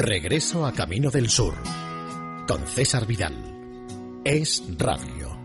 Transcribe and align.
Regreso 0.00 0.64
a 0.64 0.70
Camino 0.70 1.10
del 1.10 1.28
Sur 1.28 1.54
con 2.46 2.64
César 2.68 3.04
Vidal. 3.04 3.34
Es 4.24 4.62
Radio. 4.78 5.36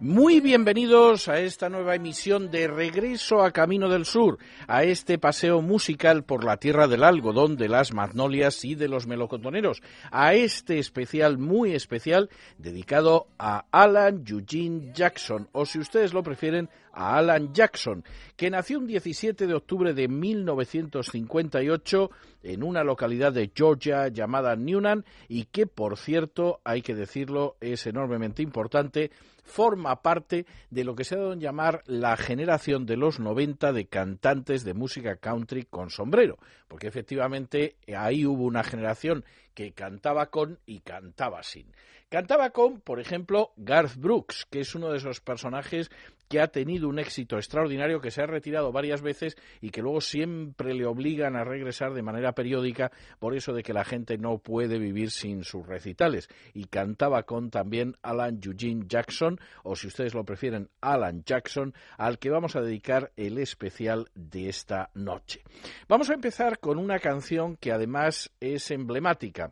Muy 0.00 0.38
bienvenidos 0.38 1.26
a 1.26 1.40
esta 1.40 1.68
nueva 1.68 1.96
emisión 1.96 2.52
de 2.52 2.68
Regreso 2.68 3.42
a 3.42 3.50
Camino 3.50 3.88
del 3.88 4.04
Sur, 4.04 4.38
a 4.68 4.84
este 4.84 5.18
paseo 5.18 5.60
musical 5.60 6.22
por 6.22 6.44
la 6.44 6.56
tierra 6.56 6.86
del 6.86 7.02
algodón, 7.02 7.56
de 7.56 7.68
las 7.68 7.92
magnolias 7.92 8.64
y 8.64 8.76
de 8.76 8.86
los 8.86 9.08
melocotoneros, 9.08 9.82
a 10.12 10.34
este 10.34 10.78
especial 10.78 11.36
muy 11.36 11.74
especial 11.74 12.30
dedicado 12.58 13.26
a 13.40 13.64
Alan 13.72 14.22
Eugene 14.24 14.92
Jackson, 14.94 15.48
o 15.50 15.66
si 15.66 15.80
ustedes 15.80 16.14
lo 16.14 16.22
prefieren, 16.22 16.70
a 16.92 17.16
Alan 17.16 17.52
Jackson, 17.52 18.04
que 18.36 18.50
nació 18.50 18.78
un 18.78 18.86
17 18.86 19.48
de 19.48 19.54
octubre 19.54 19.94
de 19.94 20.06
1958 20.06 22.10
en 22.48 22.62
una 22.62 22.82
localidad 22.82 23.32
de 23.32 23.52
Georgia 23.54 24.08
llamada 24.08 24.56
Newnan 24.56 25.04
y 25.28 25.44
que, 25.44 25.66
por 25.66 25.98
cierto, 25.98 26.60
hay 26.64 26.80
que 26.80 26.94
decirlo, 26.94 27.56
es 27.60 27.86
enormemente 27.86 28.42
importante, 28.42 29.10
forma 29.44 30.02
parte 30.02 30.46
de 30.70 30.84
lo 30.84 30.94
que 30.94 31.04
se 31.04 31.14
ha 31.14 31.18
dado 31.18 31.32
en 31.34 31.40
llamar 31.40 31.82
la 31.86 32.16
generación 32.16 32.86
de 32.86 32.96
los 32.96 33.20
90 33.20 33.72
de 33.72 33.86
cantantes 33.86 34.64
de 34.64 34.74
música 34.74 35.16
country 35.16 35.64
con 35.64 35.90
sombrero, 35.90 36.38
porque 36.68 36.88
efectivamente 36.88 37.76
ahí 37.96 38.24
hubo 38.24 38.44
una 38.44 38.64
generación 38.64 39.24
que 39.58 39.72
cantaba 39.72 40.26
con 40.26 40.60
y 40.66 40.78
cantaba 40.78 41.42
sin. 41.42 41.66
Cantaba 42.08 42.50
con, 42.50 42.80
por 42.80 43.00
ejemplo, 43.00 43.50
Garth 43.56 43.96
Brooks, 43.96 44.46
que 44.48 44.60
es 44.60 44.76
uno 44.76 44.88
de 44.88 44.98
esos 44.98 45.20
personajes 45.20 45.90
que 46.28 46.40
ha 46.40 46.46
tenido 46.46 46.88
un 46.88 46.98
éxito 46.98 47.36
extraordinario, 47.36 48.00
que 48.00 48.10
se 48.10 48.22
ha 48.22 48.26
retirado 48.26 48.70
varias 48.70 49.02
veces 49.02 49.36
y 49.60 49.70
que 49.70 49.82
luego 49.82 50.00
siempre 50.00 50.74
le 50.74 50.86
obligan 50.86 51.36
a 51.36 51.44
regresar 51.44 51.94
de 51.94 52.02
manera 52.02 52.32
periódica 52.32 52.92
por 53.18 53.34
eso 53.34 53.52
de 53.52 53.62
que 53.62 53.72
la 53.72 53.84
gente 53.84 54.16
no 54.16 54.38
puede 54.38 54.78
vivir 54.78 55.10
sin 55.10 55.42
sus 55.42 55.66
recitales. 55.66 56.28
Y 56.54 56.66
cantaba 56.66 57.24
con 57.24 57.50
también 57.50 57.96
Alan 58.02 58.40
Eugene 58.42 58.84
Jackson, 58.86 59.40
o 59.64 59.74
si 59.74 59.88
ustedes 59.88 60.14
lo 60.14 60.24
prefieren, 60.24 60.68
Alan 60.80 61.24
Jackson, 61.24 61.74
al 61.96 62.18
que 62.18 62.30
vamos 62.30 62.56
a 62.56 62.60
dedicar 62.60 63.10
el 63.16 63.38
especial 63.38 64.08
de 64.14 64.48
esta 64.48 64.90
noche. 64.94 65.42
Vamos 65.88 66.10
a 66.10 66.14
empezar 66.14 66.58
con 66.60 66.78
una 66.78 67.00
canción 67.00 67.56
que 67.56 67.72
además 67.72 68.30
es 68.38 68.70
emblemática 68.70 69.47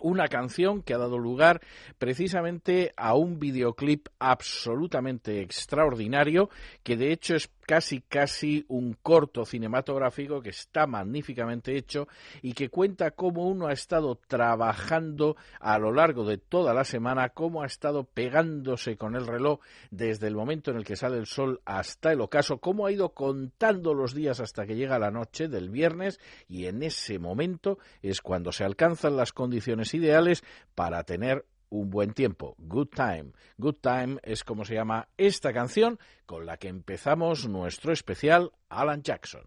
una 0.00 0.28
canción 0.28 0.82
que 0.82 0.94
ha 0.94 0.98
dado 0.98 1.18
lugar 1.18 1.60
precisamente 1.98 2.92
a 2.96 3.14
un 3.14 3.38
videoclip 3.38 4.08
absolutamente 4.18 5.40
extraordinario 5.40 6.50
que 6.82 6.96
de 6.96 7.12
hecho 7.12 7.34
es 7.34 7.48
casi 7.70 8.00
casi 8.00 8.64
un 8.66 8.96
corto 9.00 9.44
cinematográfico 9.44 10.42
que 10.42 10.48
está 10.50 10.88
magníficamente 10.88 11.76
hecho 11.76 12.08
y 12.42 12.52
que 12.52 12.68
cuenta 12.68 13.12
cómo 13.12 13.46
uno 13.46 13.68
ha 13.68 13.72
estado 13.72 14.16
trabajando 14.16 15.36
a 15.60 15.78
lo 15.78 15.92
largo 15.92 16.24
de 16.24 16.36
toda 16.36 16.74
la 16.74 16.82
semana, 16.82 17.28
cómo 17.28 17.62
ha 17.62 17.66
estado 17.66 18.02
pegándose 18.02 18.96
con 18.96 19.14
el 19.14 19.24
reloj 19.24 19.60
desde 19.92 20.26
el 20.26 20.34
momento 20.34 20.72
en 20.72 20.78
el 20.78 20.84
que 20.84 20.96
sale 20.96 21.16
el 21.16 21.26
sol 21.26 21.60
hasta 21.64 22.10
el 22.10 22.22
ocaso, 22.22 22.58
cómo 22.58 22.86
ha 22.86 22.90
ido 22.90 23.10
contando 23.10 23.94
los 23.94 24.16
días 24.16 24.40
hasta 24.40 24.66
que 24.66 24.74
llega 24.74 24.98
la 24.98 25.12
noche 25.12 25.46
del 25.46 25.70
viernes 25.70 26.18
y 26.48 26.66
en 26.66 26.82
ese 26.82 27.20
momento 27.20 27.78
es 28.02 28.20
cuando 28.20 28.50
se 28.50 28.64
alcanzan 28.64 29.16
las 29.16 29.32
condiciones 29.32 29.94
ideales 29.94 30.42
para 30.74 31.04
tener 31.04 31.46
un 31.70 31.90
buen 31.90 32.12
tiempo. 32.12 32.54
Good 32.58 32.88
Time. 32.88 33.32
Good 33.56 33.76
Time 33.80 34.18
es 34.22 34.44
como 34.44 34.64
se 34.64 34.74
llama 34.74 35.08
esta 35.16 35.52
canción 35.52 35.98
con 36.26 36.46
la 36.46 36.56
que 36.58 36.68
empezamos 36.68 37.48
nuestro 37.48 37.92
especial 37.92 38.52
Alan 38.68 39.02
Jackson. 39.02 39.42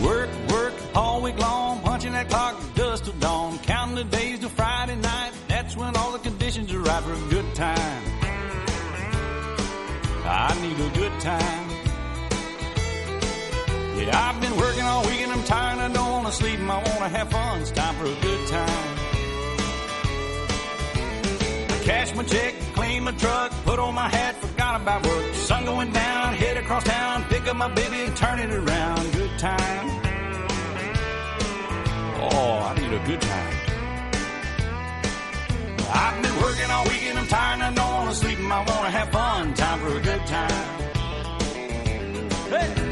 Work, 0.00 0.30
work, 0.48 0.74
all 0.94 1.20
week 1.22 1.38
long, 1.38 1.80
punching 1.80 2.12
that 2.12 2.28
clock, 2.28 2.56
dust 2.74 3.04
till 3.04 3.12
dawn, 3.14 3.58
counting 3.58 3.96
the 3.96 4.04
days 4.04 4.27
are 6.98 7.02
for 7.02 7.12
a 7.12 7.28
good 7.28 7.54
time. 7.54 8.02
I 10.24 10.58
need 10.60 10.78
a 10.80 10.90
good 10.98 11.20
time. 11.20 11.68
Yeah, 13.96 14.28
I've 14.28 14.40
been 14.40 14.56
working 14.56 14.82
all 14.82 15.02
week 15.06 15.20
and 15.20 15.32
I'm 15.32 15.44
tired. 15.44 15.78
I 15.78 15.88
don't 15.92 16.10
wanna 16.10 16.32
sleep 16.32 16.58
I 16.60 16.78
wanna 16.88 17.08
have 17.08 17.30
fun. 17.30 17.60
It's 17.60 17.70
time 17.70 17.94
for 17.96 18.04
a 18.04 18.20
good 18.20 18.48
time. 18.48 18.88
I 21.70 21.78
cash 21.84 22.14
my 22.14 22.24
check, 22.24 22.54
clean 22.74 23.04
my 23.04 23.12
truck, 23.12 23.52
put 23.64 23.78
on 23.78 23.94
my 23.94 24.08
hat, 24.08 24.34
forgot 24.36 24.80
about 24.80 25.06
work. 25.06 25.34
Sun 25.34 25.64
going 25.66 25.92
down, 25.92 26.34
head 26.34 26.56
across 26.56 26.84
town, 26.84 27.24
pick 27.28 27.46
up 27.46 27.56
my 27.56 27.68
baby 27.68 28.00
and 28.06 28.16
turn 28.16 28.38
it 28.40 28.50
around. 28.50 29.12
Good 29.12 29.38
time. 29.38 29.86
Oh, 32.30 32.58
I 32.70 32.80
need 32.80 32.92
a 32.92 33.06
good 33.06 33.20
time. 33.20 33.57
I've 35.90 36.22
been 36.22 36.36
working 36.42 36.70
all 36.70 36.84
week 36.84 37.04
and 37.04 37.18
I'm 37.18 37.26
tired 37.26 37.54
and 37.54 37.62
I 37.62 37.72
don't 37.74 37.92
wanna 37.94 38.14
sleep 38.14 38.38
and 38.38 38.52
I 38.52 38.58
wanna 38.58 38.90
have 38.90 39.10
fun. 39.10 39.54
Time 39.54 39.80
for 39.80 39.96
a 39.96 40.00
good 40.00 40.26
time. 40.26 40.78
Hey! 42.50 42.87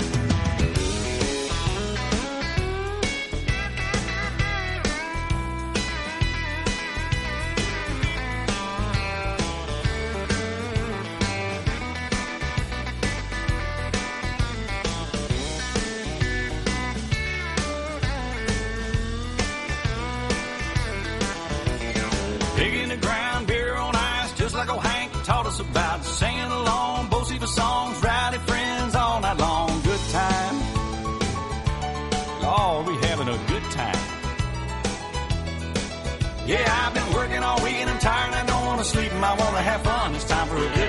I 39.25 39.35
want 39.35 39.57
to 39.57 39.63
have 39.63 39.83
fun. 39.83 40.15
It's 40.15 40.25
time 40.25 40.49
for 40.49 40.57
a 40.57 40.86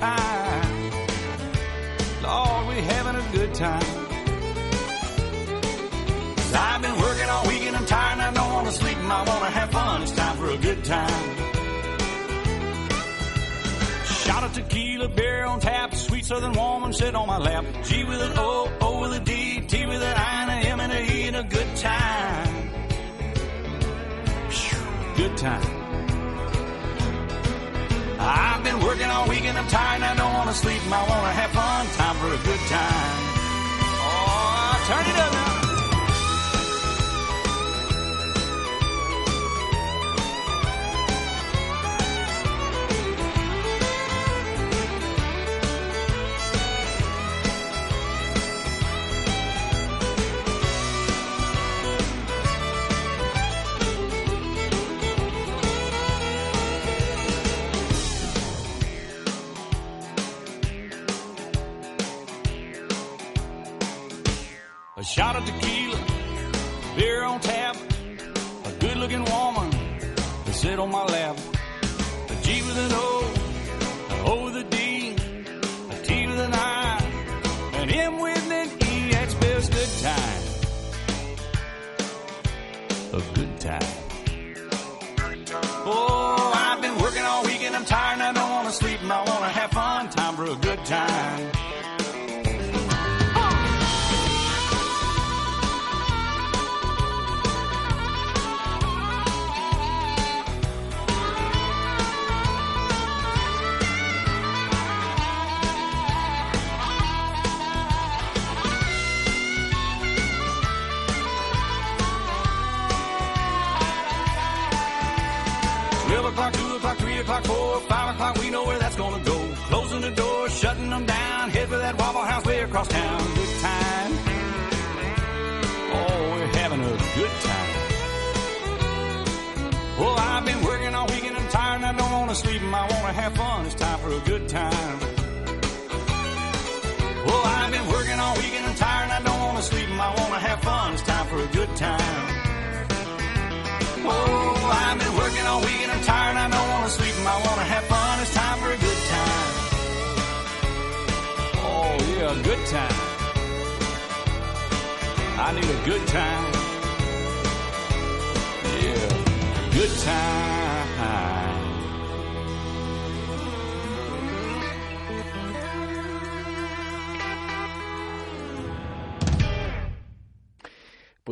time. 0.00 0.90
Lord, 2.22 2.68
we 2.68 2.74
having 2.82 3.16
a 3.16 3.32
good 3.32 3.54
time. 3.54 3.84
i 6.52 6.74
I've 6.74 6.82
been 6.82 6.98
working 6.98 7.28
all 7.28 7.46
week 7.46 7.62
and 7.62 7.76
I'm 7.76 7.86
tired 7.86 8.18
and 8.18 8.22
I 8.22 8.32
don't 8.32 8.52
want 8.52 8.66
to 8.66 8.72
sleep 8.72 8.96
and 8.96 9.12
I 9.12 9.22
want 9.24 9.44
to 9.44 9.50
have 9.50 9.70
fun. 9.70 10.02
It's 10.02 10.12
time 10.12 10.36
for 10.36 10.50
a 10.50 10.56
good 10.56 10.84
time. 10.84 11.36
Shot 14.04 14.44
of 14.44 14.52
tequila, 14.54 15.08
beer 15.08 15.44
on 15.44 15.60
tap, 15.60 15.94
sweet 15.94 16.24
southern 16.24 16.52
woman 16.52 16.92
sit 16.92 17.14
on 17.14 17.26
my 17.26 17.38
lap. 17.38 17.64
G 17.84 18.04
with 18.04 18.22
an 18.22 18.32
O, 18.36 18.72
O 18.80 19.00
with 19.02 19.12
a 19.20 19.20
D, 19.20 19.60
T 19.60 19.86
with 19.86 20.02
an 20.02 20.16
I 20.16 20.42
and 20.42 20.50
a 20.50 20.68
M 20.68 20.80
and 20.80 20.92
a 20.92 21.12
E 21.12 21.26
and 21.28 21.36
a 21.36 21.44
good 21.44 21.76
time. 21.76 22.70
Good 25.16 25.36
time. 25.36 25.79
I've 28.20 28.62
been 28.62 28.78
working 28.80 29.06
all 29.06 29.26
week 29.28 29.44
and 29.44 29.56
I'm 29.56 29.66
tired 29.68 30.02
I 30.02 30.14
don't 30.14 30.32
want 30.34 30.50
to 30.50 30.54
sleep 30.54 30.82
I 30.86 31.00
want 31.08 31.24
to 31.24 31.32
have 31.32 31.50
fun. 31.50 31.86
Time 31.96 32.16
for 32.20 32.28
a 32.28 32.40
good 32.44 32.62
time. 32.68 33.20
Oh, 34.04 34.84
turn 34.86 35.06
it 35.08 35.16
up 35.16 35.32
now. 35.32 35.69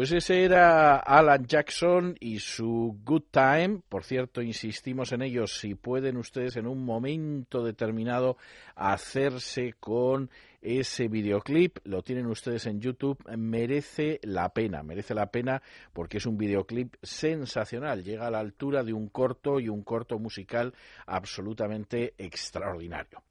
Pues 0.08 0.24
ese 0.24 0.42
era 0.42 0.96
Alan 0.96 1.44
Jackson 1.44 2.16
y 2.18 2.38
su 2.38 2.98
Good 3.04 3.24
Time. 3.30 3.82
Por 3.90 4.04
cierto, 4.04 4.40
insistimos 4.40 5.12
en 5.12 5.20
ello, 5.20 5.46
si 5.46 5.74
pueden 5.74 6.16
ustedes 6.16 6.56
en 6.56 6.66
un 6.66 6.82
momento 6.82 7.62
determinado 7.62 8.38
hacerse 8.74 9.74
con 9.78 10.30
ese 10.62 11.08
videoclip, 11.08 11.76
lo 11.84 12.00
tienen 12.00 12.24
ustedes 12.24 12.64
en 12.64 12.80
YouTube, 12.80 13.22
merece 13.36 14.18
la 14.22 14.48
pena, 14.48 14.82
merece 14.82 15.14
la 15.14 15.30
pena 15.30 15.60
porque 15.92 16.16
es 16.16 16.24
un 16.24 16.38
videoclip 16.38 16.94
sensacional, 17.02 18.02
llega 18.02 18.28
a 18.28 18.30
la 18.30 18.38
altura 18.38 18.82
de 18.82 18.94
un 18.94 19.10
corto 19.10 19.60
y 19.60 19.68
un 19.68 19.82
corto 19.82 20.18
musical 20.18 20.72
absolutamente 21.04 22.14
extraordinario. 22.16 23.22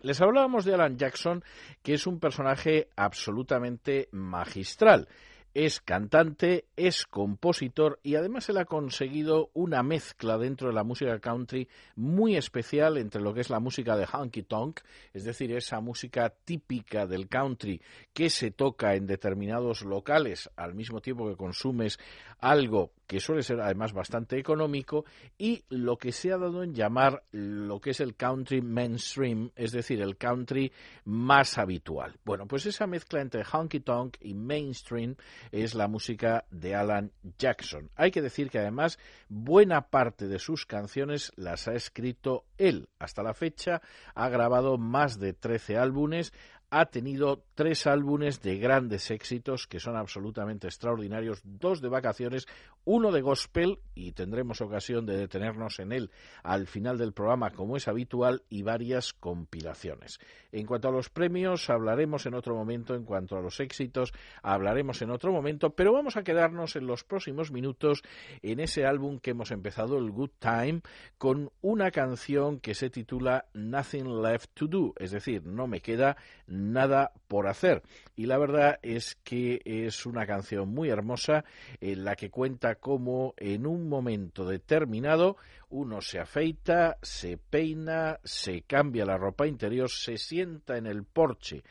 Les 0.00 0.18
hablábamos 0.22 0.64
de 0.64 0.72
Alan 0.72 0.96
Jackson, 0.96 1.44
que 1.82 1.92
es 1.92 2.06
un 2.06 2.20
personaje 2.20 2.88
absolutamente 2.96 4.08
magistral. 4.12 5.08
Es 5.54 5.80
cantante, 5.80 6.64
es 6.74 7.06
compositor 7.06 8.00
y 8.02 8.16
además 8.16 8.48
él 8.48 8.58
ha 8.58 8.64
conseguido 8.64 9.50
una 9.54 9.84
mezcla 9.84 10.36
dentro 10.36 10.66
de 10.66 10.74
la 10.74 10.82
música 10.82 11.20
country 11.20 11.68
muy 11.94 12.36
especial 12.36 12.98
entre 12.98 13.22
lo 13.22 13.32
que 13.32 13.40
es 13.40 13.50
la 13.50 13.60
música 13.60 13.96
de 13.96 14.04
honky 14.12 14.42
tonk, 14.42 14.80
es 15.12 15.22
decir, 15.22 15.52
esa 15.52 15.80
música 15.80 16.34
típica 16.44 17.06
del 17.06 17.28
country 17.28 17.80
que 18.12 18.30
se 18.30 18.50
toca 18.50 18.96
en 18.96 19.06
determinados 19.06 19.82
locales 19.82 20.50
al 20.56 20.74
mismo 20.74 21.00
tiempo 21.00 21.28
que 21.28 21.36
consumes 21.36 22.00
algo 22.40 22.90
que 23.06 23.20
suele 23.20 23.42
ser 23.42 23.60
además 23.60 23.92
bastante 23.92 24.38
económico 24.38 25.04
y 25.38 25.64
lo 25.68 25.96
que 25.96 26.12
se 26.12 26.32
ha 26.32 26.38
dado 26.38 26.62
en 26.62 26.74
llamar 26.74 27.22
lo 27.32 27.80
que 27.80 27.90
es 27.90 28.00
el 28.00 28.16
country 28.16 28.62
mainstream, 28.62 29.50
es 29.56 29.72
decir, 29.72 30.00
el 30.00 30.16
country 30.16 30.72
más 31.04 31.58
habitual. 31.58 32.18
Bueno, 32.24 32.46
pues 32.46 32.66
esa 32.66 32.86
mezcla 32.86 33.20
entre 33.20 33.44
honky 33.44 33.80
tonk 33.80 34.16
y 34.20 34.34
mainstream 34.34 35.16
es 35.52 35.74
la 35.74 35.88
música 35.88 36.44
de 36.50 36.74
Alan 36.74 37.12
Jackson. 37.38 37.90
Hay 37.96 38.10
que 38.10 38.22
decir 38.22 38.50
que 38.50 38.58
además 38.58 38.98
buena 39.28 39.88
parte 39.88 40.28
de 40.28 40.38
sus 40.38 40.66
canciones 40.66 41.32
las 41.36 41.68
ha 41.68 41.74
escrito 41.74 42.44
él. 42.58 42.88
Hasta 42.98 43.22
la 43.22 43.34
fecha 43.34 43.82
ha 44.14 44.28
grabado 44.28 44.78
más 44.78 45.18
de 45.18 45.32
13 45.32 45.76
álbumes, 45.76 46.32
ha 46.70 46.86
tenido 46.86 47.44
tres 47.54 47.86
álbumes 47.86 48.40
de 48.42 48.58
grandes 48.58 49.12
éxitos 49.12 49.68
que 49.68 49.78
son 49.78 49.96
absolutamente 49.96 50.66
extraordinarios, 50.66 51.40
dos 51.44 51.80
de 51.80 51.88
vacaciones, 51.88 52.46
uno 52.84 53.12
de 53.12 53.20
gospel, 53.22 53.78
y 53.94 54.12
tendremos 54.12 54.60
ocasión 54.60 55.06
de 55.06 55.16
detenernos 55.16 55.78
en 55.78 55.92
él 55.92 56.10
al 56.42 56.66
final 56.66 56.98
del 56.98 57.12
programa 57.12 57.50
como 57.50 57.76
es 57.76 57.88
habitual, 57.88 58.42
y 58.48 58.62
varias 58.62 59.12
compilaciones. 59.12 60.18
En 60.52 60.66
cuanto 60.66 60.88
a 60.88 60.92
los 60.92 61.10
premios, 61.10 61.70
hablaremos 61.70 62.26
en 62.26 62.34
otro 62.34 62.54
momento, 62.54 62.94
en 62.94 63.04
cuanto 63.04 63.36
a 63.36 63.40
los 63.40 63.60
éxitos, 63.60 64.12
hablaremos 64.42 65.02
en 65.02 65.10
otro 65.10 65.32
momento, 65.32 65.74
pero 65.74 65.92
vamos 65.92 66.16
a 66.16 66.22
quedarnos 66.22 66.76
en 66.76 66.86
los 66.86 67.04
próximos 67.04 67.50
minutos 67.50 68.02
en 68.42 68.60
ese 68.60 68.86
álbum 68.86 69.18
que 69.18 69.30
hemos 69.30 69.50
empezado, 69.50 69.98
el 69.98 70.10
Good 70.10 70.30
Time, 70.38 70.82
con 71.18 71.50
una 71.60 71.90
canción 71.90 72.60
que 72.60 72.74
se 72.74 72.90
titula 72.90 73.46
Nothing 73.54 74.22
Left 74.22 74.50
to 74.54 74.66
Do, 74.66 74.94
es 74.98 75.10
decir, 75.10 75.44
no 75.44 75.66
me 75.66 75.80
queda 75.80 76.16
nada 76.46 77.12
por 77.28 77.48
hacer. 77.48 77.82
Y 78.16 78.26
la 78.26 78.38
verdad 78.38 78.78
es 78.82 79.16
que 79.24 79.60
es 79.64 80.06
una 80.06 80.26
canción 80.26 80.68
muy 80.68 80.88
hermosa 80.88 81.44
en 81.80 82.04
la 82.04 82.16
que 82.16 82.30
cuenta 82.30 82.73
cómo 82.76 83.34
en 83.36 83.66
un 83.66 83.88
momento 83.88 84.46
determinado 84.46 85.36
uno 85.68 86.00
se 86.00 86.18
afeita, 86.18 86.98
se 87.02 87.36
peina, 87.38 88.20
se 88.24 88.62
cambia 88.62 89.04
la 89.04 89.16
ropa 89.16 89.46
interior, 89.46 89.90
se 89.90 90.18
sienta 90.18 90.76
en 90.76 90.86
el 90.86 91.04
porche 91.04 91.64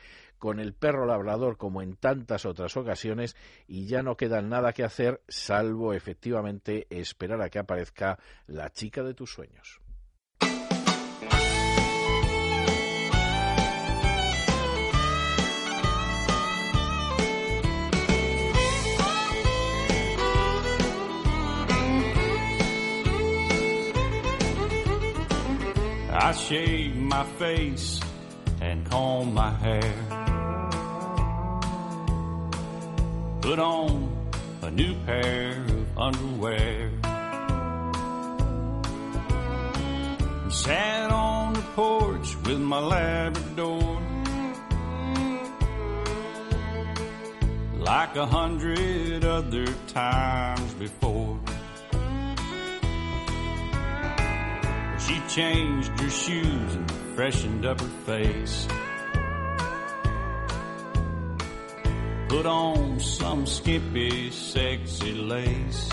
con 0.44 0.60
el 0.60 0.74
perro 0.74 1.06
labrador 1.06 1.56
como 1.56 1.82
en 1.82 1.96
tantas 1.96 2.46
otras 2.46 2.76
ocasiones 2.76 3.38
y 3.66 3.86
ya 3.86 4.04
no 4.04 4.18
queda 4.18 4.42
nada 4.42 4.74
que 4.74 4.84
hacer 4.84 5.22
salvo 5.30 5.94
efectivamente 5.94 6.86
esperar 6.90 7.42
a 7.42 7.50
que 7.50 7.60
aparezca 7.60 8.20
la 8.48 8.70
chica 8.70 9.04
de 9.04 9.14
tus 9.14 9.32
sueños. 9.32 9.83
I 26.26 26.32
shave 26.32 26.96
my 26.96 27.26
face 27.38 28.00
and 28.62 28.90
comb 28.90 29.34
my 29.34 29.52
hair. 29.56 29.94
Put 33.42 33.60
on 33.60 34.10
a 34.62 34.72
new 34.72 34.96
pair 35.06 35.66
of 35.66 35.98
underwear. 35.98 36.92
And 40.44 40.54
sat 40.54 41.12
on 41.12 41.56
the 41.56 41.62
porch 41.76 42.38
with 42.46 42.62
my 42.62 42.80
Labrador. 42.80 44.02
Like 47.80 48.16
a 48.16 48.26
hundred 48.26 49.26
other 49.26 49.66
times 49.88 50.74
before. 50.76 51.38
She 55.08 55.22
changed 55.28 56.00
her 56.00 56.10
shoes 56.10 56.76
and 56.76 56.90
freshened 57.14 57.66
up 57.66 57.82
her 57.82 57.88
face. 58.06 58.68
Put 62.30 62.46
on 62.46 63.02
some 63.02 63.46
skimpy, 63.46 64.32
sexy 64.32 65.12
lace. 65.12 65.90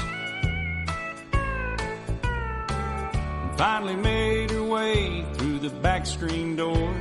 And 3.33 3.59
finally 3.59 3.97
made 3.97 4.53
her 4.53 4.63
way 4.63 5.25
through 5.35 5.59
the 5.59 5.71
back 5.71 6.07
screen 6.07 6.55
door. 6.55 6.95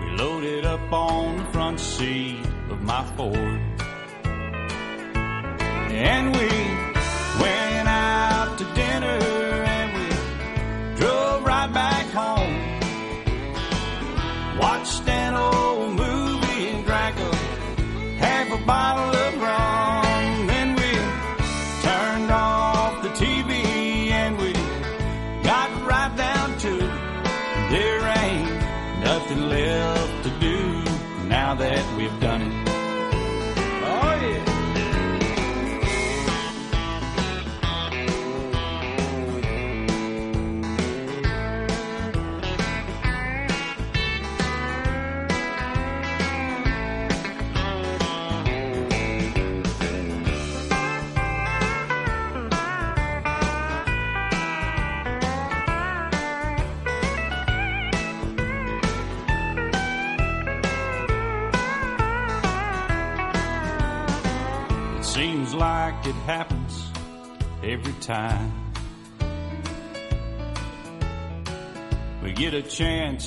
We 0.00 0.10
loaded 0.16 0.64
up 0.64 0.90
on 0.90 1.36
the 1.36 1.44
front 1.52 1.78
seat 1.78 2.40
of 2.70 2.80
my 2.82 3.04
Ford. 3.14 3.60
And 5.92 6.34
we 6.34 6.48
went 7.42 7.67
it 66.08 66.14
happens 66.24 66.90
every 67.62 67.92
time. 68.00 68.50
We 72.22 72.32
get 72.32 72.54
a 72.54 72.62
chance 72.62 73.26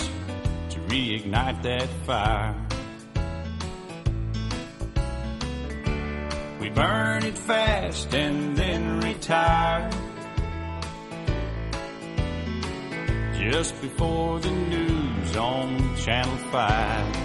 to 0.69 0.79
reignite 0.89 1.61
that 1.61 1.87
fire. 2.07 2.55
We 6.59 6.69
burn 6.69 7.23
it 7.23 7.37
fast 7.37 8.15
and 8.15 8.57
then 8.57 8.99
retire. 9.01 9.91
Just 13.37 13.79
before 13.81 14.39
the 14.39 14.51
news 14.51 15.37
on 15.37 15.95
Channel 15.97 16.37
5. 16.37 17.15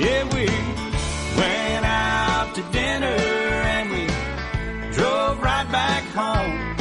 Yeah, 0.00 0.24
we 0.34 0.46
went 1.36 1.84
out 1.84 2.54
to 2.54 2.62
dinner 2.72 3.33
home. 6.14 6.76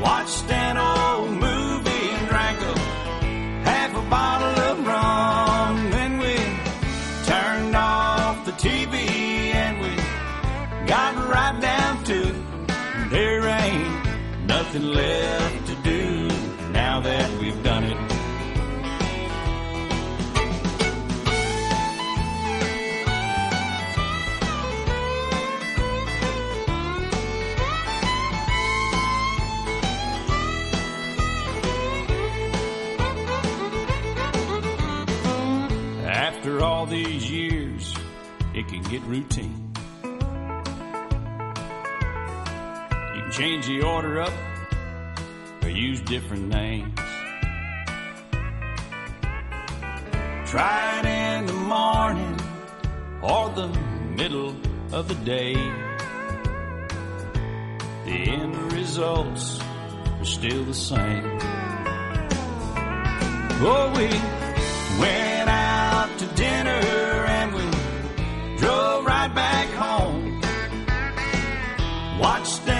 Watched 0.00 0.50
an 0.50 0.76
old 0.78 1.30
movie 1.30 2.06
and 2.16 2.28
drank 2.28 2.58
a 2.62 2.78
half 3.68 3.90
a 3.94 4.04
bottle 4.08 4.56
of 4.70 4.86
rum. 4.86 5.90
Then 5.90 6.18
we 6.18 6.36
turned 7.30 7.76
off 7.76 8.46
the 8.46 8.52
TV 8.52 8.94
and 9.62 9.74
we 9.82 9.94
got 10.86 11.14
right 11.28 11.60
down 11.60 12.02
to 12.04 12.18
it. 12.30 13.10
There 13.10 13.46
ain't 13.46 14.46
nothing 14.46 14.84
left 14.84 15.39
routine. 39.10 39.72
You 43.14 43.22
can 43.22 43.32
change 43.32 43.66
the 43.66 43.82
order 43.82 44.20
up 44.20 44.32
or 45.62 45.68
use 45.68 46.00
different 46.02 46.46
names. 46.48 46.96
Try 50.46 51.00
it 51.00 51.06
in 51.06 51.46
the 51.46 51.52
morning 51.52 52.40
or 53.20 53.50
the 53.50 53.68
middle 54.16 54.54
of 54.92 55.08
the 55.08 55.16
day. 55.24 55.54
The 58.04 58.16
end 58.36 58.72
results 58.72 59.60
are 60.20 60.24
still 60.24 60.64
the 60.64 60.74
same. 60.74 61.38
Oh, 63.62 63.92
we 63.96 64.08
went 65.00 65.50
out 65.50 66.08
to 66.18 66.26
dinner 66.36 66.99
Watch 72.20 72.62
them. 72.66 72.79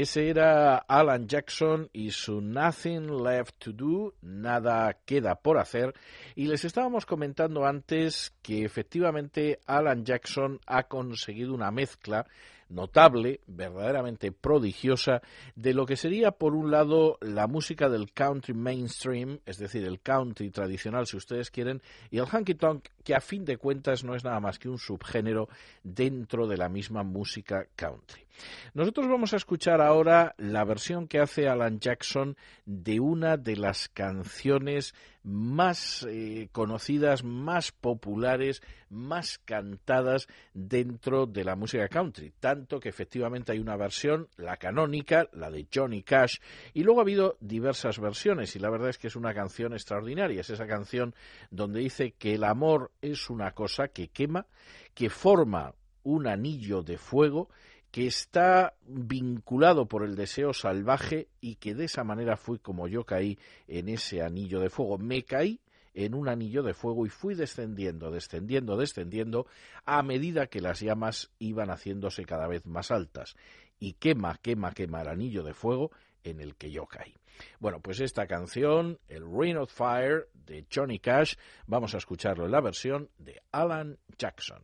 Ese 0.00 0.28
era 0.28 0.76
Alan 0.76 1.26
Jackson 1.26 1.90
y 1.92 2.12
su 2.12 2.40
Nothing 2.40 3.20
Left 3.20 3.56
to 3.58 3.72
Do, 3.72 4.14
nada 4.22 4.96
queda 5.04 5.34
por 5.34 5.58
hacer. 5.58 5.92
Y 6.36 6.46
les 6.46 6.64
estábamos 6.64 7.04
comentando 7.04 7.66
antes 7.66 8.32
que 8.40 8.64
efectivamente 8.64 9.58
Alan 9.66 10.04
Jackson 10.04 10.60
ha 10.66 10.84
conseguido 10.84 11.52
una 11.52 11.72
mezcla 11.72 12.28
notable, 12.68 13.40
verdaderamente 13.48 14.30
prodigiosa, 14.30 15.20
de 15.56 15.74
lo 15.74 15.84
que 15.84 15.96
sería, 15.96 16.30
por 16.30 16.54
un 16.54 16.70
lado, 16.70 17.18
la 17.20 17.48
música 17.48 17.88
del 17.88 18.12
country 18.12 18.54
mainstream, 18.54 19.40
es 19.46 19.58
decir, 19.58 19.84
el 19.84 20.00
country 20.00 20.50
tradicional, 20.50 21.08
si 21.08 21.16
ustedes 21.16 21.50
quieren, 21.50 21.82
y 22.12 22.18
el 22.18 22.26
honky 22.32 22.54
tonk, 22.54 22.86
que 23.02 23.16
a 23.16 23.20
fin 23.20 23.44
de 23.44 23.56
cuentas 23.56 24.04
no 24.04 24.14
es 24.14 24.22
nada 24.22 24.38
más 24.38 24.60
que 24.60 24.68
un 24.68 24.78
subgénero 24.78 25.48
dentro 25.82 26.46
de 26.46 26.56
la 26.56 26.68
misma 26.68 27.02
música 27.02 27.66
country. 27.74 28.27
Nosotros 28.74 29.08
vamos 29.08 29.32
a 29.32 29.36
escuchar 29.36 29.80
ahora 29.80 30.34
la 30.38 30.64
versión 30.64 31.08
que 31.08 31.20
hace 31.20 31.48
Alan 31.48 31.80
Jackson 31.80 32.36
de 32.64 33.00
una 33.00 33.36
de 33.36 33.56
las 33.56 33.88
canciones 33.88 34.94
más 35.22 36.06
eh, 36.08 36.48
conocidas, 36.52 37.22
más 37.22 37.70
populares, 37.72 38.62
más 38.88 39.38
cantadas 39.44 40.26
dentro 40.54 41.26
de 41.26 41.44
la 41.44 41.54
música 41.54 41.88
country. 41.88 42.32
Tanto 42.40 42.80
que 42.80 42.88
efectivamente 42.88 43.52
hay 43.52 43.58
una 43.58 43.76
versión, 43.76 44.28
la 44.36 44.56
canónica, 44.56 45.28
la 45.32 45.50
de 45.50 45.66
Johnny 45.72 46.02
Cash, 46.02 46.38
y 46.72 46.82
luego 46.82 47.00
ha 47.00 47.02
habido 47.02 47.36
diversas 47.40 47.98
versiones, 47.98 48.56
y 48.56 48.58
la 48.58 48.70
verdad 48.70 48.88
es 48.88 48.98
que 48.98 49.08
es 49.08 49.16
una 49.16 49.34
canción 49.34 49.72
extraordinaria. 49.74 50.40
Es 50.40 50.50
esa 50.50 50.66
canción 50.66 51.14
donde 51.50 51.80
dice 51.80 52.12
que 52.12 52.34
el 52.34 52.44
amor 52.44 52.90
es 53.02 53.28
una 53.28 53.52
cosa 53.52 53.88
que 53.88 54.08
quema, 54.08 54.46
que 54.94 55.10
forma 55.10 55.74
un 56.04 56.26
anillo 56.26 56.82
de 56.82 56.96
fuego, 56.96 57.50
que 57.90 58.06
está 58.06 58.74
vinculado 58.86 59.86
por 59.86 60.04
el 60.04 60.14
deseo 60.14 60.52
salvaje 60.52 61.28
y 61.40 61.56
que 61.56 61.74
de 61.74 61.86
esa 61.86 62.04
manera 62.04 62.36
fui 62.36 62.58
como 62.58 62.86
yo 62.88 63.04
caí 63.04 63.38
en 63.66 63.88
ese 63.88 64.22
anillo 64.22 64.60
de 64.60 64.70
fuego. 64.70 64.98
Me 64.98 65.22
caí 65.24 65.60
en 65.94 66.14
un 66.14 66.28
anillo 66.28 66.62
de 66.62 66.74
fuego 66.74 67.06
y 67.06 67.08
fui 67.08 67.34
descendiendo, 67.34 68.10
descendiendo, 68.10 68.76
descendiendo 68.76 69.46
a 69.84 70.02
medida 70.02 70.46
que 70.46 70.60
las 70.60 70.80
llamas 70.80 71.30
iban 71.38 71.70
haciéndose 71.70 72.24
cada 72.24 72.46
vez 72.46 72.66
más 72.66 72.90
altas. 72.90 73.34
Y 73.80 73.94
quema, 73.94 74.38
quema, 74.42 74.72
quema 74.72 75.02
el 75.02 75.08
anillo 75.08 75.42
de 75.42 75.54
fuego 75.54 75.90
en 76.24 76.40
el 76.40 76.56
que 76.56 76.70
yo 76.70 76.86
caí. 76.86 77.14
Bueno, 77.58 77.80
pues 77.80 78.00
esta 78.00 78.26
canción, 78.26 78.98
el 79.08 79.24
Rain 79.24 79.56
of 79.56 79.72
Fire 79.72 80.28
de 80.34 80.66
Johnny 80.72 80.98
Cash, 80.98 81.36
vamos 81.66 81.94
a 81.94 81.98
escucharlo 81.98 82.44
en 82.44 82.52
la 82.52 82.60
versión 82.60 83.08
de 83.18 83.40
Alan 83.52 83.96
Jackson. 84.18 84.62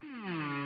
fell 0.00 0.59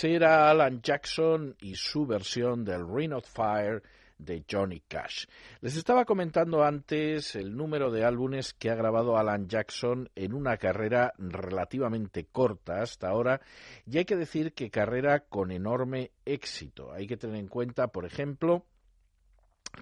Ese 0.00 0.14
era 0.14 0.48
Alan 0.48 0.80
Jackson 0.80 1.56
y 1.60 1.74
su 1.74 2.06
versión 2.06 2.64
del 2.64 2.88
Ring 2.90 3.12
of 3.12 3.28
Fire 3.28 3.82
de 4.16 4.42
Johnny 4.50 4.80
Cash. 4.88 5.26
Les 5.60 5.76
estaba 5.76 6.06
comentando 6.06 6.64
antes 6.64 7.36
el 7.36 7.54
número 7.54 7.90
de 7.90 8.02
álbumes 8.06 8.54
que 8.54 8.70
ha 8.70 8.74
grabado 8.74 9.18
Alan 9.18 9.46
Jackson 9.46 10.08
en 10.14 10.32
una 10.32 10.56
carrera 10.56 11.12
relativamente 11.18 12.24
corta 12.24 12.80
hasta 12.80 13.08
ahora 13.08 13.42
y 13.84 13.98
hay 13.98 14.06
que 14.06 14.16
decir 14.16 14.54
que 14.54 14.70
carrera 14.70 15.20
con 15.20 15.50
enorme 15.50 16.12
éxito. 16.24 16.94
Hay 16.94 17.06
que 17.06 17.18
tener 17.18 17.36
en 17.36 17.48
cuenta, 17.48 17.88
por 17.88 18.06
ejemplo, 18.06 18.64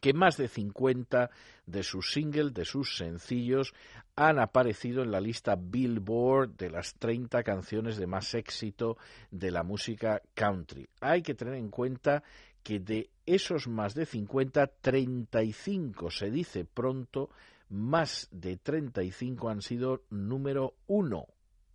que 0.01 0.13
más 0.13 0.37
de 0.37 0.49
50 0.49 1.31
de 1.67 1.83
sus 1.83 2.13
singles, 2.13 2.55
de 2.55 2.65
sus 2.65 2.97
sencillos, 2.97 3.75
han 4.17 4.39
aparecido 4.39 5.03
en 5.03 5.13
la 5.13 5.21
lista 5.21 5.57
Billboard 5.57 6.57
de 6.57 6.71
las 6.71 6.95
30 6.95 7.43
canciones 7.43 7.97
de 7.97 8.07
más 8.07 8.35
éxito 8.35 8.97
de 9.31 9.51
la 9.51 9.63
música 9.63 10.23
country. 10.35 10.89
Hay 11.01 11.23
que 11.23 11.35
tener 11.35 11.55
en 11.55 11.71
cuenta 11.71 12.23
que 12.63 12.81
de 12.81 13.11
esos 13.27 13.69
más 13.69 13.95
de 13.95 14.07
50, 14.07 14.67
35 14.67 16.11
se 16.11 16.31
dice 16.31 16.65
pronto, 16.65 17.31
más 17.71 18.29
de 18.31 18.57
35 18.57 19.49
han 19.49 19.63
sido 19.63 20.03
número 20.11 20.75
uno. 20.87 21.27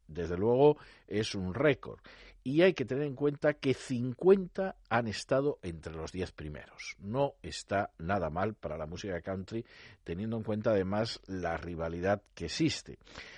Desde 0.07 0.37
luego 0.37 0.77
es 1.07 1.33
un 1.35 1.53
récord. 1.53 1.99
Y 2.45 2.61
hay 2.61 2.73
que 2.73 2.83
tener 2.83 3.05
en 3.05 3.15
cuenta 3.15 3.53
que 3.53 3.73
50 3.73 4.75
han 4.89 5.07
estado 5.07 5.59
entre 5.61 5.93
los 5.93 6.11
10 6.11 6.33
primeros. 6.33 6.97
No 6.99 7.35
está 7.41 7.91
nada 7.97 8.29
mal 8.29 8.53
para 8.53 8.77
la 8.77 8.85
música 8.85 9.21
country, 9.21 9.65
teniendo 10.03 10.35
en 10.35 10.43
cuenta 10.43 10.71
además 10.71 11.21
la 11.25 11.55
rivalidad 11.55 12.21
que 12.35 12.45
existe. 12.45 12.97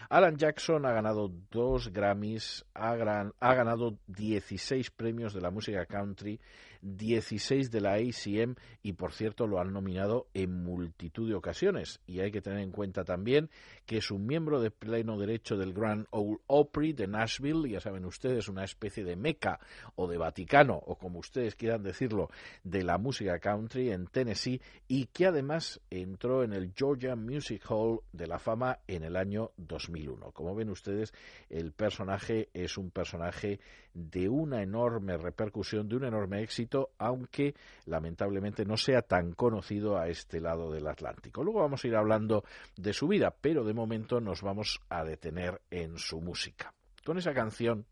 Alan 0.10 0.38
Jackson 0.38 0.88
ha 0.88 0.92
ganado 0.92 1.32
dos 1.52 1.94
Grammys, 1.94 2.66
ha, 2.74 2.96
ganado 2.96 3.98
16 4.08 4.90
premios 4.90 5.36
de 5.36 5.42
la 5.42 5.52
música 5.52 5.86
country, 5.86 6.40
16 6.82 7.72
de 7.72 7.82
la 7.82 7.94
ACM 7.94 8.56
y 8.84 8.94
por 8.94 9.14
cierto 9.14 9.48
lo 9.48 9.60
han 9.60 9.74
nominado 9.74 10.28
en 10.34 10.64
multitud 10.64 11.28
de 11.28 11.36
ocasiones. 11.36 12.00
Y 12.08 12.20
hay 12.20 12.32
que 12.32 12.42
tener 12.42 12.60
en 12.60 12.72
cuenta 12.72 13.04
también 13.04 13.50
que 13.86 13.98
es 13.98 14.12
un 14.12 14.26
miembro 14.26 14.62
de 14.62 14.72
pleno 14.72 15.18
derecho 15.18 15.58
del 15.58 15.74
Grand 15.74 16.08
Ole 16.12 16.38
Opry 16.48 16.94
de 16.94 17.08
Nashville, 17.08 17.70
ya 17.70 17.80
saben 17.80 18.06
ustedes, 18.06 18.48
una 18.48 18.64
especie 18.64 19.04
de 19.04 19.16
Meca 19.16 19.60
o 19.96 20.08
de 20.08 20.18
Vaticano, 20.18 20.76
o 20.76 20.96
como 20.96 21.20
ustedes 21.20 21.56
quieran 21.56 21.84
decirlo, 21.84 22.30
de 22.64 22.84
la 22.84 22.98
música 22.98 23.40
country 23.40 23.92
en 23.92 24.08
Tennessee 24.08 24.62
y 24.88 25.06
que 25.08 25.28
además 25.28 25.82
entró 25.90 26.44
en 26.44 26.54
el 26.54 26.74
Georgia 26.76 27.16
Music 27.16 27.64
Hall 27.70 28.02
de 28.12 28.28
la 28.28 28.40
fama 28.40 28.80
en 28.88 29.04
el 29.04 29.16
año 29.16 29.52
2001. 29.58 30.32
Como 30.32 30.56
ven 30.56 30.70
ustedes, 30.70 31.14
el 31.50 31.72
personaje 31.72 32.50
es 32.54 32.78
un 32.78 32.92
personaje 32.92 33.60
de 33.96 34.28
una 34.28 34.62
enorme 34.62 35.18
repercusión, 35.18 35.88
de 35.88 35.96
un 35.96 36.04
enorme 36.04 36.44
éxito, 36.44 36.92
aunque 36.98 37.56
lamentablemente 37.86 38.66
no 38.66 38.76
sea 38.76 39.02
tan 39.02 39.32
conocido 39.32 39.98
a 39.98 40.10
este 40.10 40.42
lado 40.42 40.70
del 40.70 40.88
Atlántico. 40.88 41.44
Luego 41.44 41.62
vamos 41.62 41.84
a 41.84 41.88
ir 41.88 41.96
hablando 41.96 42.44
de 42.76 42.92
su 42.94 43.08
vida, 43.08 43.34
pero 43.40 43.64
de 43.64 43.74
momento 43.74 44.20
nos 44.20 44.42
vamos 44.42 44.82
a 44.90 45.06
detener 45.06 45.62
en 45.72 45.98
su 45.98 46.20
música. 46.20 46.74
Con 47.06 47.18
esa 47.18 47.34
canción 47.34 47.86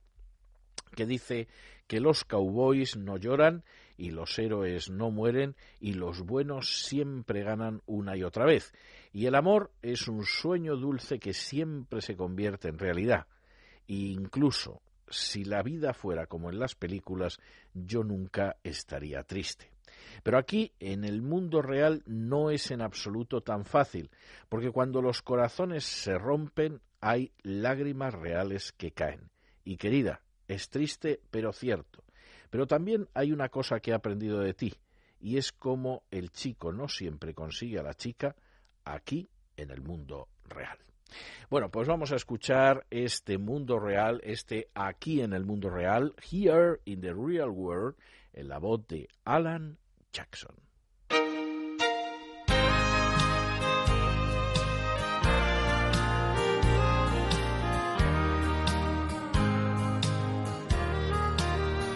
que 0.94 1.06
dice 1.06 1.48
que 1.88 2.02
los 2.02 2.26
cowboys 2.26 2.98
no 2.98 3.18
lloran 3.18 3.64
y 3.96 4.12
los 4.12 4.38
héroes 4.38 4.90
no 4.90 5.10
mueren 5.10 5.56
y 5.80 5.94
los 5.94 6.22
buenos 6.22 6.84
siempre 6.84 7.44
ganan 7.44 7.82
una 7.86 8.18
y 8.18 8.24
otra 8.24 8.46
vez. 8.46 8.74
Y 9.14 9.26
el 9.26 9.36
amor 9.36 9.72
es 9.82 10.10
un 10.10 10.26
sueño 10.26 10.76
dulce 10.76 11.18
que 11.18 11.34
siempre 11.34 12.02
se 12.02 12.18
convierte 12.18 12.68
en 12.68 12.78
realidad. 12.78 13.28
Incluso 13.88 14.82
si 15.14 15.46
la 15.46 15.64
vida 15.64 15.94
fuera 15.94 16.28
como 16.28 16.50
en 16.50 16.60
las 16.60 16.76
películas, 16.76 17.40
yo 17.74 18.04
nunca 18.04 18.58
estaría 18.64 19.24
triste. 19.24 19.72
Pero 20.24 20.38
aquí, 20.38 20.74
en 20.80 21.04
el 21.04 21.22
mundo 21.22 21.62
real, 21.62 22.04
no 22.06 22.50
es 22.50 22.72
en 22.72 22.82
absoluto 22.82 23.42
tan 23.42 23.66
fácil, 23.66 24.10
porque 24.50 24.72
cuando 24.72 25.02
los 25.02 25.22
corazones 25.22 25.84
se 25.84 26.18
rompen, 26.18 26.82
hay 27.02 27.32
lágrimas 27.42 28.14
reales 28.14 28.72
que 28.74 28.92
caen. 28.92 29.30
Y 29.64 29.78
querida, 29.78 30.22
es 30.48 30.70
triste, 30.70 31.22
pero 31.32 31.54
cierto. 31.54 32.04
Pero 32.50 32.68
también 32.68 33.08
hay 33.14 33.32
una 33.32 33.50
cosa 33.50 33.80
que 33.80 33.92
he 33.92 33.94
aprendido 33.94 34.40
de 34.40 34.54
ti, 34.54 34.74
y 35.20 35.38
es 35.38 35.52
cómo 35.52 36.04
el 36.12 36.32
chico 36.32 36.72
no 36.72 36.88
siempre 36.88 37.34
consigue 37.34 37.80
a 37.80 37.84
la 37.84 37.94
chica 37.94 38.36
aquí 38.84 39.30
en 39.58 39.72
el 39.72 39.82
mundo 39.82 40.28
real. 40.46 40.78
Bueno, 41.50 41.70
pues 41.70 41.88
vamos 41.88 42.12
a 42.12 42.16
escuchar 42.16 42.86
este 42.90 43.38
mundo 43.38 43.80
real, 43.80 44.22
este 44.24 44.70
aquí 44.74 45.22
en 45.22 45.34
el 45.34 45.46
mundo 45.46 45.70
real, 45.70 46.14
Here 46.32 46.80
in 46.86 47.02
the 47.02 47.14
Real 47.14 47.50
World, 47.50 47.96
en 48.34 48.48
la 48.48 48.60
voz 48.60 48.88
de 48.88 49.08
Alan 49.26 49.78
Jackson. 50.12 50.56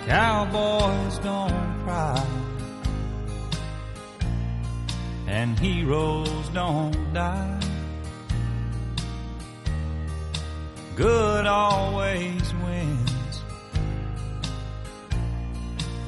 Cowboys 0.08 1.20
don't 1.20 1.84
cry, 1.84 2.26
and 5.28 5.60
heroes 5.60 6.48
don't 6.54 7.14
die. 7.14 7.57
Good 10.98 11.46
always 11.46 12.54
wins 12.56 13.44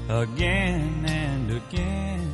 again 0.10 1.06
and 1.06 1.52
again. 1.52 2.34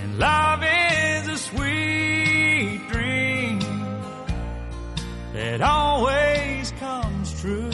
And 0.00 0.18
love 0.18 0.62
is 0.62 1.28
a 1.28 1.38
sweet 1.38 2.82
dream 2.90 3.60
that 5.32 5.62
always 5.62 6.72
comes 6.72 7.40
true. 7.40 7.70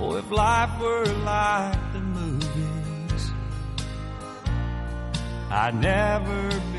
Oh, 0.00 0.16
if 0.16 0.28
life 0.28 0.80
were 0.80 1.06
like 1.22 1.92
the 1.92 2.00
movies, 2.00 3.30
I'd 5.52 5.80
never 5.80 6.69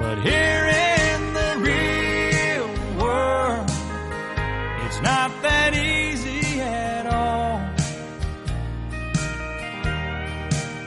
But 0.00 0.18
here 0.22 0.64
in 1.12 1.34
the 1.34 1.52
real 1.58 2.68
world, 2.98 3.70
it's 4.86 5.00
not 5.02 5.30
that 5.42 5.74
easy 5.74 6.58
at 6.58 7.04
all. 7.04 7.60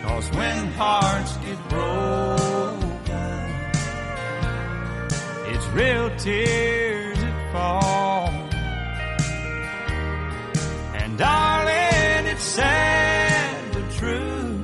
Cause 0.04 0.32
when 0.32 0.66
hearts 0.72 1.38
get 1.46 1.60
broken, 1.70 3.42
it's 5.54 5.68
real 5.68 6.10
tears 6.18 7.20
that 7.20 7.52
fall. 7.54 8.30
And 10.96 11.20
darling, 11.20 12.26
it's 12.34 12.42
sad 12.42 13.74
but 13.74 13.92
true. 13.92 14.60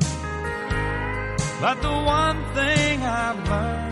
But 1.62 1.81
the 1.83 1.91
one 1.91 2.43
thing 2.55 3.03
I've 3.03 3.47
learned 3.47 3.88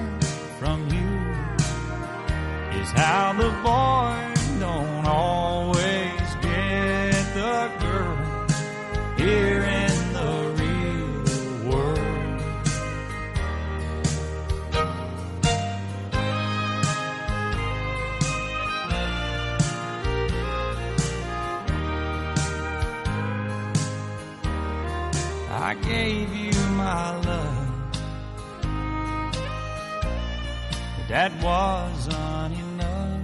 that 31.18 31.34
wasn't 31.42 32.54
enough 32.54 33.22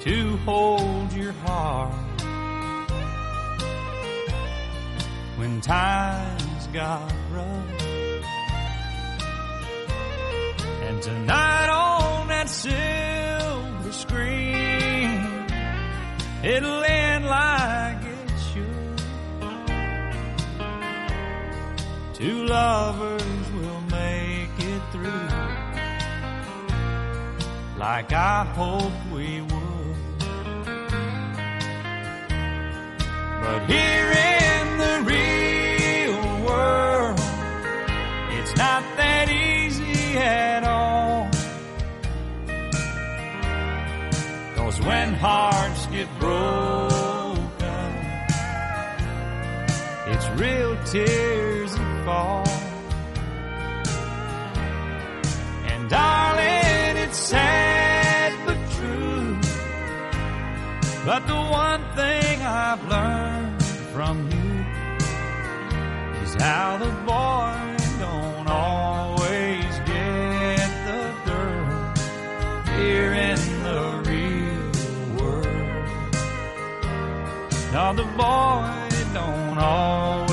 to 0.00 0.36
hold 0.38 1.12
your 1.12 1.30
heart 1.44 1.94
when 5.36 5.60
times 5.60 6.66
got 6.72 7.12
rough. 7.30 7.86
And 10.82 11.00
tonight 11.00 11.68
on 11.68 12.26
that 12.26 12.48
silver 12.48 13.92
screen, 13.92 15.20
it'll 16.42 16.82
end 16.82 17.26
like 17.26 18.02
it 18.02 18.30
should. 18.50 19.00
Two 22.14 22.44
lovers 22.46 23.25
like 27.92 28.12
I 28.12 28.44
hoped 28.60 29.02
we 29.14 29.40
would. 29.42 29.96
But 33.42 33.60
here 33.72 34.10
in 34.42 34.64
the 34.84 34.96
real 35.12 36.20
world, 36.48 37.20
it's 38.38 38.54
not 38.64 38.82
that 39.00 39.26
easy 39.30 40.18
at 40.18 40.64
all. 40.64 41.28
Cause 44.56 44.80
when 44.80 45.08
hearts 45.14 45.86
get 45.86 46.08
broken, 46.18 47.90
it's 50.12 50.28
real 50.42 50.74
tears 50.92 51.70
that 51.76 52.04
fall. 52.04 52.48
And 55.70 55.88
darling, 55.88 56.96
it's 57.04 57.18
sad 57.30 57.65
But 61.06 61.24
the 61.28 61.34
one 61.36 61.84
thing 61.94 62.42
I've 62.42 62.84
learned 62.88 63.62
from 63.94 64.28
you 64.28 64.66
is 66.24 66.34
how 66.34 66.78
the 66.78 66.90
boy 67.06 67.76
don't 68.00 68.48
always 68.48 69.72
get 69.86 70.68
the 70.88 71.14
girl 71.24 71.94
here 72.76 73.12
in 73.12 73.38
the 73.62 73.82
real 74.10 74.72
world. 75.16 75.46
Now 77.72 77.92
the 77.92 78.08
boy 78.18 78.88
don't 79.14 79.58
always 79.58 80.25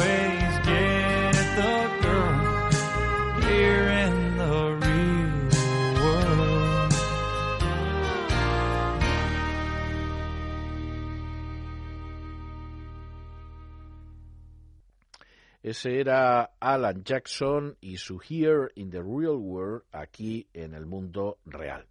Ese 15.73 15.99
era 15.99 16.51
Alan 16.59 17.03
Jackson 17.03 17.75
y 17.81 17.97
su 17.97 18.21
Here 18.21 18.67
in 18.75 18.91
the 18.91 19.01
Real 19.01 19.37
World 19.37 19.81
aquí 19.91 20.47
en 20.53 20.75
el 20.75 20.85
mundo 20.85 21.39
real. 21.47 21.87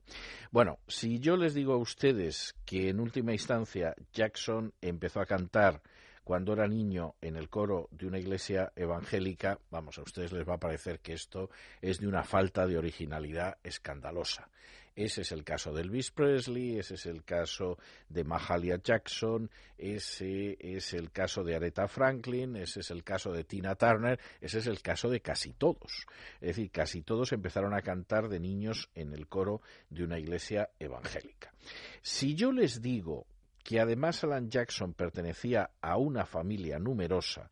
Bueno, 0.53 0.79
si 0.87 1.19
yo 1.19 1.37
les 1.37 1.53
digo 1.53 1.73
a 1.73 1.79
ustedes 1.79 2.55
que 2.65 2.91
en 2.91 3.01
última 3.01 3.33
instancia 3.33 3.97
Jackson 4.13 4.73
empezó 4.81 5.21
a 5.21 5.27
cantar 5.27 5.83
cuando 6.23 6.53
era 6.53 6.69
niño 6.69 7.17
en 7.21 7.35
el 7.35 7.49
coro 7.49 7.89
de 7.91 8.07
una 8.07 8.21
iglesia 8.21 8.73
evangélica, 8.77 9.59
vamos, 9.73 9.99
a 9.99 10.03
ustedes 10.03 10.31
les 10.31 10.49
va 10.49 10.55
a 10.55 10.61
parecer 10.61 11.01
que 11.01 11.15
esto 11.15 11.51
es 11.81 11.99
de 11.99 12.07
una 12.07 12.23
falta 12.23 12.69
de 12.69 12.79
originalidad 12.79 13.59
escandalosa. 13.65 14.49
Ese 14.95 15.23
es 15.23 15.33
el 15.33 15.43
caso 15.43 15.73
de 15.73 15.83
Elvis 15.83 16.11
Presley, 16.11 16.79
ese 16.79 16.95
es 16.95 17.07
el 17.07 17.25
caso 17.25 17.79
de 18.09 18.25
Mahalia 18.25 18.77
Jackson, 18.83 19.51
ese 19.79 20.57
es 20.61 20.93
el 20.93 21.11
caso 21.11 21.43
de 21.43 21.57
Aretha 21.57 21.89
Franklin, 21.89 22.57
ese 22.57 22.81
es 22.81 22.91
el 22.91 23.03
caso 23.03 23.33
de 23.33 23.45
Tina 23.45 23.75
Turner, 23.75 24.21
ese 24.41 24.59
es 24.59 24.67
el 24.67 24.83
caso 24.83 25.09
de 25.09 25.21
casi 25.21 25.55
todos. 25.55 26.07
Es 26.41 26.49
decir, 26.49 26.71
casi 26.71 27.03
todos 27.03 27.33
empezaron 27.33 27.75
a 27.75 27.81
cantar 27.81 28.29
de 28.29 28.39
niños 28.39 28.91
en 28.95 29.15
el 29.15 29.29
coro 29.29 29.63
de 29.89 30.05
una 30.05 30.19
iglesia 30.19 30.71
evangélica. 30.79 31.55
Si 32.03 32.35
yo 32.35 32.53
les 32.53 32.83
digo 32.83 33.27
que 33.65 33.81
además 33.81 34.23
Alan 34.25 34.51
Jackson 34.51 34.93
pertenecía 34.93 35.71
a 35.81 35.97
una 35.97 36.27
familia 36.27 36.79
numerosa 36.79 37.49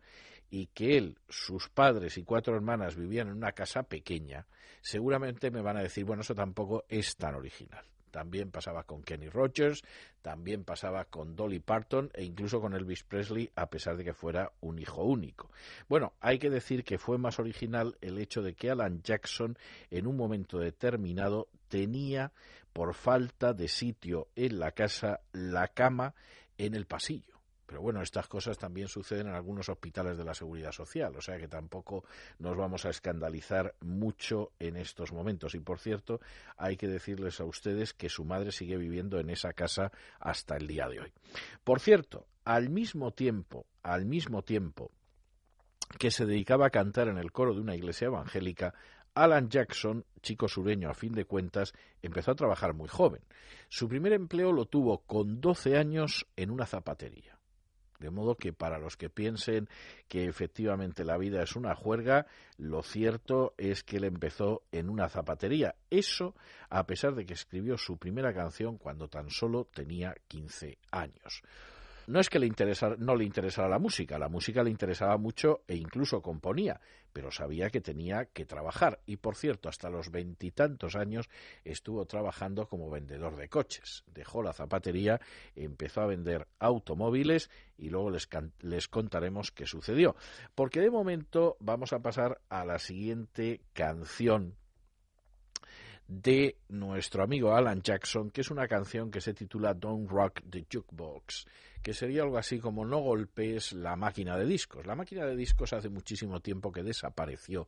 y 0.50 0.66
que 0.66 0.98
él, 0.98 1.18
sus 1.28 1.68
padres 1.68 2.18
y 2.18 2.24
cuatro 2.24 2.54
hermanas 2.54 2.96
vivían 2.96 3.28
en 3.28 3.36
una 3.36 3.52
casa 3.52 3.84
pequeña, 3.84 4.46
seguramente 4.82 5.50
me 5.50 5.62
van 5.62 5.76
a 5.76 5.82
decir, 5.82 6.04
bueno, 6.04 6.22
eso 6.22 6.34
tampoco 6.34 6.84
es 6.88 7.16
tan 7.16 7.34
original. 7.34 7.84
También 8.10 8.50
pasaba 8.50 8.82
con 8.82 9.02
Kenny 9.02 9.28
Rogers, 9.28 9.82
también 10.20 10.64
pasaba 10.64 11.04
con 11.04 11.36
Dolly 11.36 11.60
Parton 11.60 12.10
e 12.12 12.24
incluso 12.24 12.60
con 12.60 12.74
Elvis 12.74 13.04
Presley, 13.04 13.50
a 13.54 13.70
pesar 13.70 13.96
de 13.96 14.04
que 14.04 14.14
fuera 14.14 14.52
un 14.60 14.80
hijo 14.80 15.04
único. 15.04 15.50
Bueno, 15.88 16.14
hay 16.20 16.38
que 16.38 16.50
decir 16.50 16.82
que 16.82 16.98
fue 16.98 17.18
más 17.18 17.38
original 17.38 17.96
el 18.00 18.18
hecho 18.18 18.42
de 18.42 18.54
que 18.54 18.70
Alan 18.70 19.02
Jackson, 19.02 19.56
en 19.90 20.08
un 20.08 20.16
momento 20.16 20.58
determinado, 20.58 21.48
tenía, 21.68 22.32
por 22.72 22.94
falta 22.94 23.52
de 23.52 23.68
sitio 23.68 24.28
en 24.34 24.58
la 24.58 24.72
casa, 24.72 25.20
la 25.32 25.68
cama 25.68 26.14
en 26.58 26.74
el 26.74 26.86
pasillo. 26.86 27.29
Pero 27.70 27.82
bueno, 27.82 28.02
estas 28.02 28.26
cosas 28.26 28.58
también 28.58 28.88
suceden 28.88 29.28
en 29.28 29.34
algunos 29.34 29.68
hospitales 29.68 30.18
de 30.18 30.24
la 30.24 30.34
seguridad 30.34 30.72
social, 30.72 31.14
o 31.16 31.20
sea 31.20 31.38
que 31.38 31.46
tampoco 31.46 32.02
nos 32.40 32.56
vamos 32.56 32.84
a 32.84 32.90
escandalizar 32.90 33.76
mucho 33.78 34.50
en 34.58 34.76
estos 34.76 35.12
momentos. 35.12 35.54
Y 35.54 35.60
por 35.60 35.78
cierto, 35.78 36.20
hay 36.56 36.76
que 36.76 36.88
decirles 36.88 37.38
a 37.38 37.44
ustedes 37.44 37.94
que 37.94 38.08
su 38.08 38.24
madre 38.24 38.50
sigue 38.50 38.76
viviendo 38.76 39.20
en 39.20 39.30
esa 39.30 39.52
casa 39.52 39.92
hasta 40.18 40.56
el 40.56 40.66
día 40.66 40.88
de 40.88 40.98
hoy. 40.98 41.12
Por 41.62 41.78
cierto, 41.78 42.26
al 42.44 42.70
mismo 42.70 43.12
tiempo, 43.12 43.66
al 43.84 44.04
mismo 44.04 44.42
tiempo 44.42 44.90
que 45.96 46.10
se 46.10 46.26
dedicaba 46.26 46.66
a 46.66 46.70
cantar 46.70 47.06
en 47.06 47.18
el 47.18 47.30
coro 47.30 47.54
de 47.54 47.60
una 47.60 47.76
iglesia 47.76 48.06
evangélica, 48.06 48.74
Alan 49.14 49.48
Jackson, 49.48 50.04
chico 50.22 50.48
sureño 50.48 50.90
a 50.90 50.94
fin 50.94 51.12
de 51.12 51.24
cuentas, 51.24 51.72
empezó 52.02 52.32
a 52.32 52.36
trabajar 52.36 52.74
muy 52.74 52.88
joven. 52.88 53.22
Su 53.68 53.86
primer 53.86 54.12
empleo 54.12 54.50
lo 54.50 54.64
tuvo 54.64 55.02
con 55.06 55.40
12 55.40 55.78
años 55.78 56.26
en 56.34 56.50
una 56.50 56.66
zapatería. 56.66 57.39
De 58.00 58.10
modo 58.10 58.34
que 58.34 58.52
para 58.52 58.78
los 58.78 58.96
que 58.96 59.10
piensen 59.10 59.68
que 60.08 60.24
efectivamente 60.26 61.04
la 61.04 61.18
vida 61.18 61.42
es 61.42 61.54
una 61.54 61.74
juerga, 61.74 62.26
lo 62.56 62.82
cierto 62.82 63.54
es 63.58 63.84
que 63.84 63.98
él 63.98 64.04
empezó 64.04 64.62
en 64.72 64.88
una 64.88 65.08
zapatería. 65.08 65.76
Eso 65.90 66.34
a 66.70 66.86
pesar 66.86 67.14
de 67.14 67.26
que 67.26 67.34
escribió 67.34 67.78
su 67.78 67.98
primera 67.98 68.34
canción 68.34 68.78
cuando 68.78 69.08
tan 69.08 69.30
solo 69.30 69.66
tenía 69.72 70.16
15 70.28 70.78
años 70.90 71.42
no 72.10 72.18
es 72.18 72.28
que 72.28 72.40
le 72.40 72.50
no 72.98 73.14
le 73.14 73.24
interesara 73.24 73.68
la 73.68 73.78
música, 73.78 74.18
la 74.18 74.28
música 74.28 74.64
le 74.64 74.70
interesaba 74.70 75.16
mucho 75.16 75.62
e 75.68 75.76
incluso 75.76 76.20
componía, 76.20 76.80
pero 77.12 77.30
sabía 77.30 77.70
que 77.70 77.80
tenía 77.80 78.24
que 78.24 78.44
trabajar. 78.44 78.98
Y 79.06 79.18
por 79.18 79.36
cierto, 79.36 79.68
hasta 79.68 79.90
los 79.90 80.10
veintitantos 80.10 80.96
años 80.96 81.28
estuvo 81.64 82.04
trabajando 82.06 82.66
como 82.66 82.90
vendedor 82.90 83.36
de 83.36 83.48
coches. 83.48 84.02
Dejó 84.08 84.42
la 84.42 84.52
zapatería, 84.52 85.20
empezó 85.54 86.00
a 86.00 86.06
vender 86.06 86.48
automóviles 86.58 87.48
y 87.78 87.90
luego 87.90 88.10
les, 88.10 88.28
les 88.58 88.88
contaremos 88.88 89.52
qué 89.52 89.66
sucedió. 89.66 90.16
Porque 90.56 90.80
de 90.80 90.90
momento 90.90 91.56
vamos 91.60 91.92
a 91.92 92.00
pasar 92.00 92.40
a 92.48 92.64
la 92.64 92.80
siguiente 92.80 93.60
canción 93.72 94.56
de 96.08 96.56
nuestro 96.68 97.22
amigo 97.22 97.54
Alan 97.54 97.82
Jackson, 97.82 98.32
que 98.32 98.40
es 98.40 98.50
una 98.50 98.66
canción 98.66 99.12
que 99.12 99.20
se 99.20 99.32
titula 99.32 99.74
Don't 99.74 100.10
Rock 100.10 100.40
the 100.50 100.66
Jukebox 100.68 101.46
que 101.82 101.94
sería 101.94 102.22
algo 102.22 102.38
así 102.38 102.58
como 102.58 102.84
no 102.84 102.98
golpees 102.98 103.72
la 103.72 103.96
máquina 103.96 104.36
de 104.36 104.46
discos. 104.46 104.86
La 104.86 104.94
máquina 104.94 105.24
de 105.26 105.36
discos 105.36 105.72
hace 105.72 105.88
muchísimo 105.88 106.40
tiempo 106.40 106.72
que 106.72 106.82
desapareció 106.82 107.66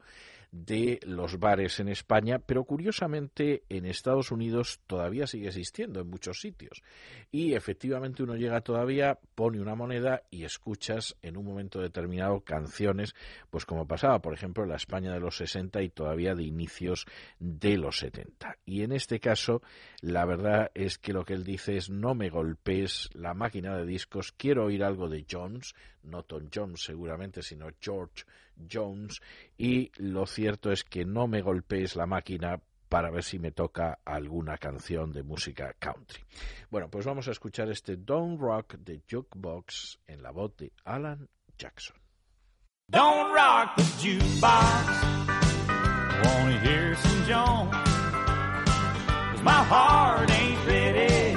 de 0.53 1.01
los 1.05 1.39
bares 1.39 1.81
en 1.81 1.89
España, 1.89 2.39
pero 2.39 2.65
curiosamente 2.65 3.63
en 3.71 3.87
Estados 3.87 4.31
Unidos 4.31 4.81
todavía 4.87 5.27
sigue 5.27 5.49
existiendo 5.49 6.01
en 6.01 6.11
muchos 6.11 6.41
sitios. 6.41 6.83
Y 7.31 7.55
efectivamente 7.55 8.23
uno 8.23 8.37
llega 8.37 8.61
todavía, 8.61 9.19
pone 9.35 9.61
una 9.61 9.75
moneda 9.75 10.23
y 10.31 10.45
escuchas 10.45 11.17
en 11.23 11.39
un 11.39 11.47
momento 11.47 11.81
determinado 11.81 12.41
canciones, 12.41 13.15
pues 13.49 13.65
como 13.65 13.87
pasaba, 13.87 14.21
por 14.21 14.35
ejemplo, 14.35 14.63
en 14.63 14.69
la 14.69 14.77
España 14.77 15.15
de 15.15 15.21
los 15.21 15.39
60 15.39 15.83
y 15.83 15.89
todavía 15.89 16.35
de 16.35 16.45
inicios 16.45 17.07
de 17.39 17.79
los 17.79 17.99
70. 17.99 18.59
Y 18.67 18.83
en 18.83 18.93
este 18.93 19.21
caso, 19.21 19.63
la 20.03 20.27
verdad 20.27 20.71
es 20.75 20.99
que 20.99 21.15
lo 21.15 21.25
que 21.25 21.33
él 21.33 21.45
dice 21.45 21.79
es 21.79 21.89
no 21.89 22.15
me 22.15 22.29
golpees 22.29 23.09
la 23.15 23.33
máquina 23.33 23.75
de 23.75 23.87
discos, 23.87 24.02
quiero 24.37 24.67
oír 24.67 24.85
algo 24.85 25.09
de 25.09 25.27
Jones, 25.31 25.75
no 26.03 26.23
Tom 26.23 26.49
Jones 26.53 26.83
seguramente, 26.83 27.43
sino 27.43 27.69
George 27.81 28.25
Jones, 28.71 29.21
y 29.57 29.91
lo 29.97 30.27
cierto 30.27 30.71
es 30.71 30.85
que 30.85 31.05
no 31.05 31.27
me 31.27 31.43
golpees 31.43 31.97
la 31.97 32.07
máquina 32.07 32.61
para 32.89 33.11
ver 33.11 33.25
si 33.25 33.39
me 33.39 33.53
toca 33.53 34.01
alguna 34.05 34.59
canción 34.59 35.13
de 35.13 35.23
música 35.23 35.75
country. 35.79 36.23
Bueno, 36.71 36.91
pues 36.91 37.07
vamos 37.07 37.27
a 37.29 37.31
escuchar 37.31 37.71
este 37.71 37.97
Don't 37.97 38.39
Rock 38.39 38.77
the 38.85 39.01
Jukebox 39.11 39.99
en 40.07 40.23
la 40.23 40.31
voz 40.31 40.55
de 40.57 40.73
Alan 40.85 41.29
Jackson. 41.57 41.97
Don't 42.91 43.33
rock 43.33 43.77
the 43.77 43.83
jukebox. 43.83 45.23
Wanna 46.25 46.61
hear 46.61 46.95
some 46.97 47.25
Jones. 47.27 47.73
My 49.43 49.65
heart 49.65 50.31
ain't 50.31 50.67
ready 50.67 51.35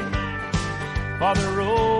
for 1.18 1.34
the 1.34 1.56
Stone. 1.56 1.95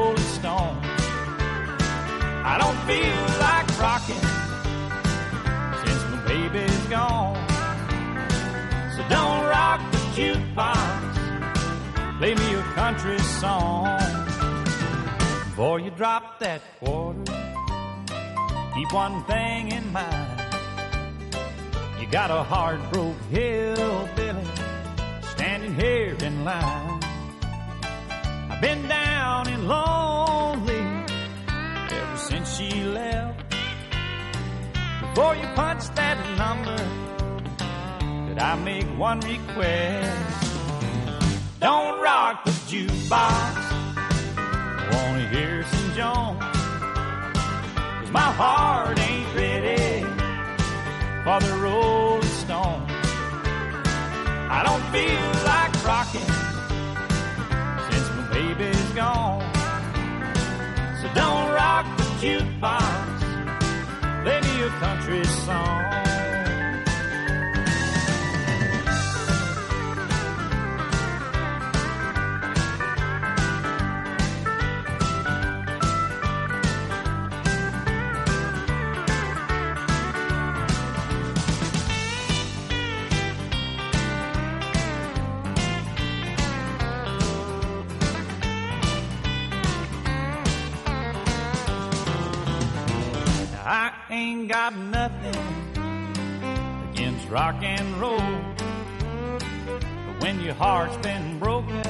I 2.48 2.60
don't 2.60 2.78
feel 2.86 3.26
like 3.40 3.68
rocking 3.80 4.22
since 5.82 6.04
my 6.12 6.20
baby's 6.28 6.86
gone. 6.86 7.44
So 8.96 9.02
don't 9.10 9.46
rock 9.46 9.82
the 9.92 9.98
jukebox. 10.16 11.16
Play 12.20 12.36
me 12.36 12.54
a 12.54 12.62
country 12.76 13.18
song. 13.42 13.98
Before 15.50 15.80
you 15.80 15.90
drop 15.90 16.40
that 16.40 16.62
quarter, 16.80 17.24
keep 18.76 18.94
one 18.94 19.24
thing 19.24 19.72
in 19.72 19.92
mind. 19.92 20.40
You 22.00 22.06
got 22.12 22.30
a 22.30 22.44
hard 22.44 22.80
broke 22.92 23.20
hillbilly 23.32 24.46
standing 25.34 25.74
here 25.74 26.16
in 26.22 26.46
line. 26.46 27.02
I've 28.52 28.62
been 28.62 28.88
down 28.88 29.48
and 29.48 29.68
lonely 29.68 30.75
ever 31.96 32.18
since 32.18 32.58
she 32.58 32.70
left. 32.84 33.44
Before 35.02 35.36
you 35.36 35.48
punch 35.56 35.84
that 35.96 36.18
number, 36.38 36.78
did 38.28 38.40
I 38.40 38.56
make 38.56 38.88
one 38.98 39.20
request? 39.22 40.46
Don't 41.60 42.02
rock 42.02 42.44
the 42.46 42.52
jukebox. 42.70 43.56
I 44.78 44.90
wanna 44.92 45.28
hear 45.30 45.64
some 45.64 45.94
Jones. 45.96 46.40
Cause 48.00 48.12
my 48.12 48.30
heart 48.42 49.00
ain't 49.00 49.36
ready 49.36 50.04
for 51.24 51.40
the 51.40 51.54
Rolling 51.64 52.22
Stone. 52.44 52.86
I 54.58 54.62
don't 54.68 54.86
feel 54.94 55.26
like 55.50 55.74
rocking 55.86 56.32
since 57.90 58.08
my 58.18 58.28
baby's 58.34 58.92
gone. 58.92 59.55
Don't 61.16 61.48
rock 61.54 61.86
the 61.98 62.04
jukebox 62.22 63.16
me 64.44 64.64
a 64.64 64.70
country 64.80 65.24
song. 65.24 66.15
Ain't 94.46 94.54
got 94.54 94.78
nothing 94.78 95.36
against 96.92 97.28
rock 97.30 97.56
and 97.64 98.00
roll. 98.00 98.20
But 99.40 100.22
when 100.22 100.40
your 100.42 100.54
heart's 100.54 100.98
been 100.98 101.40
broken, 101.40 101.82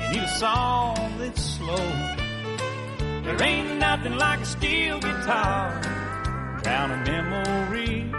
you 0.00 0.08
need 0.08 0.22
a 0.22 0.38
song 0.38 0.96
that's 1.18 1.42
slow. 1.42 1.86
There 3.24 3.42
ain't 3.42 3.78
nothing 3.78 4.16
like 4.16 4.40
a 4.40 4.46
steel 4.46 5.00
guitar, 5.00 5.82
drown 6.62 6.90
a 6.92 6.96
memory. 7.04 8.10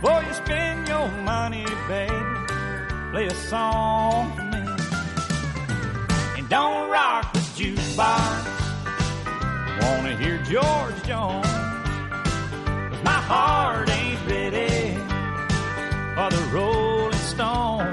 Before 0.00 0.22
you 0.22 0.32
spend 0.32 0.88
your 0.88 1.08
money, 1.24 1.66
baby, 1.88 2.24
play 3.10 3.26
a 3.26 3.34
song 3.34 4.32
for 4.34 4.44
me. 4.44 4.58
And 6.38 6.48
don't 6.48 6.87
Wanna 10.08 10.24
hear 10.24 10.38
George 10.38 11.02
Jones, 11.04 11.46
but 12.90 13.04
my 13.04 13.20
heart 13.28 13.90
ain't 13.90 14.18
ready 14.26 14.94
for 16.14 16.30
the 16.34 16.42
Rolling 16.50 17.12
Stone. 17.12 17.92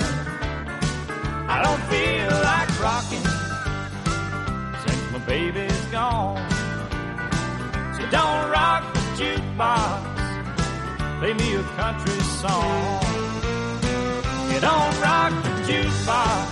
I 1.49 1.61
don't 1.61 1.83
feel 1.91 2.31
like 2.49 2.69
rocking 2.79 3.27
since 4.85 5.11
my 5.11 5.19
baby's 5.27 5.85
gone. 5.91 6.49
So 7.97 8.09
don't 8.09 8.49
rock 8.49 8.93
the 8.93 9.01
jukebox, 9.19 9.99
play 11.19 11.33
me 11.33 11.55
a 11.55 11.63
country 11.75 12.19
song. 12.39 13.03
You 14.53 14.59
don't 14.61 15.01
rock 15.01 15.33
the 15.43 15.49
jukebox, 15.67 16.47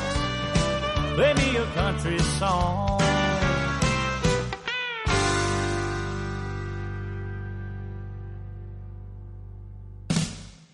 play 1.15 1.33
me 1.35 1.55
a 1.55 1.65
country 1.67 2.19
song. 2.19 3.12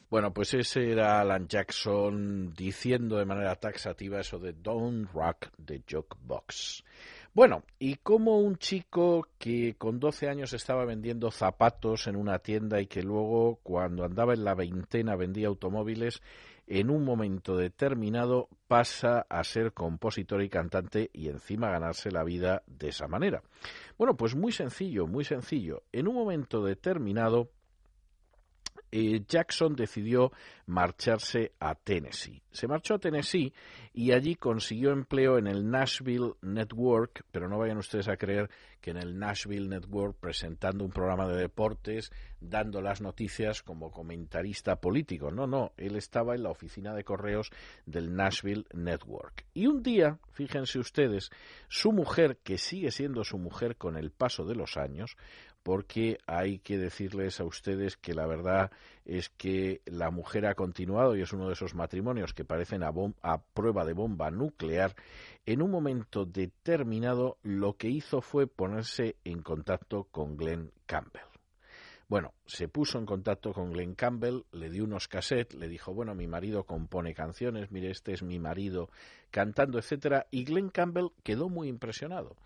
Bueno, 0.09 0.33
pues 0.33 0.55
ese 0.55 0.91
era 0.91 1.21
Alan 1.21 1.47
Jackson 1.47 2.51
diciendo 2.55 3.17
de 3.17 3.25
manera 3.25 3.55
taxativa 3.55 4.19
eso 4.19 4.39
de 4.39 4.53
Don't 4.53 5.11
Rock 5.13 5.49
the 5.63 5.83
Jukebox. 5.87 6.83
Bueno, 7.31 7.61
y 7.77 7.97
como 7.97 8.39
un 8.39 8.57
chico 8.57 9.27
que 9.37 9.75
con 9.77 9.99
12 9.99 10.27
años 10.27 10.53
estaba 10.53 10.83
vendiendo 10.83 11.29
zapatos 11.29 12.07
en 12.07 12.15
una 12.15 12.39
tienda 12.39 12.81
y 12.81 12.87
que 12.87 13.03
luego 13.03 13.59
cuando 13.61 14.03
andaba 14.03 14.33
en 14.33 14.43
la 14.43 14.55
veintena 14.55 15.15
vendía 15.15 15.47
automóviles, 15.47 16.23
en 16.65 16.89
un 16.89 17.03
momento 17.05 17.55
determinado 17.55 18.49
pasa 18.67 19.27
a 19.29 19.43
ser 19.43 19.73
compositor 19.73 20.41
y 20.41 20.49
cantante 20.49 21.11
y 21.13 21.29
encima 21.29 21.69
ganarse 21.69 22.09
la 22.09 22.23
vida 22.23 22.63
de 22.65 22.89
esa 22.89 23.07
manera. 23.07 23.43
Bueno, 23.97 24.17
pues 24.17 24.35
muy 24.35 24.51
sencillo, 24.51 25.05
muy 25.05 25.23
sencillo. 25.23 25.83
En 25.91 26.07
un 26.07 26.15
momento 26.15 26.63
determinado 26.63 27.51
eh, 28.91 29.21
Jackson 29.27 29.75
decidió 29.75 30.31
marcharse 30.65 31.53
a 31.59 31.75
Tennessee. 31.75 32.41
Se 32.51 32.67
marchó 32.67 32.95
a 32.95 32.99
Tennessee 32.99 33.53
y 33.93 34.11
allí 34.11 34.35
consiguió 34.35 34.91
empleo 34.91 35.37
en 35.37 35.47
el 35.47 35.69
Nashville 35.69 36.33
Network, 36.41 37.25
pero 37.31 37.47
no 37.47 37.57
vayan 37.57 37.77
ustedes 37.77 38.07
a 38.07 38.17
creer 38.17 38.49
que 38.81 38.91
en 38.91 38.97
el 38.97 39.17
Nashville 39.17 39.67
Network 39.67 40.17
presentando 40.19 40.85
un 40.85 40.91
programa 40.91 41.27
de 41.27 41.37
deportes, 41.37 42.11
dando 42.39 42.81
las 42.81 43.01
noticias 43.01 43.61
como 43.61 43.91
comentarista 43.91 44.77
político. 44.77 45.31
No, 45.31 45.47
no, 45.47 45.73
él 45.77 45.95
estaba 45.95 46.35
en 46.35 46.43
la 46.43 46.49
oficina 46.49 46.93
de 46.93 47.03
correos 47.03 47.49
del 47.85 48.15
Nashville 48.15 48.65
Network. 48.73 49.45
Y 49.53 49.67
un 49.67 49.83
día, 49.83 50.19
fíjense 50.31 50.79
ustedes, 50.79 51.29
su 51.67 51.91
mujer, 51.91 52.37
que 52.43 52.57
sigue 52.57 52.91
siendo 52.91 53.23
su 53.23 53.37
mujer 53.37 53.75
con 53.75 53.97
el 53.97 54.11
paso 54.11 54.45
de 54.45 54.55
los 54.55 54.77
años, 54.77 55.17
porque 55.69 56.17
hay 56.25 56.57
que 56.57 56.79
decirles 56.79 57.39
a 57.39 57.43
ustedes 57.43 57.95
que 57.95 58.15
la 58.15 58.25
verdad 58.25 58.71
es 59.05 59.29
que 59.29 59.81
la 59.85 60.09
mujer 60.09 60.47
ha 60.47 60.55
continuado 60.55 61.15
y 61.15 61.21
es 61.21 61.31
uno 61.31 61.45
de 61.45 61.53
esos 61.53 61.75
matrimonios 61.75 62.33
que 62.33 62.43
parecen 62.43 62.81
a, 62.81 62.91
prueba 63.53 63.85
de 63.85 63.93
bomba 63.93 64.31
nuclear. 64.31 64.95
En 65.45 65.61
un 65.61 65.69
momento 65.69 66.25
determinado 66.25 67.37
lo 67.43 67.77
que 67.77 67.87
hizo 67.87 68.21
fue 68.21 68.47
ponerse 68.47 69.17
en 69.23 69.43
contacto 69.43 70.05
con 70.05 70.37
Glenn 70.37 70.71
Campbell. 70.87 71.21
Bueno, 72.07 72.33
se 72.47 72.67
puso 72.67 72.97
en 72.97 73.05
contacto 73.05 73.53
con 73.53 73.71
Glenn 73.71 73.93
Campbell, 73.93 74.45
le 74.51 74.71
dio 74.71 74.85
unos 74.85 75.07
cassettes, 75.07 75.55
le 75.55 75.67
dijo, 75.67 75.93
bueno, 75.93 76.15
mi 76.15 76.25
marido 76.25 76.63
compone 76.63 77.13
canciones, 77.13 77.69
mire, 77.69 77.91
este 77.91 78.13
es 78.13 78.23
mi 78.23 78.39
marido 78.39 78.89
cantando, 79.29 79.77
etcétera, 79.77 80.25
y 80.31 80.45
Glenn 80.45 80.71
Campbell 80.71 81.09
quedó 81.21 81.47
muy 81.47 81.67
impresionado 81.67 82.37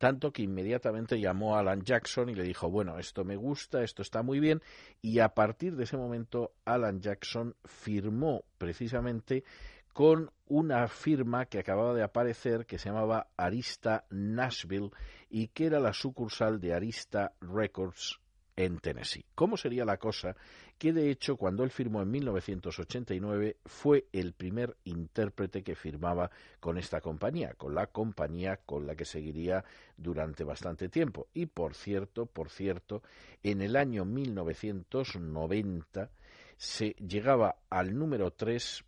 tanto 0.00 0.32
que 0.32 0.40
inmediatamente 0.40 1.20
llamó 1.20 1.54
a 1.54 1.60
Alan 1.60 1.82
Jackson 1.82 2.30
y 2.30 2.34
le 2.34 2.42
dijo, 2.42 2.70
bueno, 2.70 2.98
esto 2.98 3.22
me 3.22 3.36
gusta, 3.36 3.82
esto 3.82 4.00
está 4.00 4.22
muy 4.22 4.40
bien, 4.40 4.62
y 5.02 5.18
a 5.18 5.34
partir 5.34 5.76
de 5.76 5.84
ese 5.84 5.98
momento 5.98 6.54
Alan 6.64 7.02
Jackson 7.02 7.54
firmó 7.66 8.44
precisamente 8.56 9.44
con 9.92 10.30
una 10.46 10.88
firma 10.88 11.44
que 11.44 11.58
acababa 11.58 11.92
de 11.92 12.02
aparecer 12.02 12.64
que 12.64 12.78
se 12.78 12.88
llamaba 12.88 13.26
Arista 13.36 14.06
Nashville 14.08 14.90
y 15.28 15.48
que 15.48 15.66
era 15.66 15.80
la 15.80 15.92
sucursal 15.92 16.60
de 16.60 16.72
Arista 16.72 17.34
Records 17.42 18.20
en 18.60 18.78
Tennessee. 18.78 19.24
¿Cómo 19.34 19.56
sería 19.56 19.84
la 19.86 19.96
cosa? 19.96 20.36
Que 20.76 20.92
de 20.92 21.10
hecho, 21.10 21.36
cuando 21.36 21.64
él 21.64 21.70
firmó 21.70 22.02
en 22.02 22.10
1989, 22.10 23.56
fue 23.64 24.04
el 24.12 24.34
primer 24.34 24.76
intérprete 24.84 25.62
que 25.62 25.74
firmaba 25.74 26.30
con 26.60 26.76
esta 26.76 27.00
compañía, 27.00 27.54
con 27.54 27.74
la 27.74 27.86
compañía 27.86 28.58
con 28.58 28.86
la 28.86 28.94
que 28.94 29.06
seguiría 29.06 29.64
durante 29.96 30.44
bastante 30.44 30.90
tiempo. 30.90 31.28
Y 31.32 31.46
por 31.46 31.74
cierto, 31.74 32.26
por 32.26 32.50
cierto, 32.50 33.02
en 33.42 33.62
el 33.62 33.76
año 33.76 34.04
1990 34.04 36.10
se 36.58 36.90
llegaba 36.98 37.56
al 37.70 37.98
número 37.98 38.32
3 38.32 38.84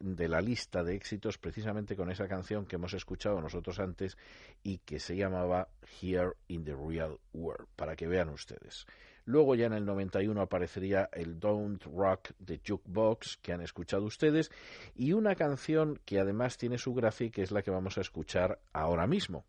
de 0.00 0.28
la 0.28 0.40
lista 0.40 0.82
de 0.82 0.94
éxitos 0.94 1.38
precisamente 1.38 1.96
con 1.96 2.10
esa 2.10 2.28
canción 2.28 2.66
que 2.66 2.76
hemos 2.76 2.94
escuchado 2.94 3.40
nosotros 3.40 3.78
antes 3.78 4.16
y 4.62 4.78
que 4.78 4.98
se 4.98 5.16
llamaba 5.16 5.68
Here 6.00 6.32
in 6.48 6.64
the 6.64 6.74
Real 6.74 7.18
World, 7.32 7.68
para 7.76 7.96
que 7.96 8.06
vean 8.06 8.30
ustedes. 8.30 8.86
Luego 9.24 9.54
ya 9.54 9.66
en 9.66 9.74
el 9.74 9.84
91 9.84 10.40
aparecería 10.40 11.08
el 11.12 11.38
Don't 11.38 11.84
Rock 11.84 12.30
the 12.44 12.60
Jukebox 12.66 13.36
que 13.42 13.52
han 13.52 13.60
escuchado 13.60 14.04
ustedes 14.04 14.50
y 14.94 15.12
una 15.12 15.34
canción 15.34 16.00
que 16.04 16.18
además 16.18 16.56
tiene 16.56 16.78
su 16.78 16.94
gracia 16.94 17.30
que 17.30 17.42
es 17.42 17.50
la 17.50 17.62
que 17.62 17.70
vamos 17.70 17.98
a 17.98 18.00
escuchar 18.00 18.58
ahora 18.72 19.06
mismo 19.06 19.44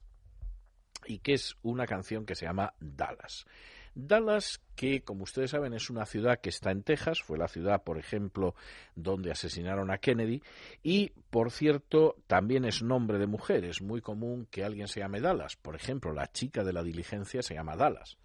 y 1.05 1.19
que 1.19 1.33
es 1.33 1.55
una 1.63 1.87
canción 1.87 2.25
que 2.25 2.35
se 2.35 2.45
llama 2.45 2.73
Dallas. 2.79 3.45
Dallas, 3.93 4.61
que 4.75 5.03
como 5.03 5.23
ustedes 5.23 5.51
saben 5.51 5.73
es 5.73 5.89
una 5.89 6.05
ciudad 6.05 6.39
que 6.39 6.49
está 6.49 6.71
en 6.71 6.83
Texas, 6.83 7.21
fue 7.21 7.37
la 7.37 7.47
ciudad, 7.47 7.83
por 7.83 7.97
ejemplo, 7.97 8.55
donde 8.95 9.31
asesinaron 9.31 9.91
a 9.91 9.97
Kennedy, 9.97 10.41
y, 10.81 11.11
por 11.29 11.51
cierto, 11.51 12.15
también 12.27 12.65
es 12.65 12.81
nombre 12.81 13.17
de 13.17 13.27
mujer. 13.27 13.65
Es 13.65 13.81
muy 13.81 14.01
común 14.01 14.47
que 14.49 14.63
alguien 14.63 14.87
se 14.87 15.01
llame 15.01 15.21
Dallas. 15.21 15.55
Por 15.57 15.75
ejemplo, 15.75 16.13
la 16.13 16.31
chica 16.31 16.63
de 16.63 16.73
la 16.73 16.83
diligencia 16.83 17.41
se 17.41 17.53
llama 17.53 17.75
Dallas. 17.75 18.17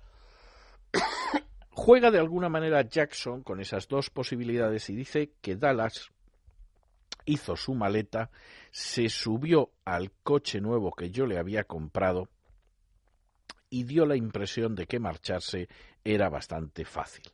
Juega 1.70 2.11
de 2.11 2.18
alguna 2.18 2.48
manera 2.48 2.83
Jackson 2.83 3.42
con 3.42 3.61
esas 3.61 3.88
dos 3.88 4.09
posibilidades 4.09 4.88
y 4.88 4.96
dice 4.96 5.33
que 5.42 5.57
Dallas 5.57 6.11
hizo 7.26 7.57
su 7.57 7.74
maleta, 7.74 8.31
se 8.70 9.09
subió 9.09 9.72
al 9.85 10.12
coche 10.22 10.61
nuevo 10.61 10.92
que 10.92 11.11
yo 11.11 11.26
le 11.26 11.38
había 11.38 11.64
comprado 11.64 12.29
y 13.70 13.85
dio 13.85 14.07
la 14.07 14.16
impresión 14.16 14.74
de 14.74 14.87
que 14.87 14.98
marcharse 14.98 15.68
era 16.05 16.29
bastante 16.29 16.85
fácil. 16.85 17.24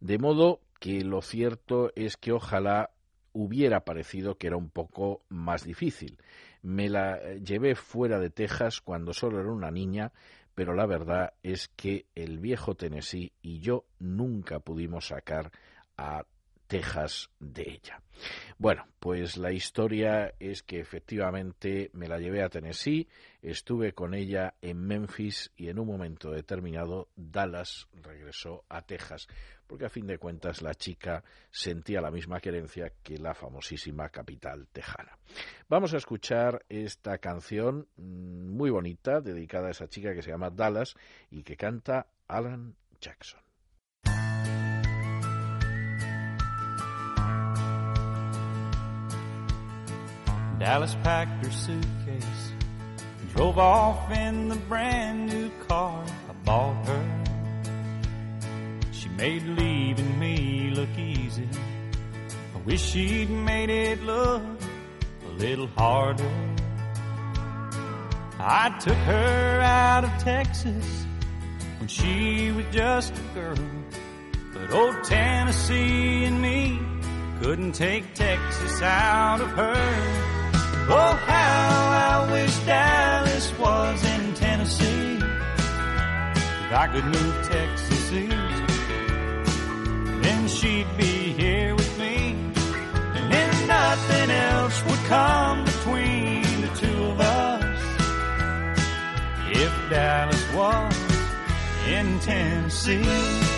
De 0.00 0.18
modo 0.18 0.60
que 0.78 1.04
lo 1.04 1.22
cierto 1.22 1.92
es 1.94 2.16
que 2.16 2.32
ojalá 2.32 2.90
hubiera 3.32 3.84
parecido 3.84 4.36
que 4.36 4.48
era 4.48 4.56
un 4.56 4.70
poco 4.70 5.22
más 5.28 5.64
difícil. 5.64 6.18
Me 6.62 6.88
la 6.88 7.34
llevé 7.34 7.74
fuera 7.74 8.18
de 8.18 8.30
Texas 8.30 8.80
cuando 8.80 9.12
solo 9.12 9.40
era 9.40 9.50
una 9.50 9.70
niña, 9.70 10.12
pero 10.54 10.74
la 10.74 10.86
verdad 10.86 11.32
es 11.42 11.68
que 11.68 12.06
el 12.14 12.38
viejo 12.38 12.74
Tennessee 12.74 13.32
y 13.40 13.60
yo 13.60 13.84
nunca 13.98 14.60
pudimos 14.60 15.08
sacar 15.08 15.50
a 15.96 16.24
Texas 16.72 17.28
de 17.38 17.68
ella. 17.68 18.00
Bueno, 18.56 18.86
pues 18.98 19.36
la 19.36 19.52
historia 19.52 20.32
es 20.40 20.62
que 20.62 20.80
efectivamente 20.80 21.90
me 21.92 22.08
la 22.08 22.18
llevé 22.18 22.42
a 22.42 22.48
Tennessee, 22.48 23.10
estuve 23.42 23.92
con 23.92 24.14
ella 24.14 24.54
en 24.62 24.78
Memphis 24.78 25.52
y 25.54 25.68
en 25.68 25.78
un 25.78 25.86
momento 25.86 26.30
determinado 26.30 27.10
Dallas 27.14 27.88
regresó 27.92 28.64
a 28.70 28.80
Texas, 28.80 29.28
porque 29.66 29.84
a 29.84 29.90
fin 29.90 30.06
de 30.06 30.16
cuentas 30.16 30.62
la 30.62 30.74
chica 30.74 31.22
sentía 31.50 32.00
la 32.00 32.10
misma 32.10 32.40
querencia 32.40 32.90
que 33.02 33.18
la 33.18 33.34
famosísima 33.34 34.08
capital 34.08 34.66
tejana. 34.68 35.18
Vamos 35.68 35.92
a 35.92 35.98
escuchar 35.98 36.64
esta 36.70 37.18
canción 37.18 37.86
mm, 37.98 38.56
muy 38.56 38.70
bonita 38.70 39.20
dedicada 39.20 39.68
a 39.68 39.72
esa 39.72 39.88
chica 39.88 40.14
que 40.14 40.22
se 40.22 40.30
llama 40.30 40.48
Dallas 40.48 40.94
y 41.30 41.42
que 41.42 41.54
canta 41.54 42.06
Alan 42.28 42.74
Jackson. 42.98 43.42
Dallas 50.62 50.94
packed 51.02 51.44
her 51.44 51.50
suitcase 51.50 52.52
and 53.18 53.34
drove 53.34 53.58
off 53.58 54.12
in 54.12 54.48
the 54.48 54.54
brand 54.54 55.26
new 55.26 55.50
car 55.66 56.04
I 56.30 56.32
bought 56.44 56.86
her. 56.86 57.24
She 58.92 59.08
made 59.08 59.42
leaving 59.42 60.20
me 60.20 60.70
look 60.72 60.96
easy. 60.96 61.48
I 62.54 62.58
wish 62.58 62.80
she'd 62.80 63.28
made 63.28 63.70
it 63.70 64.04
look 64.04 64.40
a 65.26 65.32
little 65.32 65.66
harder. 65.66 66.30
I 68.38 68.72
took 68.78 68.94
her 68.98 69.60
out 69.62 70.04
of 70.04 70.10
Texas 70.22 71.06
when 71.78 71.88
she 71.88 72.52
was 72.52 72.66
just 72.70 73.12
a 73.18 73.34
girl. 73.34 73.56
But 74.54 74.72
old 74.72 75.02
Tennessee 75.02 76.22
and 76.22 76.40
me 76.40 76.78
couldn't 77.40 77.72
take 77.72 78.14
Texas 78.14 78.80
out 78.80 79.40
of 79.40 79.50
her. 79.50 80.31
Oh, 80.88 81.14
how 81.26 82.24
I 82.26 82.32
wish 82.32 82.56
Dallas 82.66 83.56
was 83.58 84.04
in 84.04 84.34
Tennessee. 84.34 85.16
If 85.16 86.72
I 86.72 86.88
could 86.92 87.04
move 87.04 87.48
Texas 87.48 88.12
east, 88.12 88.32
then 90.22 90.48
she'd 90.48 90.88
be 90.96 91.32
here 91.32 91.74
with 91.76 91.98
me. 91.98 92.36
And 93.14 93.32
then 93.32 93.66
nothing 93.68 94.30
else 94.30 94.84
would 94.84 95.04
come 95.06 95.64
between 95.64 96.42
the 96.62 96.72
two 96.76 97.04
of 97.04 97.20
us. 97.20 97.80
If 99.50 99.72
Dallas 99.90 100.52
was 100.52 100.96
in 101.86 102.18
Tennessee. 102.20 103.51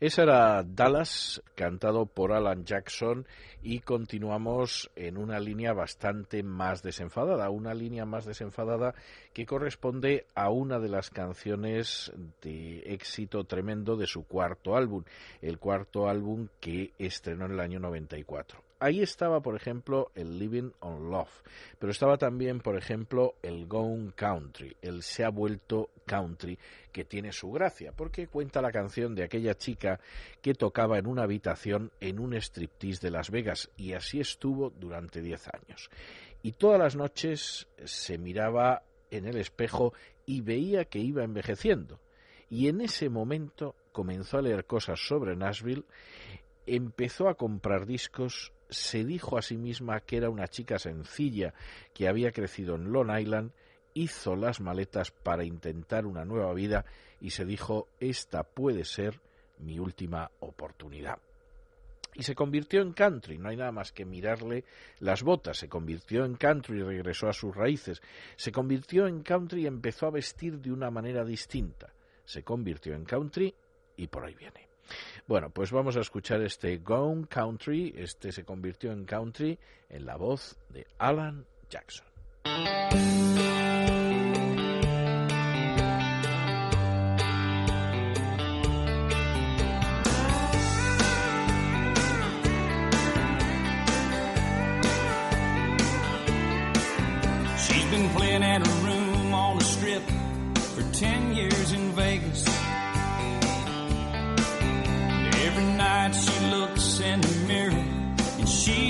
Esa 0.00 0.22
era 0.22 0.62
Dallas, 0.62 1.42
cantado 1.56 2.06
por 2.06 2.32
Alan 2.32 2.64
Jackson, 2.64 3.26
y 3.64 3.80
continuamos 3.80 4.92
en 4.94 5.16
una 5.16 5.40
línea 5.40 5.72
bastante 5.72 6.44
más 6.44 6.84
desenfadada, 6.84 7.50
una 7.50 7.74
línea 7.74 8.06
más 8.06 8.24
desenfadada 8.24 8.94
que 9.32 9.44
corresponde 9.44 10.26
a 10.36 10.50
una 10.50 10.78
de 10.78 10.88
las 10.88 11.10
canciones 11.10 12.12
de 12.42 12.78
éxito 12.94 13.42
tremendo 13.42 13.96
de 13.96 14.06
su 14.06 14.22
cuarto 14.22 14.76
álbum, 14.76 15.02
el 15.42 15.58
cuarto 15.58 16.08
álbum 16.08 16.46
que 16.60 16.92
estrenó 17.00 17.46
en 17.46 17.52
el 17.54 17.60
año 17.60 17.80
94. 17.80 18.62
Ahí 18.78 19.02
estaba, 19.02 19.40
por 19.40 19.56
ejemplo, 19.56 20.12
el 20.14 20.38
Living 20.38 20.70
on 20.78 21.10
Love, 21.10 21.42
pero 21.80 21.90
estaba 21.90 22.16
también, 22.16 22.60
por 22.60 22.76
ejemplo, 22.76 23.34
el 23.42 23.66
Gone 23.66 24.12
Country, 24.14 24.76
el 24.80 25.02
Se 25.02 25.24
ha 25.24 25.30
vuelto 25.30 25.90
country, 26.08 26.58
que 26.90 27.04
tiene 27.04 27.32
su 27.32 27.52
gracia, 27.52 27.92
porque 27.92 28.26
cuenta 28.26 28.60
la 28.60 28.72
canción 28.72 29.14
de 29.14 29.22
aquella 29.22 29.54
chica 29.54 30.00
que 30.42 30.54
tocaba 30.54 30.98
en 30.98 31.06
una 31.06 31.22
habitación 31.22 31.92
en 32.00 32.18
un 32.18 32.34
striptease 32.34 33.06
de 33.06 33.12
Las 33.12 33.30
Vegas, 33.30 33.70
y 33.76 33.92
así 33.92 34.18
estuvo 34.18 34.70
durante 34.70 35.22
diez 35.22 35.46
años. 35.48 35.90
Y 36.42 36.52
todas 36.52 36.80
las 36.80 36.96
noches 36.96 37.68
se 37.84 38.18
miraba 38.18 38.82
en 39.10 39.26
el 39.26 39.36
espejo 39.36 39.92
y 40.26 40.40
veía 40.40 40.84
que 40.84 40.98
iba 40.98 41.24
envejeciendo. 41.24 42.00
Y 42.50 42.68
en 42.68 42.80
ese 42.80 43.08
momento 43.08 43.74
comenzó 43.92 44.38
a 44.38 44.42
leer 44.42 44.64
cosas 44.64 45.00
sobre 45.00 45.36
Nashville, 45.36 45.84
empezó 46.66 47.28
a 47.28 47.34
comprar 47.34 47.86
discos, 47.86 48.52
se 48.70 49.04
dijo 49.04 49.38
a 49.38 49.42
sí 49.42 49.56
misma 49.56 50.00
que 50.00 50.18
era 50.18 50.30
una 50.30 50.48
chica 50.48 50.78
sencilla 50.78 51.54
que 51.94 52.08
había 52.08 52.32
crecido 52.32 52.74
en 52.76 52.92
Long 52.92 53.10
Island, 53.18 53.52
hizo 53.98 54.36
las 54.36 54.60
maletas 54.60 55.10
para 55.10 55.44
intentar 55.44 56.06
una 56.06 56.24
nueva 56.24 56.54
vida 56.54 56.84
y 57.20 57.30
se 57.30 57.44
dijo 57.44 57.88
esta 57.98 58.44
puede 58.44 58.84
ser 58.84 59.20
mi 59.58 59.78
última 59.78 60.30
oportunidad. 60.40 61.18
Y 62.14 62.22
se 62.22 62.34
convirtió 62.34 62.80
en 62.80 62.92
country, 62.92 63.38
no 63.38 63.48
hay 63.48 63.56
nada 63.56 63.70
más 63.70 63.92
que 63.92 64.04
mirarle 64.04 64.64
las 65.00 65.22
botas, 65.22 65.58
se 65.58 65.68
convirtió 65.68 66.24
en 66.24 66.36
country 66.36 66.78
y 66.78 66.82
regresó 66.82 67.28
a 67.28 67.32
sus 67.32 67.54
raíces, 67.54 68.00
se 68.36 68.50
convirtió 68.50 69.06
en 69.06 69.22
country 69.22 69.62
y 69.62 69.66
empezó 69.66 70.06
a 70.06 70.10
vestir 70.10 70.58
de 70.58 70.72
una 70.72 70.90
manera 70.90 71.24
distinta, 71.24 71.92
se 72.24 72.42
convirtió 72.42 72.94
en 72.94 73.04
country 73.04 73.54
y 73.96 74.06
por 74.06 74.24
ahí 74.24 74.34
viene. 74.34 74.68
Bueno, 75.26 75.50
pues 75.50 75.70
vamos 75.70 75.96
a 75.96 76.00
escuchar 76.00 76.40
este 76.42 76.78
Gone 76.78 77.26
Country, 77.28 77.94
este 77.96 78.32
se 78.32 78.44
convirtió 78.44 78.90
en 78.90 79.04
country 79.04 79.58
en 79.88 80.06
la 80.06 80.16
voz 80.16 80.56
de 80.70 80.86
Alan 80.98 81.44
Jackson. 81.68 82.06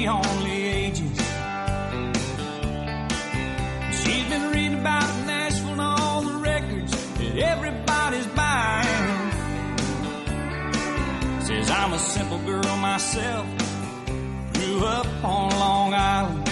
Only 0.08 0.62
ages. 0.66 1.18
She's 4.00 4.28
been 4.28 4.50
reading 4.52 4.80
about 4.80 5.26
Nashville 5.26 5.72
and 5.72 5.80
all 5.80 6.22
the 6.22 6.38
records 6.38 6.92
that 7.18 7.38
everybody's 7.38 8.26
buying. 8.28 9.32
Says 11.42 11.70
I'm 11.70 11.92
a 11.92 11.98
simple 11.98 12.38
girl 12.38 12.76
myself, 12.76 13.46
grew 14.54 14.84
up 14.84 15.06
on 15.24 15.50
Long 15.50 15.94
Island. 15.94 16.48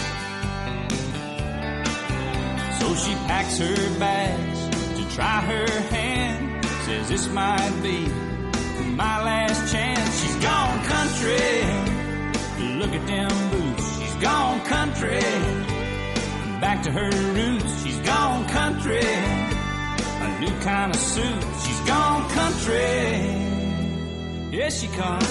So 2.78 2.94
she 2.94 3.14
packs 3.26 3.58
her 3.58 3.98
bags 3.98 4.60
to 4.98 5.14
try 5.16 5.40
her 5.40 5.80
hand. 5.90 6.64
Says 6.84 7.08
this 7.08 7.28
might 7.28 7.80
be 7.82 8.06
my 8.92 9.22
last 9.24 9.72
chance. 9.72 10.20
She's 10.20 10.36
gone 10.36 10.84
country. 10.84 11.85
Look 12.86 12.94
at 12.94 13.06
them 13.08 13.50
boots. 13.50 13.98
She's 13.98 14.14
gone 14.22 14.60
country. 14.60 15.18
Back 16.60 16.84
to 16.84 16.92
her 16.92 17.10
roots. 17.34 17.82
She's 17.82 17.98
gone 17.98 18.46
country. 18.48 19.00
A 19.02 20.38
new 20.38 20.56
kind 20.60 20.94
of 20.94 21.00
suit. 21.00 21.44
She's 21.64 21.80
gone 21.80 22.30
country. 22.30 22.76
Yes, 24.52 24.80
she 24.80 24.86
comes. 24.86 25.28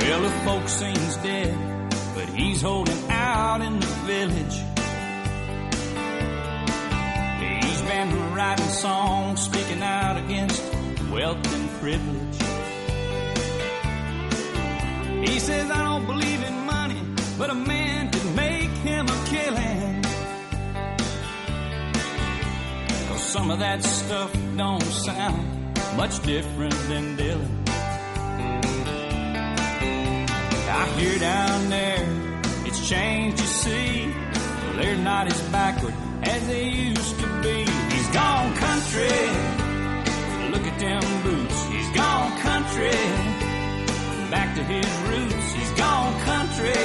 Well, 0.00 0.22
the 0.22 0.30
folks 0.46 0.72
say 0.72 0.92
he's 0.92 1.16
dead, 1.18 1.90
but 2.14 2.30
he's 2.30 2.62
holding 2.62 3.10
out 3.10 3.60
in 3.60 3.80
the 3.80 3.86
village. 4.06 4.62
He's 7.62 7.82
been 7.82 8.21
writing 8.34 8.68
songs, 8.68 9.42
speaking 9.42 9.82
out 9.82 10.16
against 10.16 10.62
wealth 11.10 11.54
and 11.54 11.70
privilege. 11.80 12.38
He 15.28 15.38
says, 15.38 15.70
I 15.70 15.82
don't 15.82 16.06
believe 16.06 16.42
in 16.42 16.66
money, 16.66 17.00
but 17.38 17.50
a 17.50 17.54
man 17.54 18.10
can 18.10 18.34
make 18.34 18.70
him 18.70 19.06
a 19.06 19.24
killing. 19.26 20.02
Cause 23.08 23.22
some 23.22 23.50
of 23.50 23.58
that 23.58 23.82
stuff 23.82 24.32
don't 24.56 24.82
sound 24.82 25.62
much 25.96 26.22
different 26.22 26.74
than 26.88 27.16
Dylan. 27.16 27.62
I 30.74 30.86
hear 30.98 31.18
down 31.18 31.70
there, 31.70 32.06
it's 32.66 32.88
changed, 32.88 33.40
you 33.40 33.46
see. 33.46 34.14
They're 34.76 34.96
not 34.96 35.26
as 35.26 35.40
backward 35.50 35.94
as 36.22 36.46
they 36.46 36.68
used 36.68 37.20
to 37.20 37.42
be. 37.42 37.91
Gone 38.12 38.54
country. 38.56 39.18
Look 40.52 40.66
at 40.66 40.78
them 40.78 41.22
boots. 41.22 41.64
He's 41.72 41.90
gone 41.96 42.38
country. 42.40 42.90
Back 44.30 44.54
to 44.56 44.62
his 44.64 44.90
roots. 45.08 45.52
He's 45.52 45.72
gone 45.72 46.20
country. 46.20 46.82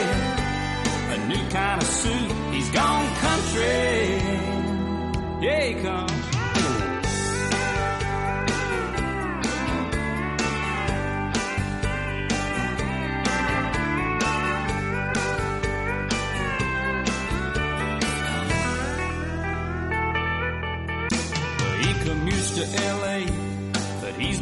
A 1.16 1.28
new 1.28 1.50
kind 1.50 1.82
of 1.82 1.88
suit. 1.88 2.32
He's 2.54 2.70
gone 2.70 3.08
country. 3.16 4.18
Yeah, 5.42 5.64
he 5.66 5.74
comes. 5.82 6.37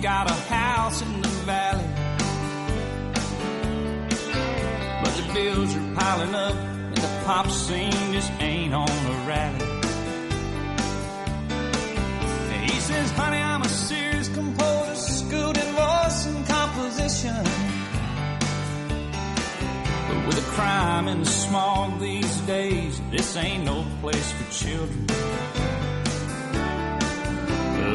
Got 0.05 0.29
a 0.29 0.33
house 0.53 1.01
in 1.01 1.19
the 1.19 1.27
valley. 1.49 1.83
But 5.03 5.13
the 5.17 5.33
bills 5.33 5.75
are 5.75 5.95
piling 5.95 6.35
up, 6.35 6.53
and 6.53 6.95
the 6.95 7.23
pop 7.25 7.49
scene 7.49 8.13
just 8.13 8.31
ain't 8.39 8.75
on 8.75 8.87
a 8.87 9.15
rally. 9.25 9.65
He 12.67 12.79
says, 12.81 13.09
honey, 13.13 13.39
I'm 13.39 13.63
a 13.63 13.67
serious 13.67 14.29
composer, 14.29 14.93
schooled 14.93 15.57
in 15.57 15.73
voice 15.73 16.27
and 16.27 16.45
composition. 16.45 17.43
But 20.07 20.27
with 20.27 20.35
the 20.35 20.47
crime 20.51 21.07
and 21.07 21.25
the 21.25 21.31
smog 21.31 21.99
these 21.99 22.37
days, 22.41 23.01
this 23.09 23.35
ain't 23.37 23.65
no 23.65 23.83
place 24.01 24.31
for 24.33 24.45
children. 24.53 25.07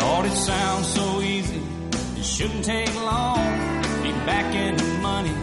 Lord, 0.00 0.26
it 0.26 0.34
sounds 0.34 0.88
so 0.92 1.20
easy. 1.20 1.69
It 2.20 2.26
shouldn't 2.26 2.66
take 2.66 2.94
long. 2.96 3.38
Be 4.02 4.12
back 4.28 4.54
in 4.54 4.76
the 4.76 4.98
money 5.00 5.34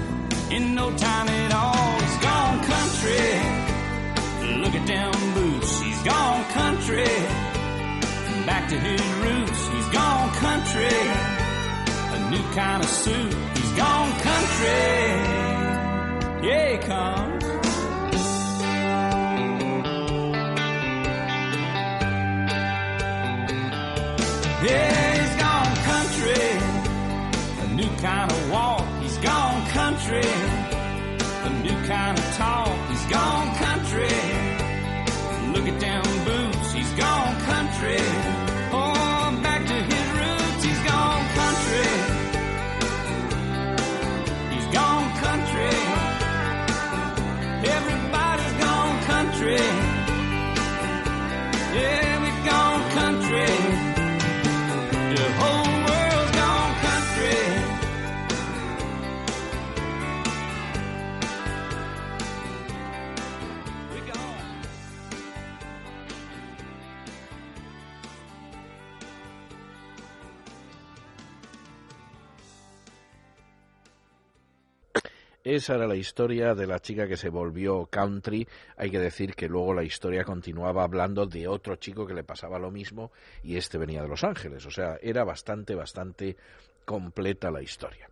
in 0.55 0.75
no 0.75 0.95
time 0.95 1.27
at 1.27 1.51
all. 1.51 1.99
He's 2.01 2.17
gone 2.21 2.57
country. 2.73 3.27
Look 4.61 4.75
at 4.75 4.85
them 4.85 5.33
boots. 5.33 5.81
He's 5.81 6.03
gone 6.03 6.43
country. 6.51 7.09
Back 8.45 8.69
to 8.69 8.77
his 8.79 9.01
roots. 9.23 9.67
He's 9.73 9.89
gone 9.89 10.29
country. 10.35 10.99
A 12.15 12.29
new 12.29 12.45
kind 12.53 12.83
of 12.83 12.89
suit. 12.89 13.33
He's 13.57 13.71
gone 13.71 14.11
country. 14.29 14.85
Yeah, 16.47 16.71
he 16.73 16.77
comes. 16.77 17.43
Yeah, 24.63 24.96
Esa 75.49 75.75
era 75.75 75.87
la 75.87 75.95
historia 75.95 76.53
de 76.55 76.67
la 76.67 76.81
chica 76.81 77.07
que 77.07 77.15
se 77.15 77.29
volvió 77.29 77.85
country. 77.85 78.45
Hay 78.75 78.91
que 78.91 78.99
decir 78.99 79.33
que 79.33 79.47
luego 79.47 79.73
la 79.73 79.85
historia 79.85 80.25
continuaba 80.25 80.83
hablando 80.83 81.25
de 81.25 81.47
otro 81.47 81.77
chico 81.77 82.05
que 82.05 82.13
le 82.13 82.25
pasaba 82.25 82.59
lo 82.59 82.69
mismo 82.69 83.13
y 83.43 83.55
este 83.55 83.77
venía 83.77 84.01
de 84.01 84.09
Los 84.09 84.25
Ángeles. 84.25 84.65
O 84.65 84.71
sea, 84.71 84.97
era 85.01 85.23
bastante, 85.23 85.73
bastante 85.73 86.35
completa 86.83 87.49
la 87.49 87.61
historia. 87.61 88.09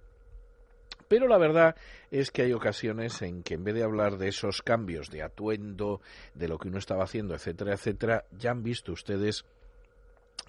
Pero 1.10 1.28
la 1.28 1.38
verdad 1.38 1.76
es 2.10 2.32
que 2.32 2.44
hay 2.44 2.54
ocasiones 2.54 3.22
en 3.22 3.44
que 3.44 3.56
en 3.56 3.66
vez 3.66 3.76
de 3.76 3.84
hablar 3.84 4.18
de 4.18 4.30
esos 4.30 4.62
cambios 4.62 5.10
de 5.10 5.22
atuendo, 5.22 6.00
de 6.36 6.48
lo 6.48 6.58
que 6.58 6.70
uno 6.70 6.78
estaba 6.78 7.04
haciendo, 7.04 7.36
etcétera, 7.36 7.74
etcétera, 7.74 8.24
ya 8.32 8.52
han 8.52 8.64
visto 8.64 8.94
ustedes 8.94 9.44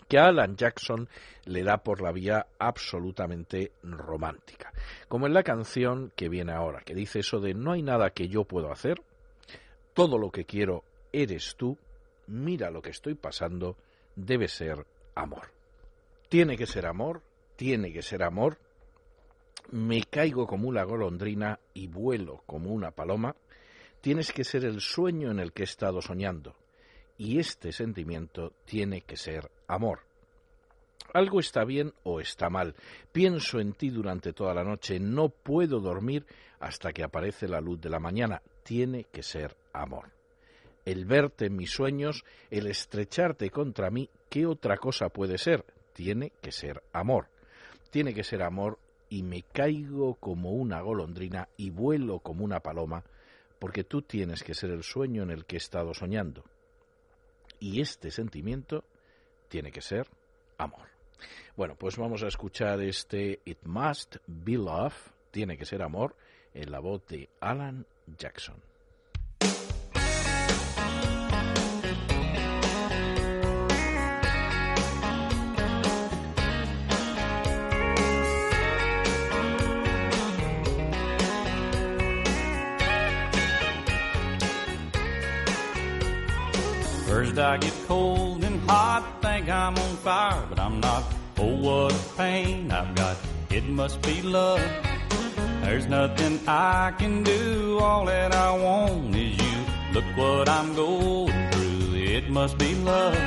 que 0.08 0.18
a 0.18 0.26
Alan 0.26 0.56
Jackson 0.56 1.08
le 1.44 1.62
da 1.62 1.78
por 1.78 2.00
la 2.00 2.12
vía 2.12 2.46
absolutamente 2.58 3.72
romántica. 3.82 4.72
Como 5.08 5.26
en 5.26 5.34
la 5.34 5.42
canción 5.42 6.12
que 6.16 6.28
viene 6.28 6.52
ahora, 6.52 6.80
que 6.80 6.94
dice 6.94 7.20
eso 7.20 7.40
de 7.40 7.54
no 7.54 7.72
hay 7.72 7.82
nada 7.82 8.10
que 8.10 8.28
yo 8.28 8.44
puedo 8.44 8.70
hacer, 8.70 9.02
todo 9.94 10.18
lo 10.18 10.30
que 10.30 10.44
quiero 10.44 10.84
eres 11.12 11.56
tú, 11.56 11.78
mira 12.26 12.70
lo 12.70 12.82
que 12.82 12.90
estoy 12.90 13.14
pasando, 13.14 13.76
debe 14.14 14.48
ser 14.48 14.86
amor. 15.14 15.50
Tiene 16.28 16.56
que 16.56 16.66
ser 16.66 16.86
amor, 16.86 17.22
tiene 17.56 17.92
que 17.92 18.02
ser 18.02 18.22
amor, 18.22 18.58
me 19.70 20.02
caigo 20.02 20.46
como 20.46 20.68
una 20.68 20.84
golondrina 20.84 21.58
y 21.74 21.88
vuelo 21.88 22.42
como 22.46 22.70
una 22.70 22.90
paloma, 22.90 23.34
tienes 24.00 24.32
que 24.32 24.44
ser 24.44 24.64
el 24.64 24.80
sueño 24.80 25.30
en 25.30 25.40
el 25.40 25.52
que 25.52 25.62
he 25.62 25.64
estado 25.64 26.00
soñando, 26.00 26.54
y 27.18 27.38
este 27.38 27.72
sentimiento 27.72 28.52
tiene 28.64 29.00
que 29.00 29.16
ser 29.16 29.50
amor. 29.66 30.00
Algo 31.12 31.40
está 31.40 31.64
bien 31.64 31.94
o 32.02 32.20
está 32.20 32.50
mal. 32.50 32.74
Pienso 33.12 33.60
en 33.60 33.72
ti 33.72 33.90
durante 33.90 34.32
toda 34.32 34.54
la 34.54 34.64
noche. 34.64 35.00
No 35.00 35.28
puedo 35.28 35.80
dormir 35.80 36.26
hasta 36.60 36.92
que 36.92 37.02
aparece 37.02 37.48
la 37.48 37.60
luz 37.60 37.80
de 37.80 37.90
la 37.90 37.98
mañana. 37.98 38.42
Tiene 38.62 39.04
que 39.04 39.22
ser 39.22 39.56
amor. 39.72 40.10
El 40.84 41.04
verte 41.04 41.46
en 41.46 41.56
mis 41.56 41.70
sueños, 41.70 42.24
el 42.50 42.66
estrecharte 42.66 43.50
contra 43.50 43.90
mí, 43.90 44.08
¿qué 44.28 44.46
otra 44.46 44.76
cosa 44.76 45.08
puede 45.08 45.38
ser? 45.38 45.64
Tiene 45.92 46.32
que 46.40 46.52
ser 46.52 46.82
amor. 46.92 47.28
Tiene 47.90 48.12
que 48.14 48.24
ser 48.24 48.42
amor 48.42 48.78
y 49.08 49.22
me 49.22 49.42
caigo 49.42 50.14
como 50.16 50.52
una 50.52 50.80
golondrina 50.80 51.48
y 51.56 51.70
vuelo 51.70 52.18
como 52.20 52.44
una 52.44 52.60
paloma, 52.60 53.04
porque 53.58 53.84
tú 53.84 54.02
tienes 54.02 54.42
que 54.42 54.54
ser 54.54 54.70
el 54.70 54.82
sueño 54.82 55.22
en 55.22 55.30
el 55.30 55.44
que 55.44 55.56
he 55.56 55.58
estado 55.58 55.94
soñando. 55.94 56.44
Y 57.58 57.80
este 57.80 58.10
sentimiento 58.10 58.84
tiene 59.56 59.72
que 59.72 59.80
ser 59.80 60.06
amor. 60.58 60.86
Bueno, 61.56 61.76
pues 61.76 61.96
vamos 61.96 62.22
a 62.22 62.26
escuchar 62.26 62.78
este 62.82 63.40
It 63.46 63.64
Must 63.64 64.16
Be 64.26 64.52
Love, 64.52 64.92
tiene 65.30 65.56
que 65.56 65.64
ser 65.64 65.80
amor, 65.80 66.14
en 66.52 66.70
la 66.70 66.78
voz 66.78 67.06
de 67.06 67.30
Alan 67.40 67.86
Jackson. 68.18 68.56
First 87.06 87.38
I 87.38 87.56
get 87.56 87.72
cold 87.88 88.35
hot, 88.68 89.22
think 89.22 89.48
I'm 89.48 89.76
on 89.76 89.96
fire, 89.96 90.44
but 90.48 90.58
I'm 90.58 90.80
not. 90.80 91.04
Oh, 91.38 91.56
what 91.56 91.92
a 91.92 92.16
pain 92.16 92.70
I've 92.70 92.94
got. 92.94 93.16
It 93.50 93.64
must 93.64 94.00
be 94.02 94.22
love. 94.22 94.60
There's 95.62 95.86
nothing 95.86 96.40
I 96.46 96.92
can 96.98 97.22
do. 97.22 97.78
All 97.80 98.04
that 98.06 98.34
I 98.34 98.50
want 98.56 99.14
is 99.14 99.36
you. 99.36 99.58
Look 99.92 100.04
what 100.16 100.48
I'm 100.48 100.74
going 100.74 101.50
through. 101.50 101.94
It 101.94 102.30
must 102.30 102.58
be 102.58 102.74
love. 102.74 103.18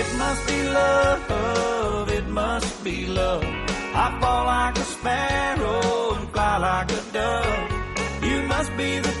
It 0.00 0.08
must 0.18 0.46
be 0.46 0.62
love. 0.68 2.10
It 2.10 2.26
must 2.28 2.84
be 2.84 3.06
love. 3.06 3.44
I 3.44 4.18
fall 4.20 4.46
like 4.46 4.76
a 4.78 4.84
sparrow 4.84 6.14
and 6.16 6.28
fly 6.30 6.56
like 6.58 6.90
a 6.92 7.02
dove. 7.12 8.22
You 8.22 8.42
must 8.42 8.76
be 8.76 8.98
the 9.00 9.19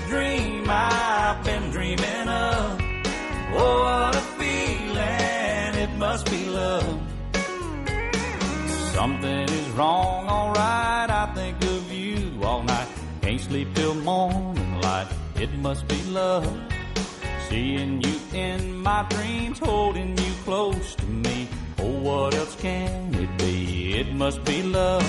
Something 9.00 9.48
is 9.48 9.68
wrong, 9.70 10.28
alright. 10.28 11.08
I 11.08 11.32
think 11.34 11.56
of 11.64 11.90
you 11.90 12.38
all 12.44 12.62
night. 12.62 12.86
Can't 13.22 13.40
sleep 13.40 13.68
till 13.74 13.94
morning 13.94 14.78
light. 14.82 15.08
It 15.36 15.50
must 15.54 15.88
be 15.88 16.02
love. 16.02 16.46
Seeing 17.48 18.02
you 18.02 18.16
in 18.34 18.76
my 18.76 19.06
dreams, 19.08 19.58
holding 19.58 20.10
you 20.18 20.32
close 20.44 20.94
to 20.96 21.06
me. 21.06 21.48
Oh, 21.78 21.98
what 22.00 22.34
else 22.34 22.54
can 22.56 23.14
it 23.14 23.32
be? 23.38 23.94
It 23.98 24.12
must 24.12 24.44
be 24.44 24.62
love. 24.64 25.06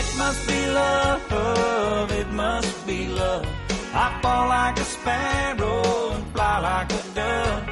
It 0.00 0.08
must 0.16 0.48
be 0.48 0.60
love. 0.70 2.10
It 2.10 2.28
must 2.32 2.86
be 2.86 3.06
love. 3.08 3.46
I 3.92 4.18
fall 4.22 4.48
like 4.48 4.78
a 4.80 4.84
sparrow 4.84 6.12
and 6.14 6.26
fly 6.32 6.58
like 6.70 6.90
a 6.90 7.02
dove. 7.14 7.62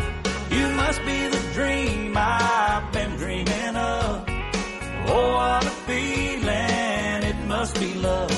You 0.51 0.69
must 0.83 1.01
be 1.07 1.19
the 1.29 1.43
dream 1.55 2.13
I've. 2.15 2.86
Oh, 5.09 5.35
what 5.37 5.65
a 5.65 5.71
feeling. 5.87 7.23
It 7.31 7.39
must 7.47 7.79
be 7.81 7.95
love. 7.95 8.31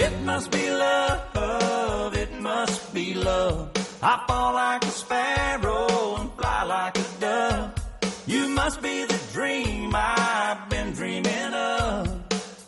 It 0.00 0.22
must 0.22 0.50
be 0.52 0.70
love, 0.70 2.14
it 2.14 2.40
must 2.40 2.94
be 2.94 3.14
love. 3.14 3.70
I 4.00 4.24
fall 4.28 4.54
like 4.54 4.84
a 4.84 4.90
sparrow 4.90 5.87
must 8.68 8.82
be 8.82 9.04
the 9.04 9.20
dream 9.32 9.92
I've 9.94 10.68
been 10.68 10.92
dreaming 10.92 11.54
of. 11.54 12.20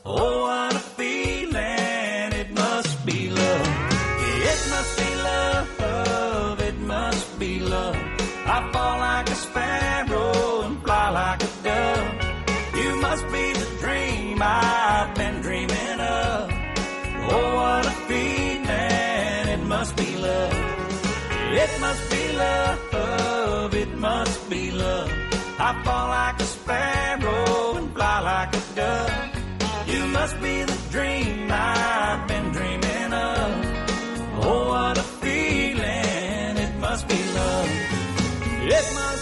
Oh, 0.07 0.43
what 0.47 0.75
a 0.75 0.79
feeling. 0.79 2.29
It 2.41 2.51
must 2.53 3.05
be 3.05 3.29
love. 3.29 3.67
It 4.53 4.61
must 4.75 4.93
be 5.01 5.11
love. 5.31 6.61
It 6.69 6.79
must 6.79 7.39
be 7.39 7.61
love. 7.61 7.97
I 8.55 8.59
fall 8.73 8.99
like 9.09 9.29
a 9.29 9.35
sparrow 9.35 10.63
and 10.67 10.83
fly 10.83 11.11
like 11.11 11.43
a 11.43 11.51
dove. 11.69 12.09
You 12.81 12.91
must 13.07 13.25
be 13.35 13.45
the 13.53 13.69
dream 13.83 14.39
I've 14.41 15.15
been 15.15 15.43
dreaming 15.43 16.01
of. 16.01 16.51
Oh, 17.35 17.55
what 17.61 17.85
a 17.93 17.97
feeling. 18.09 19.49
It 19.55 19.63
must 19.75 19.95
be 19.97 20.17
love. 20.17 20.55
It 21.65 21.73
must 21.85 22.11
be 22.11 22.23
love. 22.45 23.75
It 23.75 23.99
must. 23.99 24.30
I 25.71 25.83
fall 25.85 26.09
like 26.09 26.41
a 26.41 26.45
sparrow 26.45 27.77
and 27.77 27.95
fly 27.95 28.19
like 28.33 28.57
a 28.57 28.63
dove. 28.75 29.87
You 29.87 30.05
must 30.07 30.41
be 30.43 30.65
the 30.65 30.79
dream 30.91 31.49
I've 31.49 32.27
been 32.27 32.51
dreaming 32.51 33.13
of. 33.13 33.51
Oh, 34.43 34.69
what 34.71 34.99
a 34.99 35.03
feeling. 35.23 36.57
It 36.67 36.75
must 36.81 37.07
be 37.07 37.21
love. 37.39 37.71
It 38.79 38.87
must 38.99 39.20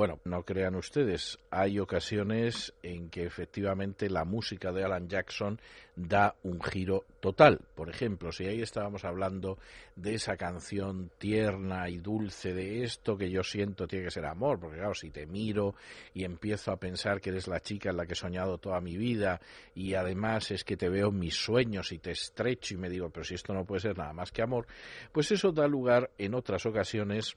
Bueno, 0.00 0.18
no 0.24 0.44
crean 0.44 0.76
ustedes, 0.76 1.38
hay 1.50 1.78
ocasiones 1.78 2.72
en 2.82 3.10
que 3.10 3.24
efectivamente 3.24 4.08
la 4.08 4.24
música 4.24 4.72
de 4.72 4.82
Alan 4.82 5.10
Jackson 5.10 5.60
da 5.94 6.36
un 6.42 6.62
giro 6.62 7.04
total. 7.20 7.60
Por 7.74 7.90
ejemplo, 7.90 8.32
si 8.32 8.46
ahí 8.46 8.62
estábamos 8.62 9.04
hablando 9.04 9.58
de 9.96 10.14
esa 10.14 10.38
canción 10.38 11.10
tierna 11.18 11.90
y 11.90 11.98
dulce 11.98 12.54
de 12.54 12.82
esto 12.82 13.18
que 13.18 13.30
yo 13.30 13.42
siento 13.42 13.86
tiene 13.86 14.06
que 14.06 14.10
ser 14.10 14.24
amor, 14.24 14.58
porque 14.58 14.78
claro, 14.78 14.94
si 14.94 15.10
te 15.10 15.26
miro 15.26 15.74
y 16.14 16.24
empiezo 16.24 16.72
a 16.72 16.78
pensar 16.78 17.20
que 17.20 17.28
eres 17.28 17.46
la 17.46 17.60
chica 17.60 17.90
en 17.90 17.98
la 17.98 18.06
que 18.06 18.14
he 18.14 18.16
soñado 18.16 18.56
toda 18.56 18.80
mi 18.80 18.96
vida 18.96 19.38
y 19.74 19.92
además 19.92 20.50
es 20.50 20.64
que 20.64 20.78
te 20.78 20.88
veo 20.88 21.10
mis 21.10 21.34
sueños 21.34 21.92
y 21.92 21.98
te 21.98 22.12
estrecho 22.12 22.72
y 22.72 22.78
me 22.78 22.88
digo, 22.88 23.10
pero 23.10 23.24
si 23.24 23.34
esto 23.34 23.52
no 23.52 23.66
puede 23.66 23.82
ser 23.82 23.98
nada 23.98 24.14
más 24.14 24.32
que 24.32 24.40
amor, 24.40 24.66
pues 25.12 25.30
eso 25.30 25.52
da 25.52 25.68
lugar 25.68 26.10
en 26.16 26.34
otras 26.34 26.64
ocasiones 26.64 27.36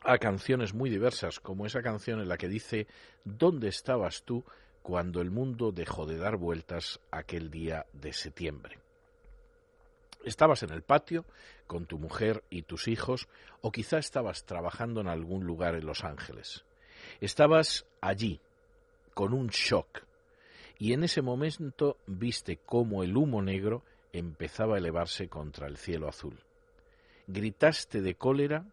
a 0.00 0.18
canciones 0.18 0.74
muy 0.74 0.90
diversas, 0.90 1.40
como 1.40 1.66
esa 1.66 1.82
canción 1.82 2.20
en 2.20 2.28
la 2.28 2.36
que 2.36 2.48
dice 2.48 2.86
¿Dónde 3.24 3.68
estabas 3.68 4.22
tú 4.22 4.44
cuando 4.82 5.20
el 5.20 5.30
mundo 5.30 5.72
dejó 5.72 6.06
de 6.06 6.18
dar 6.18 6.36
vueltas 6.36 7.00
aquel 7.10 7.50
día 7.50 7.86
de 7.92 8.12
septiembre? 8.12 8.78
Estabas 10.24 10.62
en 10.62 10.70
el 10.70 10.82
patio 10.82 11.24
con 11.66 11.86
tu 11.86 11.98
mujer 11.98 12.44
y 12.50 12.62
tus 12.62 12.88
hijos, 12.88 13.28
o 13.60 13.72
quizá 13.72 13.98
estabas 13.98 14.44
trabajando 14.44 15.00
en 15.00 15.08
algún 15.08 15.44
lugar 15.44 15.74
en 15.74 15.86
Los 15.86 16.04
Ángeles. 16.04 16.64
Estabas 17.20 17.86
allí, 18.00 18.40
con 19.14 19.32
un 19.32 19.48
shock, 19.48 20.02
y 20.78 20.92
en 20.92 21.04
ese 21.04 21.22
momento 21.22 21.96
viste 22.06 22.58
cómo 22.64 23.02
el 23.02 23.16
humo 23.16 23.42
negro 23.42 23.82
empezaba 24.12 24.74
a 24.74 24.78
elevarse 24.78 25.28
contra 25.28 25.66
el 25.66 25.76
cielo 25.76 26.08
azul. 26.08 26.38
Gritaste 27.26 28.00
de 28.00 28.14
cólera 28.14 28.64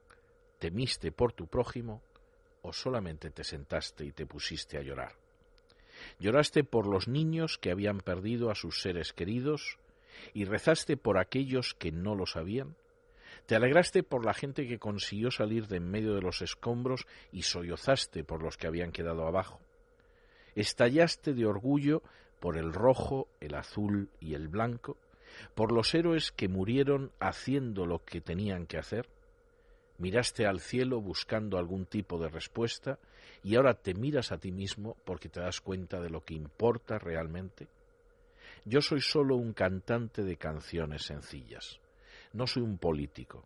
temiste 0.61 1.11
por 1.11 1.33
tu 1.33 1.47
prójimo 1.47 2.03
o 2.61 2.71
solamente 2.71 3.31
te 3.31 3.43
sentaste 3.43 4.05
y 4.05 4.11
te 4.11 4.27
pusiste 4.27 4.77
a 4.77 4.83
llorar. 4.83 5.15
Lloraste 6.19 6.63
por 6.63 6.85
los 6.85 7.07
niños 7.07 7.57
que 7.57 7.71
habían 7.71 7.99
perdido 7.99 8.51
a 8.51 8.55
sus 8.55 8.79
seres 8.79 9.11
queridos 9.11 9.79
y 10.35 10.45
rezaste 10.45 10.97
por 10.97 11.17
aquellos 11.17 11.73
que 11.73 11.91
no 11.91 12.13
lo 12.13 12.27
sabían. 12.27 12.75
Te 13.47 13.55
alegraste 13.55 14.03
por 14.03 14.23
la 14.23 14.35
gente 14.35 14.67
que 14.67 14.77
consiguió 14.77 15.31
salir 15.31 15.67
de 15.67 15.77
en 15.77 15.89
medio 15.89 16.13
de 16.13 16.21
los 16.21 16.43
escombros 16.43 17.07
y 17.31 17.41
sollozaste 17.41 18.23
por 18.23 18.43
los 18.43 18.55
que 18.55 18.67
habían 18.67 18.91
quedado 18.91 19.25
abajo. 19.25 19.59
Estallaste 20.53 21.33
de 21.33 21.47
orgullo 21.47 22.03
por 22.39 22.55
el 22.55 22.71
rojo, 22.71 23.27
el 23.39 23.55
azul 23.55 24.09
y 24.19 24.35
el 24.35 24.47
blanco, 24.47 24.97
por 25.55 25.71
los 25.71 25.95
héroes 25.95 26.31
que 26.31 26.47
murieron 26.47 27.11
haciendo 27.19 27.87
lo 27.87 28.05
que 28.05 28.21
tenían 28.21 28.67
que 28.67 28.77
hacer 28.77 29.09
miraste 30.01 30.47
al 30.47 30.59
cielo 30.59 30.99
buscando 30.99 31.59
algún 31.59 31.85
tipo 31.85 32.17
de 32.17 32.27
respuesta 32.27 32.97
y 33.43 33.55
ahora 33.55 33.75
te 33.75 33.93
miras 33.93 34.31
a 34.31 34.39
ti 34.39 34.51
mismo 34.51 34.97
porque 35.05 35.29
te 35.29 35.39
das 35.39 35.61
cuenta 35.61 36.01
de 36.01 36.09
lo 36.09 36.25
que 36.25 36.33
importa 36.33 36.97
realmente? 36.97 37.67
Yo 38.65 38.81
soy 38.81 39.01
solo 39.01 39.35
un 39.35 39.53
cantante 39.53 40.23
de 40.23 40.37
canciones 40.37 41.03
sencillas. 41.03 41.79
No 42.33 42.47
soy 42.47 42.63
un 42.63 42.79
político. 42.79 43.45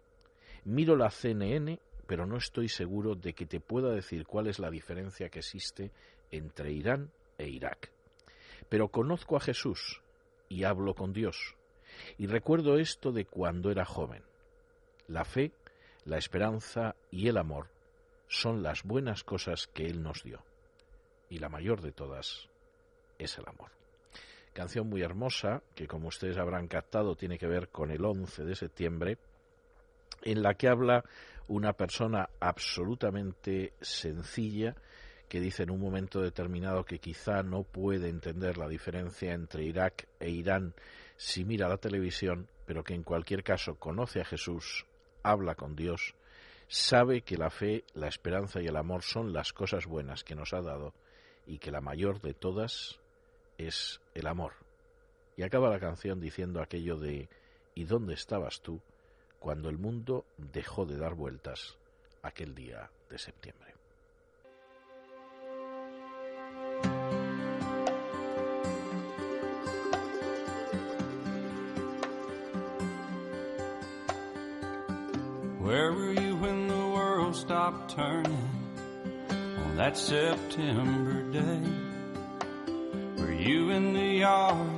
Miro 0.63 0.95
la 0.95 1.09
CNN, 1.09 1.77
pero 2.07 2.25
no 2.25 2.37
estoy 2.37 2.69
seguro 2.69 3.15
de 3.15 3.33
que 3.33 3.45
te 3.45 3.59
pueda 3.59 3.91
decir 3.91 4.25
cuál 4.25 4.47
es 4.47 4.57
la 4.57 4.71
diferencia 4.71 5.29
que 5.29 5.39
existe 5.39 5.91
entre 6.31 6.71
Irán 6.71 7.11
e 7.37 7.49
Irak. 7.49 7.91
Pero 8.69 8.87
conozco 8.87 9.35
a 9.35 9.41
Jesús 9.41 10.01
y 10.47 10.63
hablo 10.63 10.95
con 10.95 11.11
Dios. 11.11 11.55
Y 12.17 12.27
recuerdo 12.27 12.77
esto 12.77 13.11
de 13.11 13.25
cuando 13.25 13.71
era 13.71 13.85
joven. 13.85 14.23
La 15.07 15.25
fe 15.25 15.51
la 16.05 16.17
esperanza 16.17 16.95
y 17.11 17.27
el 17.27 17.37
amor 17.37 17.67
son 18.27 18.63
las 18.63 18.83
buenas 18.83 19.23
cosas 19.23 19.67
que 19.67 19.85
Él 19.85 20.01
nos 20.01 20.23
dio. 20.23 20.43
Y 21.29 21.39
la 21.39 21.49
mayor 21.49 21.81
de 21.81 21.91
todas 21.91 22.47
es 23.17 23.37
el 23.37 23.47
amor. 23.47 23.71
Canción 24.53 24.87
muy 24.87 25.01
hermosa 25.01 25.61
que, 25.73 25.87
como 25.87 26.07
ustedes 26.07 26.37
habrán 26.37 26.67
captado, 26.67 27.15
tiene 27.15 27.37
que 27.37 27.47
ver 27.47 27.69
con 27.69 27.91
el 27.91 28.05
11 28.05 28.45
de 28.45 28.55
septiembre, 28.55 29.17
en 30.21 30.41
la 30.41 30.53
que 30.53 30.69
habla 30.69 31.03
una 31.47 31.73
persona 31.73 32.29
absolutamente 32.39 33.73
sencilla 33.81 34.75
que 35.27 35.39
dice 35.39 35.63
en 35.63 35.71
un 35.71 35.79
momento 35.79 36.21
determinado 36.21 36.85
que 36.85 36.99
quizá 36.99 37.41
no 37.43 37.63
puede 37.63 38.09
entender 38.09 38.57
la 38.57 38.67
diferencia 38.67 39.33
entre 39.33 39.63
Irak 39.63 40.07
e 40.19 40.29
Irán 40.29 40.73
si 41.17 41.43
mira 41.43 41.67
la 41.67 41.77
televisión, 41.77 42.47
pero 42.65 42.83
que 42.83 42.93
en 42.93 43.03
cualquier 43.03 43.43
caso 43.43 43.75
conoce 43.75 44.21
a 44.21 44.25
Jesús, 44.25 44.85
habla 45.25 45.55
con 45.55 45.75
Dios, 45.75 46.15
sabe 46.67 47.21
que 47.21 47.37
la 47.37 47.49
fe, 47.49 47.83
la 47.93 48.07
esperanza 48.07 48.61
y 48.61 48.67
el 48.67 48.75
amor 48.75 49.03
son 49.03 49.33
las 49.33 49.53
cosas 49.53 49.85
buenas 49.85 50.23
que 50.23 50.35
nos 50.35 50.53
ha 50.53 50.61
dado 50.61 50.93
y 51.45 51.59
que 51.59 51.71
la 51.71 51.81
mayor 51.81 52.21
de 52.21 52.33
todas 52.33 52.99
es 53.57 54.01
el 54.13 54.27
amor. 54.27 54.53
Y 55.37 55.43
acaba 55.43 55.69
la 55.69 55.79
canción 55.79 56.19
diciendo 56.19 56.61
aquello 56.61 56.97
de 56.97 57.29
¿Y 57.77 57.83
dónde 57.83 58.13
estabas 58.13 58.61
tú 58.61 58.81
cuando 59.39 59.69
el 59.69 59.77
mundo 59.77 60.25
dejó 60.37 60.85
de 60.85 60.97
dar 60.97 61.13
vueltas 61.13 61.77
aquel 62.21 62.55
día 62.55 62.89
de 63.09 63.17
septiembre? 63.17 63.74
Stopped 77.65 77.95
turning 77.95 78.49
on 79.33 79.75
that 79.75 79.97
September 79.97 81.23
day? 81.31 81.61
Were 83.17 83.33
you 83.33 83.71
in 83.71 83.93
the 83.93 84.19
yard 84.21 84.69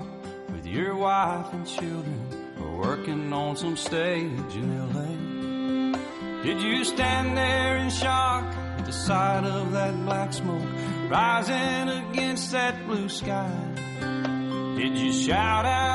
with 0.53 0.65
your 0.65 0.95
wife 0.95 1.51
and 1.51 1.67
children 1.67 2.53
or 2.61 2.77
working 2.77 3.33
on 3.33 3.57
some 3.57 3.75
stage 3.75 4.55
in 4.55 4.69
LA? 4.93 5.97
Did 6.43 6.61
you 6.61 6.85
stand 6.85 7.37
there 7.37 7.75
in 7.75 7.89
shock 7.89 8.45
at 8.77 8.85
the 8.85 8.93
sight 8.93 9.43
of 9.43 9.73
that 9.73 9.93
black 10.05 10.31
smoke 10.31 10.69
rising 11.09 11.89
against 11.89 12.53
that 12.53 12.87
blue 12.87 13.09
sky? 13.09 13.51
Did 14.77 14.97
you 14.97 15.11
shout 15.11 15.65
out 15.65 15.86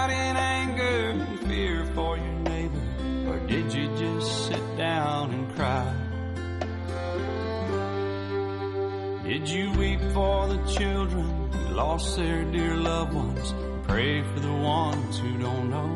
you 9.52 9.70
weep 9.72 10.00
for 10.14 10.48
the 10.48 10.64
children 10.66 11.52
who 11.52 11.74
lost 11.74 12.16
their 12.16 12.42
dear 12.44 12.74
loved 12.74 13.12
ones? 13.12 13.54
Pray 13.86 14.22
for 14.22 14.40
the 14.40 14.52
ones 14.52 15.18
who 15.18 15.36
don't 15.38 15.68
know. 15.68 15.94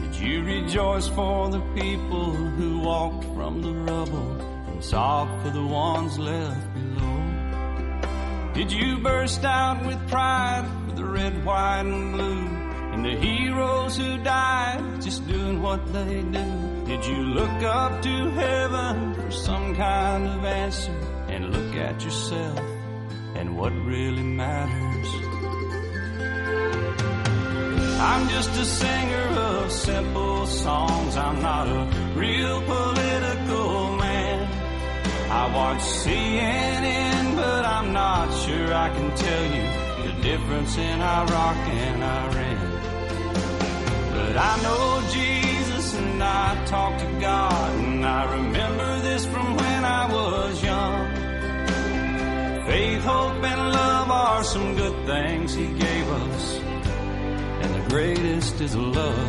Did 0.00 0.16
you 0.16 0.42
rejoice 0.42 1.08
for 1.08 1.50
the 1.50 1.60
people 1.74 2.32
who 2.32 2.78
walked 2.78 3.24
from 3.34 3.60
the 3.60 3.74
rubble 3.74 4.40
and 4.68 4.82
sob 4.82 5.28
for 5.42 5.50
the 5.50 5.66
ones 5.66 6.18
left 6.18 6.72
below? 6.72 8.52
Did 8.54 8.72
you 8.72 8.98
burst 8.98 9.44
out 9.44 9.84
with 9.84 10.08
pride 10.08 10.66
for 10.86 10.96
the 10.96 11.04
red, 11.04 11.44
white, 11.44 11.80
and 11.80 12.12
blue? 12.14 12.46
And 12.94 13.04
the 13.04 13.16
heroes 13.16 13.98
who 13.98 14.16
died 14.22 15.02
just 15.02 15.28
doing 15.28 15.60
what 15.60 15.92
they 15.92 16.22
do. 16.22 16.84
Did 16.86 17.04
you 17.04 17.18
look 17.38 17.62
up 17.62 18.00
to 18.02 18.30
heaven 18.30 19.14
for 19.14 19.30
some 19.30 19.74
kind 19.74 20.26
of 20.26 20.44
answer 20.44 21.13
look 21.54 21.76
at 21.76 22.04
yourself 22.04 22.60
and 23.36 23.56
what 23.56 23.72
really 23.84 24.22
matters? 24.22 25.08
I'm 28.12 28.28
just 28.28 28.50
a 28.50 28.64
singer 28.64 29.28
of 29.48 29.72
simple 29.72 30.46
songs. 30.46 31.16
I'm 31.16 31.40
not 31.40 31.66
a 31.68 31.82
real 32.14 32.60
political 32.62 33.96
man. 33.96 34.38
I 35.30 35.42
watch 35.54 35.82
CNN, 36.02 37.36
but 37.36 37.64
I'm 37.64 37.92
not 37.92 38.26
sure 38.44 38.74
I 38.74 38.88
can 38.96 39.08
tell 39.16 39.44
you 39.56 39.66
the 40.06 40.22
difference 40.22 40.76
in 40.76 41.00
Iraq 41.00 41.56
and 41.86 42.04
Iran. 42.04 42.70
But 44.14 44.36
I 44.36 44.62
know 44.62 45.02
Jesus 45.10 45.94
and 45.94 46.22
I 46.22 46.64
talk 46.66 46.98
to 46.98 47.20
God, 47.20 47.74
and 47.78 48.04
I 48.04 48.22
remember 48.38 49.00
this 49.00 49.24
from 49.26 49.56
when 49.56 49.84
I 49.84 50.12
was 50.12 50.62
young. 50.62 51.13
Faith, 52.66 53.02
hope, 53.02 53.44
and 53.44 53.72
love 53.72 54.10
are 54.10 54.42
some 54.42 54.74
good 54.74 55.06
things 55.06 55.54
He 55.54 55.66
gave 55.66 56.08
us, 56.08 56.58
and 56.58 57.74
the 57.74 57.88
greatest 57.90 58.58
is 58.60 58.74
love. 58.74 59.28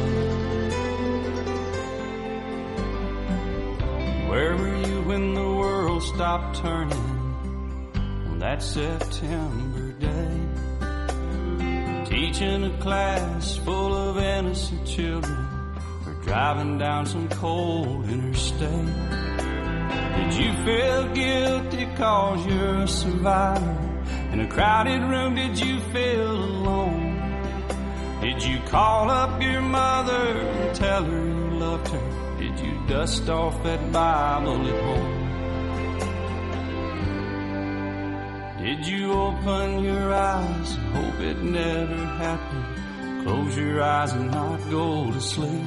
Where 4.29 4.55
were 4.55 4.77
you 4.88 5.01
when 5.03 5.33
the 5.33 5.49
world 5.61 6.01
stopped 6.03 6.57
turning 6.57 6.97
on 8.29 8.39
that 8.39 8.63
September 8.63 9.91
day? 9.99 10.39
Teaching 12.05 12.63
a 12.63 12.77
class 12.79 13.57
full 13.57 13.93
of 13.93 14.17
innocent 14.17 14.88
children 14.88 15.47
or 16.05 16.13
driving 16.23 16.77
down 16.77 17.05
some 17.05 17.27
cold 17.27 18.09
interstate. 18.09 19.45
Did 20.16 20.34
you 20.34 20.53
feel 20.66 21.13
guilty 21.13 21.86
cause 21.95 22.45
you're 22.45 22.84
a 22.84 22.88
survivor? 22.88 23.86
In 24.32 24.39
a 24.39 24.47
crowded 24.47 25.01
room, 25.01 25.36
did 25.36 25.59
you 25.59 25.80
feel 25.93 26.32
alone? 26.32 27.16
Did 28.22 28.43
you 28.43 28.59
call 28.68 29.09
up 29.09 29.41
your 29.41 29.61
mother 29.61 30.13
and 30.13 30.76
tell 30.76 31.03
her 31.03 31.26
you 31.26 31.49
loved 31.59 31.88
her? 31.89 32.38
Did 32.39 32.59
you 32.59 32.80
dust 32.88 33.30
off 33.30 33.61
that 33.63 33.91
Bible 33.91 34.68
at 34.68 34.84
home? 34.84 35.26
Did 38.66 38.88
you 38.88 39.11
open 39.13 39.84
your 39.84 40.13
eyes 40.13 40.76
and 40.76 40.95
hope 40.95 41.20
it 41.20 41.38
never 41.43 41.95
happened? 41.95 43.24
Close 43.24 43.57
your 43.57 43.82
eyes 43.84 44.11
and 44.13 44.32
not 44.32 44.59
go 44.70 45.11
to 45.11 45.22
sleep. 45.22 45.66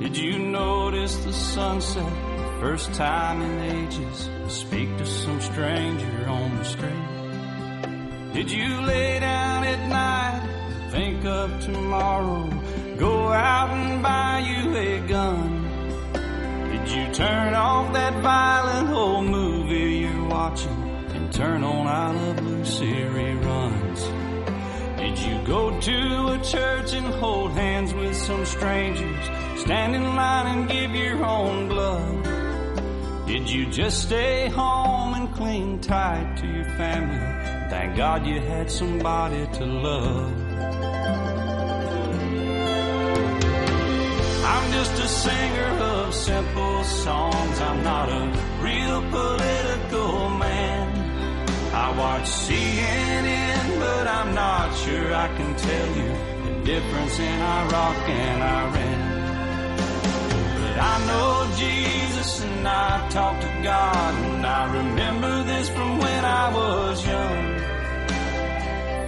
Did 0.00 0.16
you 0.16 0.38
notice 0.38 1.16
the 1.24 1.32
sunset 1.32 2.37
first 2.60 2.92
time 2.94 3.40
in 3.40 3.86
ages 3.86 4.26
and 4.26 4.50
speak 4.50 4.96
to 4.98 5.06
some 5.06 5.40
stranger 5.40 6.28
on 6.28 6.56
the 6.56 6.64
street? 6.64 8.32
Did 8.32 8.50
you 8.50 8.80
lay 8.80 9.20
down 9.20 9.64
at 9.64 9.88
night 9.88 10.42
and 10.44 10.92
think 10.92 11.24
of 11.24 11.60
tomorrow? 11.60 12.50
Go 12.96 13.28
out 13.28 13.70
and 13.70 14.02
buy 14.02 14.40
you 14.40 14.76
a 14.76 15.00
gun. 15.06 15.62
Did 16.72 16.90
you 16.90 17.14
turn 17.14 17.54
off 17.54 17.92
that 17.92 18.14
violent 18.22 18.90
old 18.90 19.26
movie 19.26 19.98
you're 20.00 20.24
watching 20.24 20.82
and 21.14 21.32
turn 21.32 21.62
on 21.62 21.86
I 21.86 22.10
Love 22.10 22.44
Lucy 22.44 22.92
reruns? 22.92 24.00
Did 24.96 25.16
you 25.18 25.40
go 25.46 25.80
to 25.80 26.26
a 26.32 26.38
church 26.42 26.92
and 26.92 27.06
hold 27.14 27.52
hands 27.52 27.94
with 27.94 28.16
some 28.16 28.44
strangers? 28.44 29.24
Stand 29.60 29.94
in 29.94 30.02
line 30.02 30.58
and 30.58 30.68
give 30.68 30.90
your 30.90 31.24
own 31.24 31.68
blood? 31.68 32.37
Did 33.28 33.50
you 33.50 33.66
just 33.66 34.04
stay 34.04 34.48
home 34.48 35.12
and 35.12 35.30
cling 35.34 35.80
tight 35.80 36.38
to 36.38 36.46
your 36.46 36.64
family? 36.80 37.18
Thank 37.68 37.94
God 37.94 38.26
you 38.26 38.40
had 38.40 38.70
somebody 38.70 39.46
to 39.58 39.66
love. 39.66 40.32
I'm 44.52 44.72
just 44.72 44.92
a 44.92 45.08
singer 45.08 45.70
of 45.92 46.14
simple 46.14 46.84
songs. 46.84 47.60
I'm 47.60 47.82
not 47.84 48.08
a 48.08 48.22
real 48.62 49.02
political 49.10 50.30
man. 50.30 50.88
I 51.74 51.86
watch 51.98 52.24
CNN, 52.24 53.78
but 53.78 54.06
I'm 54.08 54.34
not 54.34 54.74
sure 54.74 55.14
I 55.14 55.28
can 55.36 55.54
tell 55.54 55.88
you 56.00 56.10
the 56.46 56.64
difference 56.64 57.18
in 57.18 57.40
Iraq 57.42 58.08
and 58.08 58.42
Iran. 58.42 58.97
I 60.80 61.06
know 61.06 61.56
Jesus 61.56 62.42
and 62.42 62.68
I 62.68 63.08
talk 63.10 63.40
to 63.40 63.60
God, 63.62 64.14
and 64.14 64.46
I 64.46 64.72
remember 64.80 65.42
this 65.44 65.68
from 65.70 65.98
when 65.98 66.24
I 66.24 66.54
was 66.54 67.06
young. 67.06 67.58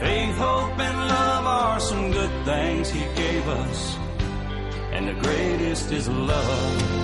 Faith, 0.00 0.36
hope, 0.36 0.78
and 0.78 0.98
love 0.98 1.46
are 1.46 1.80
some 1.80 2.10
good 2.10 2.44
things 2.44 2.90
He 2.90 3.00
gave 3.14 3.46
us, 3.48 3.96
and 4.92 5.08
the 5.08 5.14
greatest 5.14 5.92
is 5.92 6.08
love. 6.08 7.00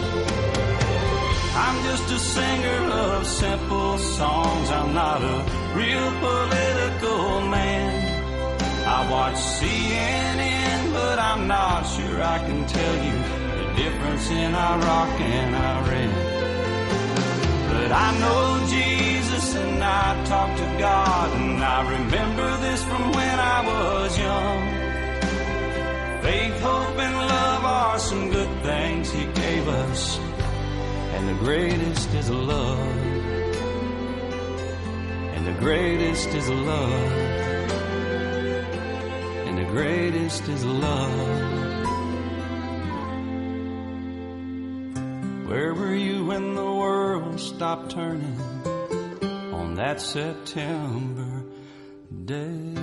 I'm 1.55 1.83
just 1.85 2.13
a 2.13 2.19
singer 2.19 2.81
of 2.93 3.27
simple 3.27 3.99
songs. 3.99 4.71
I'm 4.71 4.93
not 4.95 5.23
a 5.23 5.37
real 5.75 6.11
political 6.27 7.49
man. 7.49 7.93
I 8.87 9.11
watch 9.11 9.37
CNN, 9.37 10.93
but 10.93 11.19
I'm 11.19 11.47
not 11.47 11.83
sure 11.85 12.23
I 12.23 12.39
can 12.39 12.67
tell 12.67 12.97
you 13.05 13.36
difference 13.77 14.31
in 14.31 14.55
Iraq 14.55 15.21
and 15.21 15.55
Iran. 15.55 16.13
But 17.71 17.93
I 17.93 18.09
know 18.23 18.67
Jesus 18.69 19.55
and 19.55 19.85
I 19.85 20.25
talk 20.25 20.57
to 20.57 20.69
God, 20.79 21.31
and 21.41 21.63
I 21.63 21.79
remember 21.97 22.57
this 22.59 22.83
from 22.85 23.13
when 23.13 23.39
I 23.39 23.59
was 23.71 24.19
young. 24.19 24.61
Faith, 26.23 26.61
hope, 26.61 26.99
and 26.99 27.17
love 27.35 27.65
are 27.65 27.99
some 27.99 28.31
good 28.31 28.53
things 28.63 29.13
He 29.13 29.25
gave 29.27 29.69
us, 29.69 30.19
and 31.15 31.29
the 31.29 31.39
greatest 31.45 32.09
is 32.15 32.31
love. 32.31 32.97
And 35.35 35.47
the 35.47 35.61
greatest 35.61 36.29
is 36.29 36.49
love. 36.49 37.13
And 39.47 39.59
the 39.59 39.69
greatest 39.71 40.49
is 40.49 40.65
love. 40.65 41.46
Where 45.47 45.75
were 45.75 45.95
you 45.95 46.27
when 46.27 46.57
the 46.57 46.65
world 46.65 47.39
stopped 47.39 47.93
turning 47.93 48.37
on 49.55 49.77
that 49.77 50.01
September 50.01 51.45
day? 52.25 52.75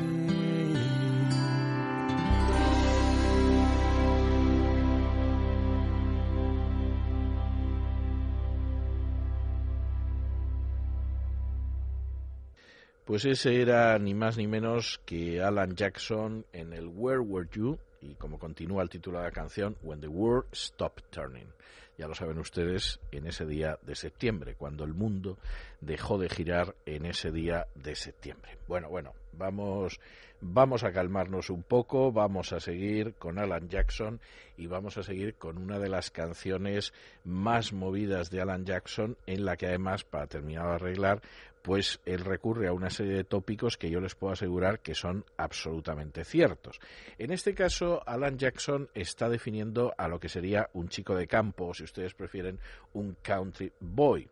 Pues 13.06 13.26
ese 13.26 13.62
era 13.62 14.00
ni 14.00 14.14
más 14.14 14.38
ni 14.38 14.48
menos 14.48 15.02
que 15.06 15.42
Alan 15.42 15.76
Jackson 15.76 16.46
en 16.54 16.72
el 16.72 16.88
Where 16.88 17.22
Were 17.22 17.48
You 17.54 17.78
y 18.02 18.16
como 18.16 18.40
continúa 18.40 18.82
el 18.82 18.90
título 18.90 19.20
de 19.20 19.26
la 19.26 19.32
canción 19.32 19.76
When 19.84 20.00
the 20.00 20.08
World 20.08 20.46
Stopped 20.54 21.12
Turning. 21.12 21.53
Ya 21.98 22.08
lo 22.08 22.16
saben 22.16 22.40
ustedes, 22.40 23.00
en 23.12 23.28
ese 23.28 23.46
día 23.46 23.78
de 23.84 23.96
septiembre, 23.96 24.56
cuando 24.56 24.84
el 24.84 24.94
mundo 24.94 25.38
dejó 25.80 26.18
de 26.18 26.30
girar 26.30 26.76
en 26.86 27.06
ese 27.06 27.32
día 27.32 27.68
de 27.76 27.96
septiembre. 27.96 28.58
Bueno, 28.68 28.90
bueno, 28.90 29.14
vamos 29.34 30.00
vamos 30.46 30.84
a 30.84 30.92
calmarnos 30.92 31.50
un 31.50 31.64
poco, 31.64 32.12
vamos 32.12 32.52
a 32.52 32.60
seguir 32.60 33.14
con 33.14 33.40
Alan 33.40 33.70
Jackson 33.70 34.20
y 34.58 34.68
vamos 34.68 34.98
a 34.98 35.04
seguir 35.04 35.36
con 35.36 35.58
una 35.58 35.80
de 35.80 35.88
las 35.88 36.12
canciones 36.12 36.94
más 37.24 37.72
movidas 37.72 38.30
de 38.30 38.42
Alan 38.42 38.66
Jackson, 38.66 39.18
en 39.26 39.46
la 39.46 39.56
que 39.56 39.68
además, 39.68 40.04
para 40.04 40.28
terminar 40.28 40.68
de 40.68 40.74
arreglar, 40.74 41.22
pues 41.64 42.02
él 42.06 42.20
recurre 42.20 42.68
a 42.68 42.74
una 42.74 42.90
serie 42.90 43.14
de 43.14 43.24
tópicos 43.24 43.78
que 43.78 43.90
yo 43.90 44.02
les 44.02 44.16
puedo 44.16 44.34
asegurar 44.34 44.82
que 44.82 44.94
son 44.94 45.26
absolutamente 45.38 46.26
ciertos. 46.26 46.80
En 47.18 47.32
este 47.32 47.56
caso, 47.56 48.04
Alan 48.06 48.38
Jackson 48.38 48.90
está 48.94 49.30
definiendo 49.30 49.94
a 49.98 50.10
lo 50.10 50.20
que 50.20 50.28
sería 50.28 50.70
un 50.74 50.90
chico 50.90 51.16
de 51.16 51.26
campo, 51.26 51.68
o 51.68 51.74
si 51.74 51.86
ustedes 51.86 52.14
prefieren, 52.14 52.60
un 52.92 53.16
country 53.24 53.72
boy. 53.80 54.28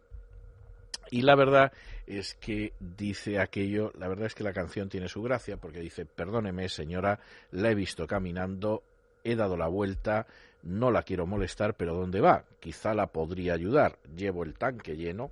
Y 1.10 1.22
la 1.22 1.36
verdad 1.36 1.72
es 2.06 2.36
que 2.36 2.74
dice 2.80 3.40
aquello, 3.40 3.94
la 3.98 4.10
verdad 4.10 4.26
es 4.26 4.36
que 4.36 4.44
la 4.44 4.54
canción 4.54 4.90
tiene 4.90 5.08
su 5.08 5.22
gracia 5.24 5.56
porque 5.56 5.80
dice, 5.80 6.06
perdóneme 6.06 6.68
señora, 6.68 7.22
la 7.52 7.72
he 7.72 7.76
visto 7.76 8.08
caminando, 8.08 8.84
he 9.24 9.38
dado 9.38 9.56
la 9.56 9.68
vuelta, 9.68 10.28
no 10.64 10.92
la 10.92 11.04
quiero 11.04 11.26
molestar, 11.26 11.76
pero 11.76 11.96
¿dónde 11.96 12.20
va? 12.20 12.44
Quizá 12.60 12.94
la 12.94 13.08
podría 13.08 13.54
ayudar. 13.54 14.00
Llevo 14.16 14.44
el 14.44 14.54
tanque 14.56 14.98
lleno 14.98 15.32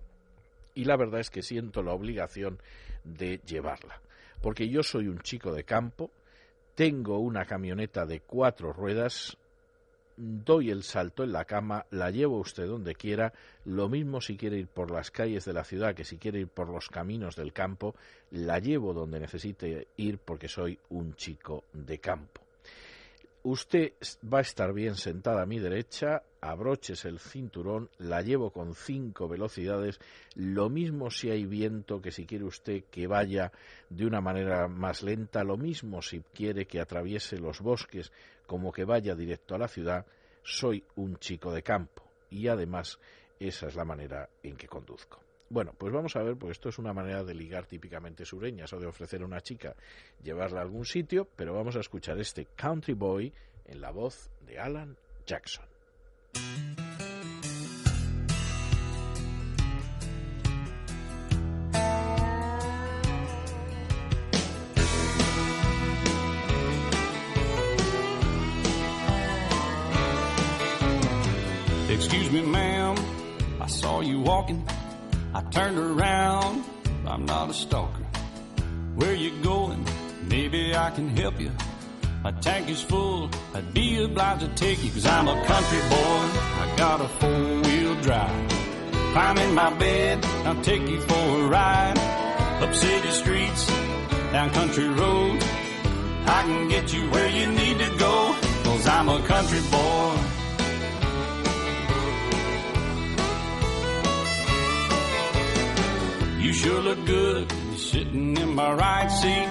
y 0.76 0.86
la 0.86 0.98
verdad 0.98 1.20
es 1.20 1.30
que 1.30 1.42
siento 1.42 1.84
la 1.84 1.94
obligación 1.94 2.60
de 3.04 3.40
llevarla. 3.46 4.02
Porque 4.42 4.70
yo 4.70 4.84
soy 4.84 5.08
un 5.08 5.20
chico 5.20 5.54
de 5.54 5.64
campo, 5.64 6.12
tengo 6.76 7.20
una 7.20 7.46
camioneta 7.46 8.06
de 8.06 8.22
cuatro 8.22 8.72
ruedas, 8.72 9.38
doy 10.16 10.70
el 10.70 10.84
salto 10.84 11.24
en 11.24 11.32
la 11.32 11.46
cama, 11.46 11.86
la 11.92 12.12
llevo 12.12 12.40
usted 12.40 12.68
donde 12.68 12.96
quiera, 12.96 13.34
lo 13.66 13.90
mismo 13.90 14.22
si 14.22 14.38
quiere 14.38 14.58
ir 14.58 14.68
por 14.68 14.92
las 14.92 15.12
calles 15.12 15.46
de 15.46 15.54
la 15.54 15.64
ciudad 15.64 15.96
que 15.96 16.04
si 16.04 16.18
quiere 16.18 16.40
ir 16.40 16.48
por 16.48 16.70
los 16.70 16.90
caminos 16.90 17.36
del 17.36 17.54
campo, 17.54 17.96
la 18.32 18.60
llevo 18.60 18.94
donde 18.94 19.20
necesite 19.20 19.88
ir 19.98 20.20
porque 20.20 20.48
soy 20.48 20.80
un 20.90 21.16
chico 21.16 21.64
de 21.74 22.00
campo. 22.00 22.49
Usted 23.42 23.94
va 24.22 24.40
a 24.40 24.42
estar 24.42 24.74
bien 24.74 24.96
sentada 24.96 25.44
a 25.44 25.46
mi 25.46 25.60
derecha, 25.60 26.24
abroches 26.42 27.06
el 27.06 27.20
cinturón, 27.20 27.90
la 27.98 28.22
llevo 28.22 28.52
con 28.52 28.76
cinco 28.76 29.30
velocidades, 29.30 30.00
lo 30.36 30.70
mismo 30.70 31.10
si 31.10 31.30
hay 31.30 31.46
viento 31.46 32.02
que 32.02 32.12
si 32.12 32.26
quiere 32.26 32.44
usted 32.44 32.84
que 32.92 33.08
vaya 33.08 33.54
de 33.90 34.06
una 34.06 34.20
manera 34.20 34.68
más 34.68 35.04
lenta, 35.04 35.46
lo 35.46 35.56
mismo 35.56 36.02
si 36.02 36.20
quiere 36.34 36.66
que 36.66 36.82
atraviese 36.82 37.38
los 37.38 37.62
bosques 37.62 38.12
como 38.46 38.74
que 38.74 38.84
vaya 38.84 39.16
directo 39.16 39.56
a 39.56 39.60
la 39.60 39.70
ciudad, 39.70 40.06
soy 40.44 40.84
un 40.96 41.18
chico 41.18 41.54
de 41.54 41.64
campo 41.64 42.04
y 42.30 42.50
además 42.50 43.00
esa 43.40 43.68
es 43.68 43.76
la 43.76 43.86
manera 43.86 44.30
en 44.44 44.58
que 44.58 44.68
conduzco. 44.68 45.29
Bueno, 45.52 45.74
pues 45.76 45.92
vamos 45.92 46.16
a 46.16 46.22
ver, 46.22 46.38
pues 46.38 46.52
esto 46.52 46.70
es 46.70 46.78
una 46.78 46.94
manera 46.94 47.24
de 47.24 47.34
ligar 47.34 47.66
típicamente 47.66 48.24
sureña, 48.24 48.66
o 48.72 48.80
de 48.80 48.86
ofrecer 48.86 49.24
a 49.24 49.26
una 49.26 49.42
chica 49.42 49.76
llevarla 50.22 50.60
a 50.60 50.64
algún 50.64 50.86
sitio, 50.86 51.28
pero 51.36 51.56
vamos 51.56 51.76
a 51.76 51.80
escuchar 51.80 52.20
este 52.20 52.46
Country 52.56 52.94
Boy 52.94 53.34
en 53.66 53.82
la 53.82 53.90
voz 53.90 54.30
de 54.46 54.60
Alan 54.60 54.96
Jackson. 55.26 55.66
Excuse 71.90 72.32
me, 72.32 72.44
ma'am, 72.44 72.96
I 73.60 73.68
saw 73.68 74.02
you 74.02 74.22
walking 74.22 74.64
I 75.34 75.42
turned 75.52 75.78
around, 75.78 76.64
I'm 77.06 77.26
not 77.26 77.52
a 77.52 77.54
stalker. 77.54 78.04
Where 78.96 79.14
you 79.14 79.32
going? 79.44 79.86
Maybe 80.28 80.76
I 80.76 80.90
can 80.90 81.10
help 81.16 81.40
you. 81.40 81.52
My 82.24 82.32
tank 82.32 82.68
is 82.68 82.82
full, 82.82 83.30
I'd 83.54 83.74
be 83.74 84.04
obliged 84.04 84.42
to 84.42 84.48
take 84.56 84.84
you, 84.84 84.92
cause 84.92 85.06
I'm 85.06 85.28
a 85.28 85.46
country 85.46 85.80
boy. 85.82 86.22
I 86.64 86.74
got 86.78 87.02
a 87.02 87.08
four-wheel 87.08 87.96
drive. 88.02 88.50
Climb 89.14 89.38
in 89.38 89.54
my 89.54 89.72
bed, 89.78 90.26
I'll 90.46 90.62
take 90.64 90.88
you 90.90 91.00
for 91.02 91.42
a 91.42 91.48
ride. 91.48 91.98
Up 92.62 92.74
city 92.74 93.12
streets, 93.12 93.68
down 94.32 94.50
country 94.50 94.90
roads. 94.90 95.46
I 96.26 96.42
can 96.44 96.68
get 96.70 96.92
you 96.92 97.02
where 97.12 97.30
you 97.30 97.48
need 97.48 97.78
to 97.80 97.98
go, 97.98 98.36
cause 98.64 98.88
I'm 98.88 99.10
a 99.10 99.22
country 99.28 99.62
boy. 99.72 100.29
You 106.40 106.54
sure 106.54 106.82
look 106.82 107.06
good 107.06 107.52
sitting 107.76 108.38
in 108.38 108.56
my 108.56 108.72
right 108.74 109.10
seat. 109.10 109.50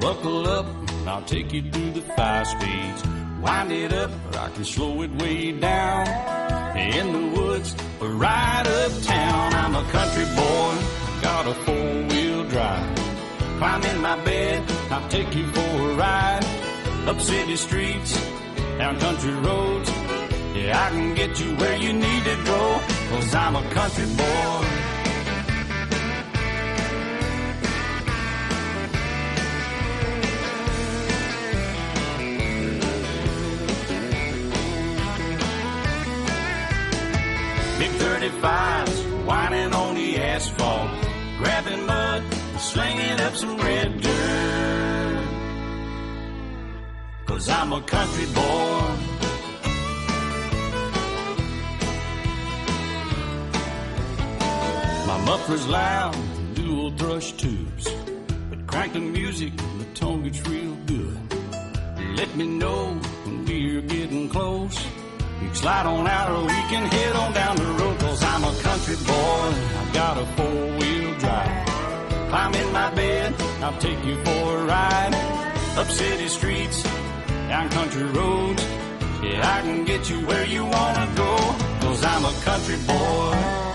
Buckle 0.00 0.48
up, 0.48 0.66
I'll 1.06 1.22
take 1.22 1.52
you 1.52 1.70
through 1.70 1.90
the 1.90 2.00
five 2.16 2.46
speeds. 2.46 3.02
Wind 3.42 3.70
it 3.70 3.92
up, 3.92 4.10
or 4.10 4.38
I 4.38 4.48
can 4.48 4.64
slow 4.64 5.02
it 5.02 5.10
way 5.20 5.52
down. 5.52 6.08
In 6.76 7.12
the 7.12 7.38
woods, 7.38 7.76
or 8.00 8.08
right 8.08 8.66
uptown. 8.66 9.54
I'm 9.54 9.74
a 9.76 9.84
country 9.90 10.24
boy, 10.34 10.72
got 11.20 11.46
a 11.48 11.54
four 11.66 11.92
wheel 12.08 12.44
drive. 12.44 12.96
Climb 13.58 13.82
in 13.82 14.00
my 14.00 14.16
bed, 14.24 14.64
I'll 14.90 15.08
take 15.10 15.34
you 15.34 15.46
for 15.48 15.90
a 15.90 15.94
ride. 15.96 16.44
Up 17.08 17.20
city 17.20 17.56
streets, 17.56 18.18
down 18.78 18.98
country 18.98 19.34
roads. 19.34 19.90
Yeah, 20.56 20.82
I 20.82 20.88
can 20.90 21.14
get 21.14 21.38
you 21.38 21.54
where 21.56 21.76
you 21.76 21.92
need 21.92 22.24
to 22.24 22.36
go, 22.46 22.80
cause 23.10 23.34
I'm 23.34 23.54
a 23.54 23.62
country 23.70 24.06
boy. 24.16 24.81
Up 43.32 43.38
some 43.38 43.56
red 43.56 44.00
dirt. 44.00 45.26
Cause 47.26 47.48
I'm 47.48 47.72
a 47.72 47.80
country 47.82 48.26
boy. 48.26 48.82
My 55.06 55.18
muffler's 55.26 55.66
loud, 55.66 56.16
dual 56.54 56.90
thrush 56.96 57.32
tubes. 57.32 57.88
But 58.50 58.66
crank 58.66 58.92
the 58.92 59.00
music, 59.00 59.52
the 59.78 59.86
tone 59.94 60.24
gets 60.24 60.46
real 60.48 60.76
good. 60.86 61.18
Let 62.16 62.36
me 62.36 62.46
know 62.46 63.00
when 63.24 63.44
we're 63.46 63.82
getting 63.82 64.28
close. 64.28 64.76
You 65.40 65.48
can 65.48 65.54
slide 65.54 65.86
on 65.86 66.06
out 66.06 66.30
or 66.30 66.42
we 66.42 66.60
can 66.72 66.84
head 66.86 67.16
on 67.16 67.32
down 67.32 67.56
the 67.56 67.64
road 67.64 67.98
Cause 67.98 68.22
I'm 68.22 68.44
a 68.44 68.54
country 68.62 68.94
boy, 68.94 69.48
I've 69.80 69.92
got 69.92 70.18
a 70.18 70.26
four-wheel 70.36 71.18
drive 71.18 71.71
Climb 72.32 72.54
in 72.54 72.72
my 72.72 72.90
bed, 72.94 73.34
I'll 73.60 73.78
take 73.78 74.02
you 74.06 74.16
for 74.24 74.56
a 74.56 74.64
ride 74.64 75.14
Up 75.76 75.86
city 75.90 76.28
streets, 76.28 76.82
down 77.46 77.68
country 77.68 78.04
roads 78.04 78.64
Yeah, 79.22 79.56
I 79.56 79.60
can 79.60 79.84
get 79.84 80.08
you 80.08 80.24
where 80.24 80.46
you 80.46 80.64
wanna 80.64 81.12
go 81.14 81.36
Cause 81.82 82.02
I'm 82.02 82.24
a 82.24 82.32
country 82.40 82.78
boy 82.86 83.72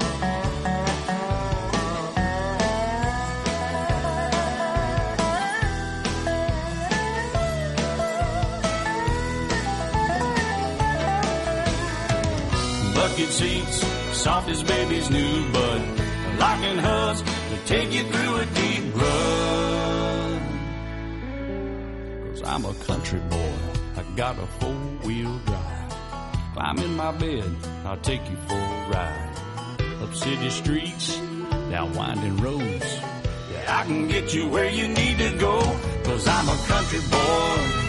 bucket 12.96 13.30
seats, 13.30 13.86
soft 14.18 14.50
as 14.50 14.64
baby's 14.64 15.12
new 15.12 15.52
bud. 15.52 15.82
Locking 16.40 16.78
hoods 16.80 17.37
to 17.50 17.58
take 17.66 17.94
you 17.94 18.04
through 18.04 18.36
a 18.38 18.46
deep 18.46 18.84
rut. 18.96 20.42
Cause 22.30 22.44
I'm 22.44 22.66
a 22.66 22.74
country 22.86 23.20
boy, 23.20 23.54
I 23.96 24.04
got 24.16 24.38
a 24.38 24.46
four 24.60 24.76
wheel 25.06 25.40
drive. 25.46 25.94
Climb 26.54 26.80
in 26.80 26.96
my 26.96 27.12
bed, 27.12 27.50
I'll 27.86 27.98
take 27.98 28.30
you 28.30 28.36
for 28.48 28.56
a 28.56 28.90
ride. 28.90 29.34
Up 30.02 30.14
city 30.14 30.50
streets, 30.50 31.18
down 31.70 31.94
winding 31.94 32.38
roads. 32.38 33.00
Yeah, 33.52 33.80
I 33.80 33.84
can 33.86 34.08
get 34.08 34.34
you 34.34 34.50
where 34.50 34.70
you 34.70 34.88
need 34.88 35.18
to 35.20 35.38
go, 35.38 35.60
cause 36.04 36.28
I'm 36.28 36.50
a 36.50 36.58
country 36.68 37.00
boy. 37.10 37.87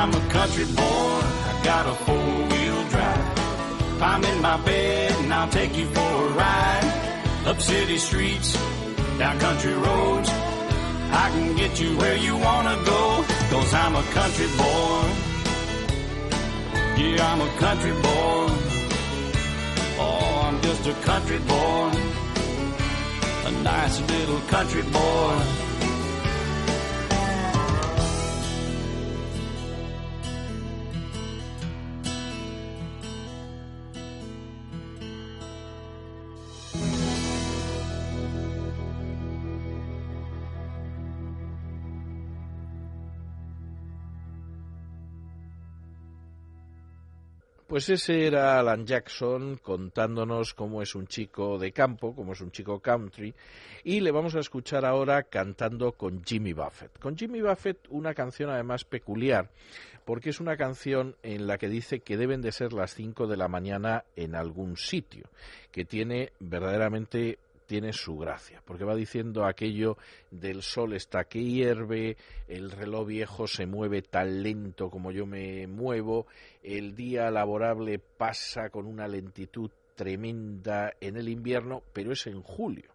I'm 0.00 0.14
a 0.14 0.28
country 0.30 0.64
boy. 0.64 1.20
I 1.50 1.60
got 1.62 1.84
a 1.86 1.94
four 2.06 2.16
wheel 2.16 2.88
drive. 2.88 4.00
I'm 4.00 4.24
in 4.24 4.40
my 4.40 4.56
bed 4.64 5.12
and 5.20 5.34
I'll 5.34 5.50
take 5.50 5.76
you 5.76 5.84
for 5.88 6.10
a 6.24 6.28
ride. 6.40 7.42
Up 7.44 7.60
city 7.60 7.98
streets, 7.98 8.54
down 9.18 9.38
country 9.38 9.74
roads. 9.74 10.30
I 10.30 11.28
can 11.34 11.54
get 11.54 11.78
you 11.78 11.98
where 11.98 12.16
you 12.16 12.34
wanna 12.34 12.76
go. 12.86 13.24
Cause 13.50 13.74
I'm 13.74 13.94
a 13.94 14.02
country 14.18 14.48
boy. 14.62 15.02
Yeah, 16.96 17.32
I'm 17.32 17.42
a 17.42 17.52
country 17.58 17.92
boy. 17.92 18.46
Oh, 20.00 20.42
I'm 20.46 20.62
just 20.62 20.86
a 20.86 20.94
country 21.10 21.40
boy. 21.40 21.92
A 23.48 23.52
nice 23.62 24.00
little 24.00 24.40
country 24.48 24.82
boy. 24.82 25.59
Pues 47.70 47.88
ese 47.88 48.26
era 48.26 48.58
Alan 48.58 48.84
Jackson 48.84 49.60
contándonos 49.62 50.54
cómo 50.54 50.82
es 50.82 50.96
un 50.96 51.06
chico 51.06 51.56
de 51.56 51.70
campo, 51.70 52.16
cómo 52.16 52.32
es 52.32 52.40
un 52.40 52.50
chico 52.50 52.80
country, 52.80 53.32
y 53.84 54.00
le 54.00 54.10
vamos 54.10 54.34
a 54.34 54.40
escuchar 54.40 54.84
ahora 54.84 55.22
cantando 55.22 55.92
con 55.92 56.24
Jimmy 56.24 56.52
Buffett. 56.52 56.98
Con 56.98 57.16
Jimmy 57.16 57.40
Buffett 57.40 57.86
una 57.90 58.12
canción 58.12 58.50
además 58.50 58.84
peculiar, 58.84 59.50
porque 60.04 60.30
es 60.30 60.40
una 60.40 60.56
canción 60.56 61.14
en 61.22 61.46
la 61.46 61.58
que 61.58 61.68
dice 61.68 62.00
que 62.00 62.16
deben 62.16 62.42
de 62.42 62.50
ser 62.50 62.72
las 62.72 62.92
5 62.94 63.28
de 63.28 63.36
la 63.36 63.46
mañana 63.46 64.02
en 64.16 64.34
algún 64.34 64.76
sitio, 64.76 65.30
que 65.70 65.84
tiene 65.84 66.32
verdaderamente 66.40 67.38
tiene 67.70 67.92
su 67.92 68.18
gracia, 68.18 68.60
porque 68.64 68.82
va 68.82 68.96
diciendo 68.96 69.44
aquello 69.44 69.96
del 70.32 70.60
sol 70.60 70.92
está 70.92 71.22
que 71.26 71.40
hierve, 71.40 72.16
el 72.48 72.72
reloj 72.72 73.06
viejo 73.06 73.46
se 73.46 73.64
mueve 73.64 74.02
tan 74.02 74.42
lento 74.42 74.90
como 74.90 75.12
yo 75.12 75.24
me 75.24 75.68
muevo, 75.68 76.26
el 76.64 76.96
día 76.96 77.30
laborable 77.30 78.00
pasa 78.00 78.70
con 78.70 78.86
una 78.86 79.06
lentitud 79.06 79.70
tremenda 79.94 80.94
en 81.00 81.16
el 81.16 81.28
invierno, 81.28 81.84
pero 81.92 82.10
es 82.10 82.26
en 82.26 82.42
julio. 82.42 82.90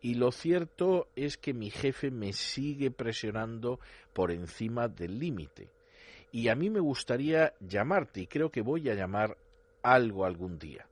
Y 0.00 0.14
lo 0.14 0.32
cierto 0.32 1.06
es 1.14 1.36
que 1.36 1.54
mi 1.54 1.70
jefe 1.70 2.10
me 2.10 2.32
sigue 2.32 2.90
presionando 2.90 3.78
por 4.12 4.32
encima 4.32 4.88
del 4.88 5.20
límite. 5.20 5.68
Y 6.32 6.48
a 6.48 6.56
mí 6.56 6.70
me 6.70 6.80
gustaría 6.80 7.52
llamarte, 7.60 8.22
y 8.22 8.26
creo 8.26 8.50
que 8.50 8.62
voy 8.62 8.90
a 8.90 8.94
llamar 8.94 9.36
algo 9.80 10.24
algún 10.24 10.58
día. 10.58 10.88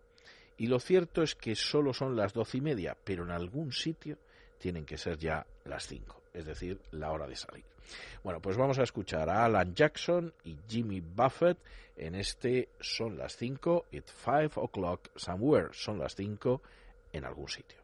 Y 0.60 0.66
lo 0.66 0.78
cierto 0.78 1.22
es 1.22 1.34
que 1.34 1.54
solo 1.54 1.94
son 1.94 2.16
las 2.16 2.34
doce 2.34 2.58
y 2.58 2.60
media, 2.60 2.94
pero 3.02 3.24
en 3.24 3.30
algún 3.30 3.72
sitio 3.72 4.18
tienen 4.58 4.84
que 4.84 4.98
ser 4.98 5.16
ya 5.16 5.46
las 5.64 5.86
cinco, 5.86 6.20
es 6.34 6.44
decir, 6.44 6.78
la 6.90 7.10
hora 7.12 7.26
de 7.26 7.34
salir. 7.34 7.64
Bueno, 8.22 8.42
pues 8.42 8.58
vamos 8.58 8.78
a 8.78 8.82
escuchar 8.82 9.30
a 9.30 9.46
Alan 9.46 9.74
Jackson 9.74 10.34
y 10.44 10.58
Jimmy 10.68 11.00
Buffett 11.00 11.56
en 11.96 12.14
este 12.14 12.68
Son 12.78 13.16
las 13.16 13.36
cinco, 13.36 13.86
it's 13.90 14.12
five 14.12 14.50
o'clock 14.56 15.08
somewhere, 15.16 15.68
son 15.72 15.98
las 15.98 16.14
cinco 16.14 16.60
en 17.10 17.24
algún 17.24 17.48
sitio. 17.48 17.78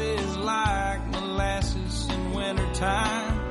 Passes 0.00 0.36
like 0.38 1.06
molasses 1.08 2.08
in 2.10 2.32
wintertime, 2.32 3.50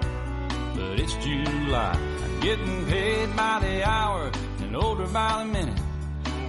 but 0.76 1.00
it's 1.00 1.16
July. 1.16 1.94
I'm 2.24 2.40
getting 2.40 2.86
paid 2.86 3.36
by 3.36 3.60
the 3.60 3.88
hour 3.88 4.32
and 4.60 4.76
older 4.76 5.08
by 5.08 5.44
the 5.44 5.46
minute. 5.46 5.80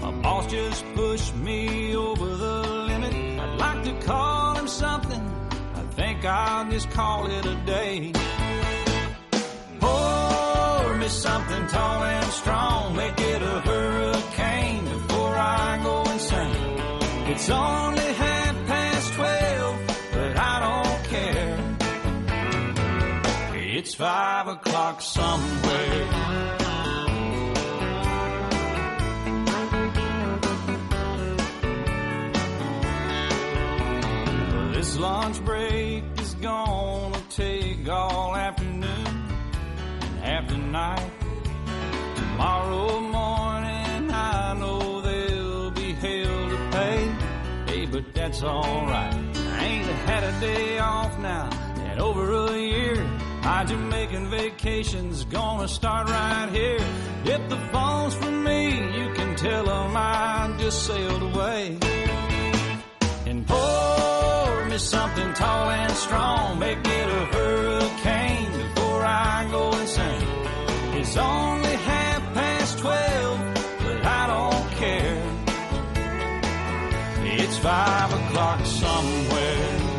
My 0.01 0.12
boss 0.22 0.51
just 0.51 0.84
pushed 0.94 1.34
me 1.36 1.94
over 1.94 2.26
the 2.26 2.62
limit. 2.90 3.14
I'd 3.14 3.59
like 3.59 3.84
to 3.84 4.07
call 4.07 4.55
him 4.55 4.68
something. 4.68 5.22
I 5.74 5.82
think 5.98 6.24
I'll 6.24 6.70
just 6.70 6.90
call 6.90 7.30
it 7.30 7.44
a 7.44 7.55
day. 7.66 8.12
Pour 9.80 10.96
me 10.96 11.09
something 11.09 11.66
tall 11.68 12.03
and 12.03 12.26
strong. 12.26 12.96
Make 12.96 13.20
it 13.20 13.42
a 13.42 13.61
hurricane 13.61 14.84
before 14.84 15.34
I 15.36 15.80
go 15.82 16.11
insane. 16.11 16.80
It's 17.32 17.51
only 17.51 18.12
It's 23.91 23.97
five 23.97 24.47
o'clock 24.47 25.01
somewhere. 25.01 26.07
This 34.72 34.97
lunch 34.97 35.45
break 35.45 36.05
is 36.20 36.34
gonna 36.34 37.20
take 37.30 37.88
all 37.88 38.36
afternoon 38.36 38.84
and 38.86 40.18
half 40.20 40.49
the 40.49 40.57
night. 40.57 41.11
Tomorrow 42.14 43.01
morning, 43.01 44.09
I 44.12 44.55
know 44.57 45.01
there'll 45.01 45.72
be 45.72 45.95
hell 45.95 46.49
to 46.49 46.68
pay. 46.70 47.12
Hey, 47.66 47.86
but 47.86 48.14
that's 48.14 48.45
alright. 48.45 49.14
I 49.59 49.64
ain't 49.64 49.86
had 50.07 50.22
a 50.22 50.41
day 50.41 50.78
off 50.78 51.18
now 51.18 51.51
in 51.91 51.99
over 51.99 52.32
a 52.53 52.57
year. 52.57 53.30
My 53.53 53.64
Jamaican 53.64 54.30
vacation's 54.30 55.24
gonna 55.24 55.66
start 55.66 56.09
right 56.09 56.48
here. 56.53 56.78
If 57.24 57.48
the 57.48 57.59
phone's 57.72 58.14
for 58.14 58.30
me, 58.30 58.61
you 58.98 59.12
can 59.18 59.34
tell 59.34 59.68
'em 59.68 59.96
I 59.96 60.55
just 60.57 60.86
sailed 60.86 61.22
away 61.30 61.76
and 63.26 63.44
pour 63.48 64.64
me 64.70 64.78
something 64.78 65.30
tall 65.34 65.68
and 65.68 65.92
strong. 66.07 66.61
Make 66.61 66.82
it 66.98 67.09
a 67.20 67.22
hurricane 67.34 68.53
before 68.62 69.03
I 69.05 69.48
go 69.51 69.64
insane. 69.80 70.28
It's 70.98 71.16
only 71.16 71.74
half 71.90 72.22
past 72.38 72.78
twelve, 72.78 73.38
but 73.84 73.98
I 74.20 74.22
don't 74.34 74.66
care. 74.82 75.22
It's 77.42 77.59
five 77.59 78.11
o'clock 78.20 78.61
somewhere. 78.64 79.89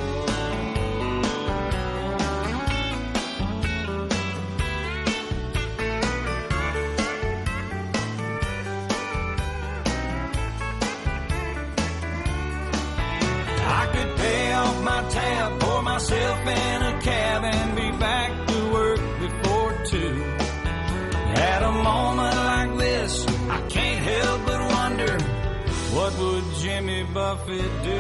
Buffett 27.14 27.72
do? 27.84 28.00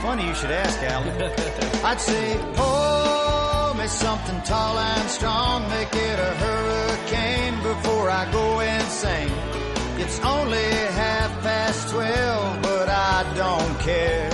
Funny 0.00 0.26
you 0.26 0.34
should 0.34 0.50
ask, 0.50 0.82
Alan. 0.82 1.14
I'd 1.84 2.00
say, 2.00 2.38
pour 2.54 3.74
me 3.80 3.86
something 3.86 4.42
tall 4.42 4.76
and 4.78 5.08
strong, 5.08 5.68
make 5.68 5.94
it 5.94 6.18
a 6.18 6.32
hurricane 6.44 7.56
before 7.62 8.10
I 8.10 8.30
go 8.32 8.60
insane. 8.60 9.30
It's 9.98 10.18
only 10.20 10.68
half 11.02 11.30
past 11.42 11.88
twelve, 11.90 12.62
but 12.62 12.88
I 12.88 13.32
don't 13.34 13.78
care. 13.80 14.30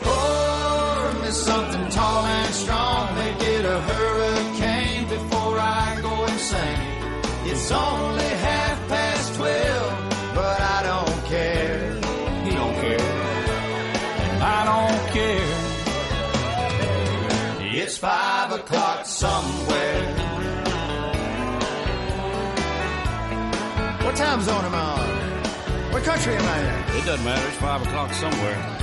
Pour 0.00 1.22
me 1.22 1.30
something 1.30 1.88
tall 1.90 2.24
and 2.24 2.54
strong, 2.54 3.14
make 3.16 3.40
it 3.42 3.64
a 3.64 3.80
hurricane 3.80 5.08
before 5.08 5.58
I 5.58 5.98
go 6.00 6.24
insane. 6.24 6.80
It's 7.46 7.70
only 7.70 8.23
five 18.66 19.00
o'clock 19.00 19.06
somewhere. 19.06 20.14
What 24.04 24.16
time 24.16 24.42
zone 24.42 24.64
am 24.64 24.74
I 24.74 24.80
on? 24.80 25.92
What 25.92 26.02
country 26.04 26.34
am 26.34 26.44
I 26.44 26.58
in? 26.60 26.96
It 26.98 27.04
doesn't 27.04 27.24
matter. 27.24 27.48
It's 27.48 27.56
five 27.58 27.82
o'clock 27.82 28.12
somewhere. 28.14 28.76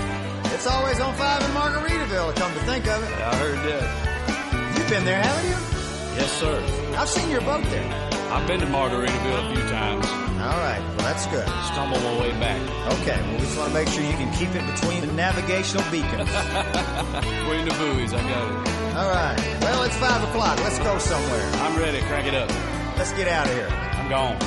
It's 0.54 0.68
always 0.68 1.00
on 1.00 1.16
five 1.16 1.42
in 1.44 1.52
Margaritaville, 1.52 2.36
come 2.36 2.54
to 2.54 2.60
think 2.62 2.88
of 2.88 3.04
it. 3.04 3.14
I 3.22 3.36
heard 3.36 3.58
that. 3.58 4.78
You've 4.78 4.90
been 4.90 5.06
there, 5.06 5.22
haven't 5.22 5.46
you? 5.50 6.22
Yes, 6.22 6.32
sir. 6.40 6.62
I've 6.98 7.10
seen 7.10 7.30
your 7.30 7.42
boat 7.42 7.64
there. 7.66 8.12
I've 8.32 8.48
been 8.48 8.60
to 8.60 8.66
Margaritaville 8.68 9.52
a 9.52 9.56
few 9.56 9.64
times. 9.70 10.06
All 10.42 10.58
right, 10.58 10.80
well, 10.80 10.98
that's 10.98 11.26
good. 11.28 11.48
Stumble 11.72 12.00
my 12.00 12.20
way 12.20 12.32
back. 12.40 12.60
Okay, 13.00 13.20
well, 13.22 13.34
we 13.34 13.40
just 13.40 13.58
want 13.58 13.70
to 13.70 13.74
make 13.74 13.88
sure 13.90 14.04
you 14.04 14.14
can 14.14 14.32
keep 14.34 14.50
it 14.56 14.66
between 14.76 15.02
the 15.02 15.14
navigational 15.14 15.84
beacons. 15.92 16.30
Between 17.42 17.66
the 17.66 17.76
buoys, 17.78 18.14
I 18.14 18.22
got 18.22 18.68
it. 18.68 18.81
All 18.94 19.10
right, 19.10 19.38
well, 19.62 19.84
it's 19.84 19.96
five 19.96 20.22
o'clock. 20.22 20.60
Let's 20.60 20.78
go 20.80 20.98
somewhere. 21.00 21.50
I'm 21.64 21.78
ready. 21.80 22.02
Crank 22.02 22.28
it 22.28 22.36
up. 22.36 22.50
Let's 22.98 23.14
get 23.14 23.30
out 23.30 23.48
of 23.48 23.54
here. 23.54 23.70
I'm 23.70 24.10
gone. 24.10 24.38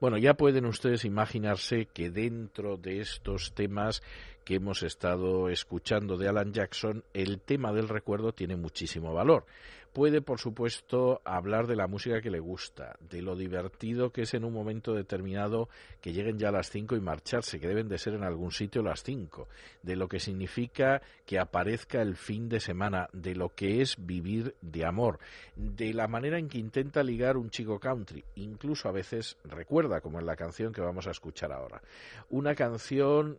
Bueno, 0.00 0.16
ya 0.16 0.32
pueden 0.32 0.64
ustedes 0.64 1.04
imaginarse 1.04 1.84
que 1.84 2.08
dentro 2.08 2.78
de 2.78 3.00
estos 3.00 3.52
temas 3.52 4.02
que 4.46 4.54
hemos 4.54 4.82
estado 4.82 5.50
escuchando 5.50 6.16
de 6.16 6.26
Alan 6.26 6.54
Jackson, 6.54 7.04
el 7.12 7.38
tema 7.38 7.70
del 7.74 7.86
recuerdo 7.86 8.32
tiene 8.32 8.56
muchísimo 8.56 9.12
valor. 9.12 9.44
Puede, 9.92 10.22
por 10.22 10.38
supuesto, 10.38 11.20
hablar 11.26 11.66
de 11.66 11.76
la 11.76 11.86
música 11.86 12.22
que 12.22 12.30
le 12.30 12.40
gusta, 12.40 12.96
de 13.10 13.20
lo 13.20 13.36
divertido 13.36 14.10
que 14.10 14.22
es 14.22 14.32
en 14.32 14.44
un 14.44 14.54
momento 14.54 14.94
determinado 14.94 15.68
que 16.00 16.12
lleguen 16.12 16.38
ya 16.38 16.48
a 16.48 16.52
las 16.52 16.70
cinco 16.70 16.96
y 16.96 17.00
marcharse, 17.00 17.60
que 17.60 17.68
deben 17.68 17.88
de 17.88 17.98
ser 17.98 18.14
en 18.14 18.24
algún 18.24 18.52
sitio 18.52 18.82
las 18.82 19.02
cinco, 19.02 19.48
de 19.82 19.96
lo 19.96 20.08
que 20.08 20.20
significa 20.20 21.02
que 21.26 21.38
aparezca 21.38 22.00
el 22.02 22.16
fin 22.16 22.48
de 22.48 22.60
semana, 22.60 23.08
de 23.12 23.34
lo 23.34 23.54
que 23.54 23.82
es 23.82 23.96
vivir 23.98 24.54
de 24.60 24.84
amor, 24.84 25.18
de 25.56 25.92
la 25.92 26.08
manera 26.08 26.38
en 26.38 26.48
que 26.48 26.58
intenta 26.58 27.02
ligar 27.02 27.36
un 27.36 27.50
chico 27.50 27.78
country, 27.78 28.24
incluso 28.36 28.88
a 28.88 28.92
veces 28.92 29.36
recuerda, 29.44 30.00
como 30.00 30.18
en 30.18 30.26
la 30.26 30.36
canción 30.36 30.72
que 30.72 30.80
vamos 30.80 31.06
a 31.06 31.10
escuchar 31.10 31.52
ahora. 31.52 31.82
Una 32.30 32.54
canción 32.54 33.38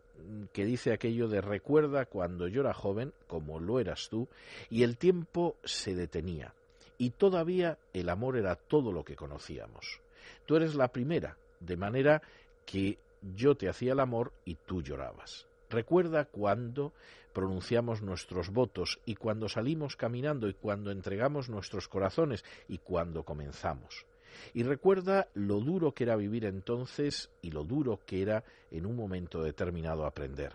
que 0.54 0.66
dice 0.66 0.94
aquello 0.94 1.28
de 1.28 1.42
recuerda 1.42 2.06
cuando 2.06 2.48
yo 2.48 2.62
era 2.62 2.74
joven, 2.74 3.14
como 3.28 3.60
lo 3.60 3.80
eras 3.80 4.10
tú, 4.10 4.28
y 4.70 4.84
el 4.84 4.98
tiempo 4.98 5.56
se 5.64 5.96
detenía, 5.96 6.54
y 6.98 7.10
todavía 7.12 7.78
el 7.94 8.10
amor 8.10 8.38
era 8.38 8.56
todo 8.56 8.92
lo 8.92 9.04
que 9.04 9.16
conocíamos. 9.16 10.00
Tú 10.46 10.56
eres 10.56 10.76
la 10.76 10.90
primera, 10.90 11.38
de 11.60 11.78
manera 11.78 12.22
que 12.66 12.98
yo 13.22 13.56
te 13.56 13.70
hacía 13.70 13.94
el 13.94 14.00
amor 14.00 14.34
y 14.46 14.56
tú 14.56 14.82
llorabas. 14.82 15.48
Recuerda 15.70 16.26
cuando 16.26 16.94
pronunciamos 17.34 18.02
nuestros 18.02 18.50
votos 18.50 19.00
y 19.06 19.16
cuando 19.16 19.48
salimos 19.48 19.96
caminando 19.96 20.50
y 20.50 20.54
cuando 20.54 20.92
entregamos 20.92 21.50
nuestros 21.50 21.88
corazones 21.88 22.44
y 22.68 22.80
cuando 22.80 23.24
comenzamos. 23.24 24.06
Y 24.54 24.64
recuerda 24.64 25.28
lo 25.34 25.60
duro 25.60 25.94
que 25.94 26.04
era 26.04 26.16
vivir 26.16 26.46
entonces 26.46 27.30
y 27.42 27.52
lo 27.52 27.64
duro 27.64 28.00
que 28.06 28.22
era 28.22 28.44
en 28.70 28.86
un 28.86 28.96
momento 28.96 29.44
determinado 29.44 30.06
aprender. 30.06 30.54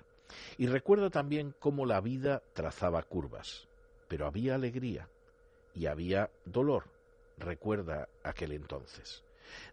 Y 0.59 0.67
recuerda 0.67 1.11
también 1.11 1.55
cómo 1.59 1.87
la 1.87 2.01
vida 2.01 2.43
trazaba 2.53 3.03
curvas, 3.03 3.69
pero 4.09 4.27
había 4.27 4.55
alegría 4.55 5.09
y 5.75 5.87
había 5.87 6.31
dolor. 6.45 6.85
Recuerda 7.39 8.09
aquel 8.23 8.53
entonces. 8.53 9.23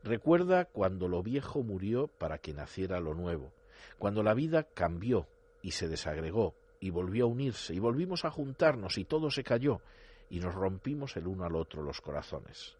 Recuerda 0.04 0.66
cuando 0.66 1.08
lo 1.08 1.24
viejo 1.24 1.64
murió 1.64 2.08
para 2.08 2.38
que 2.38 2.54
naciera 2.54 3.00
lo 3.00 3.14
nuevo, 3.14 3.52
cuando 3.98 4.24
la 4.24 4.34
vida 4.34 4.64
cambió 4.64 5.28
y 5.62 5.72
se 5.72 5.88
desagregó 5.88 6.56
y 6.80 6.90
volvió 6.90 7.26
a 7.26 7.30
unirse 7.30 7.74
y 7.74 7.80
volvimos 7.80 8.26
a 8.26 8.32
juntarnos 8.32 8.98
y 8.98 9.06
todo 9.06 9.32
se 9.32 9.44
cayó 9.44 9.82
y 10.30 10.40
nos 10.40 10.54
rompimos 10.54 11.16
el 11.16 11.28
uno 11.28 11.46
al 11.46 11.56
otro 11.56 11.82
los 11.82 12.02
corazones. 12.02 12.76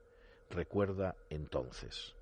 Recuerda 0.50 1.16
entonces. 1.30 2.14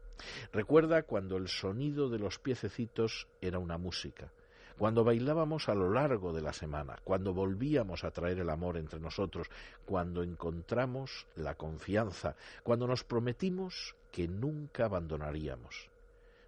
Recuerda 0.53 1.03
cuando 1.03 1.37
el 1.37 1.47
sonido 1.47 2.09
de 2.09 2.19
los 2.19 2.37
piececitos 2.37 3.27
era 3.41 3.57
una 3.57 3.77
música, 3.77 4.31
cuando 4.77 5.03
bailábamos 5.03 5.69
a 5.69 5.75
lo 5.75 5.91
largo 5.91 6.33
de 6.33 6.41
la 6.41 6.53
semana, 6.53 6.97
cuando 7.03 7.33
volvíamos 7.33 8.03
a 8.03 8.11
traer 8.11 8.39
el 8.39 8.49
amor 8.49 8.77
entre 8.77 8.99
nosotros, 8.99 9.47
cuando 9.85 10.23
encontramos 10.23 11.27
la 11.35 11.55
confianza, 11.55 12.35
cuando 12.63 12.87
nos 12.87 13.03
prometimos 13.03 13.95
que 14.11 14.27
nunca 14.27 14.85
abandonaríamos. 14.85 15.89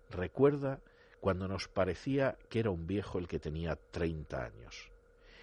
Recuerda 0.09 0.79
cuando 1.19 1.47
nos 1.47 1.67
parecía 1.67 2.37
que 2.49 2.59
era 2.59 2.69
un 2.69 2.85
viejo 2.85 3.17
el 3.17 3.27
que 3.27 3.39
tenía 3.39 3.77
treinta 3.91 4.43
años. 4.43 4.91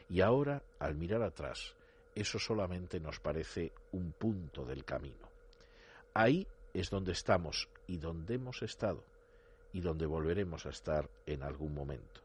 Y 0.09 0.21
ahora, 0.21 0.63
al 0.79 0.95
mirar 0.95 1.23
atrás, 1.23 1.75
eso 2.15 2.39
solamente 2.39 3.01
nos 3.01 3.21
parece 3.21 3.73
un 3.93 4.13
punto 4.13 4.65
del 4.65 4.85
camino. 4.85 5.29
Ahí 6.13 6.47
es 6.75 6.91
donde 6.91 7.13
estamos 7.13 7.69
y 7.87 7.97
donde 7.97 8.35
hemos 8.35 8.63
estado 8.63 9.05
y 9.73 9.81
donde 9.81 10.07
volveremos 10.07 10.67
a 10.67 10.71
estar 10.71 11.09
en 11.27 11.43
algún 11.43 11.75
momento. 11.75 12.21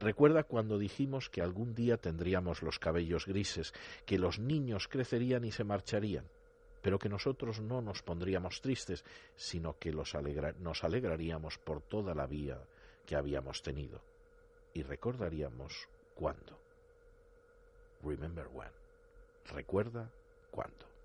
Recuerda 0.00 0.44
cuando 0.44 0.78
dijimos 0.78 1.28
que 1.28 1.42
algún 1.42 1.74
día 1.74 1.96
tendríamos 1.96 2.62
los 2.62 2.78
cabellos 2.78 3.26
grises, 3.26 3.72
que 4.04 4.18
los 4.18 4.38
niños 4.38 4.88
crecerían 4.88 5.44
y 5.44 5.52
se 5.52 5.64
marcharían, 5.64 6.24
pero 6.86 7.00
que 7.00 7.08
nosotros 7.08 7.60
no 7.60 7.82
nos 7.82 8.00
pondríamos 8.04 8.60
tristes, 8.60 9.04
sino 9.34 9.76
que 9.76 9.90
nos 9.90 10.84
alegraríamos 10.84 11.58
por 11.58 11.82
toda 11.82 12.14
la 12.14 12.28
vida 12.28 12.62
que 13.04 13.16
habíamos 13.16 13.60
tenido. 13.60 14.00
Y 14.72 14.84
recordaríamos 14.84 15.88
cuándo. 16.14 16.56
Remember 18.04 18.46
when. 18.52 18.70
Recuerda 19.46 20.08
cuándo. 20.52 20.95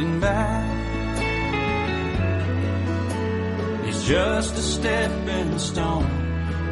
Looking 0.00 0.20
back. 0.20 0.64
It's 3.86 4.04
just 4.04 4.54
a 4.54 4.62
stepping 4.62 5.58
stone 5.58 6.04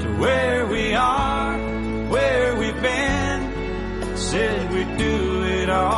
to 0.00 0.08
where 0.18 0.66
we 0.66 0.94
are, 0.94 1.58
where 2.08 2.56
we've 2.56 2.82
been. 2.82 4.16
Said 4.16 4.72
we'd 4.72 4.98
do 4.98 5.44
it 5.44 5.70
all 5.70 5.97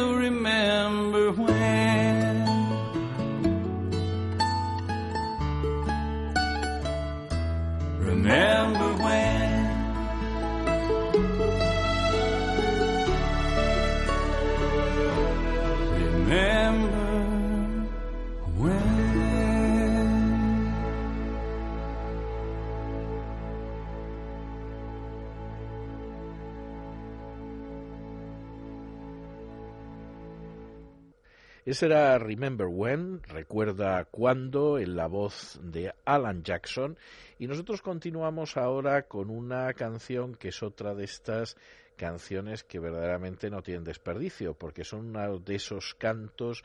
Ese 31.71 31.85
era 31.85 32.19
Remember 32.19 32.67
When, 32.67 33.23
recuerda 33.23 34.03
cuándo, 34.03 34.77
en 34.77 34.97
la 34.97 35.07
voz 35.07 35.57
de 35.63 35.93
Alan 36.03 36.43
Jackson. 36.43 36.97
Y 37.39 37.47
nosotros 37.47 37.81
continuamos 37.81 38.57
ahora 38.57 39.03
con 39.03 39.29
una 39.29 39.73
canción 39.73 40.35
que 40.35 40.49
es 40.49 40.63
otra 40.63 40.93
de 40.95 41.05
estas 41.05 41.55
canciones 41.95 42.65
que 42.65 42.79
verdaderamente 42.79 43.49
no 43.49 43.61
tienen 43.61 43.85
desperdicio, 43.85 44.53
porque 44.53 44.83
son 44.83 45.15
uno 45.15 45.39
de 45.39 45.55
esos 45.55 45.95
cantos 45.97 46.61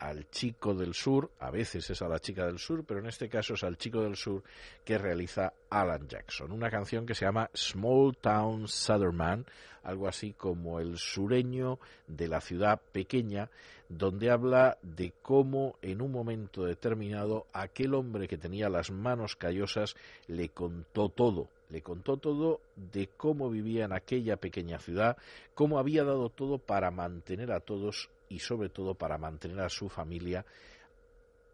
al 0.00 0.28
chico 0.30 0.74
del 0.74 0.94
sur, 0.94 1.30
a 1.38 1.50
veces 1.50 1.90
es 1.90 2.02
a 2.02 2.08
la 2.08 2.18
chica 2.18 2.46
del 2.46 2.58
sur, 2.58 2.84
pero 2.84 3.00
en 3.00 3.06
este 3.06 3.28
caso 3.28 3.54
es 3.54 3.64
al 3.64 3.76
chico 3.76 4.02
del 4.02 4.16
sur 4.16 4.42
que 4.84 4.98
realiza 4.98 5.52
Alan 5.70 6.08
Jackson. 6.08 6.52
Una 6.52 6.70
canción 6.70 7.06
que 7.06 7.14
se 7.14 7.24
llama 7.24 7.50
Small 7.54 8.16
Town 8.20 8.66
Southern 8.68 9.16
Man, 9.16 9.46
algo 9.82 10.08
así 10.08 10.32
como 10.34 10.80
el 10.80 10.98
sureño 10.98 11.78
de 12.06 12.28
la 12.28 12.40
ciudad 12.40 12.80
pequeña, 12.92 13.50
donde 13.88 14.30
habla 14.30 14.78
de 14.82 15.12
cómo 15.22 15.76
en 15.80 16.02
un 16.02 16.12
momento 16.12 16.64
determinado 16.64 17.46
aquel 17.52 17.94
hombre 17.94 18.28
que 18.28 18.36
tenía 18.36 18.68
las 18.68 18.90
manos 18.90 19.36
callosas 19.36 19.96
le 20.26 20.50
contó 20.50 21.08
todo, 21.08 21.48
le 21.70 21.82
contó 21.82 22.18
todo 22.18 22.60
de 22.76 23.08
cómo 23.16 23.50
vivía 23.50 23.84
en 23.84 23.92
aquella 23.92 24.36
pequeña 24.36 24.78
ciudad, 24.78 25.16
cómo 25.54 25.78
había 25.78 26.04
dado 26.04 26.28
todo 26.28 26.58
para 26.58 26.90
mantener 26.90 27.52
a 27.52 27.60
todos 27.60 28.10
y 28.28 28.40
sobre 28.40 28.68
todo 28.68 28.94
para 28.94 29.16
mantener 29.16 29.60
a 29.60 29.70
su 29.70 29.88
familia 29.88 30.44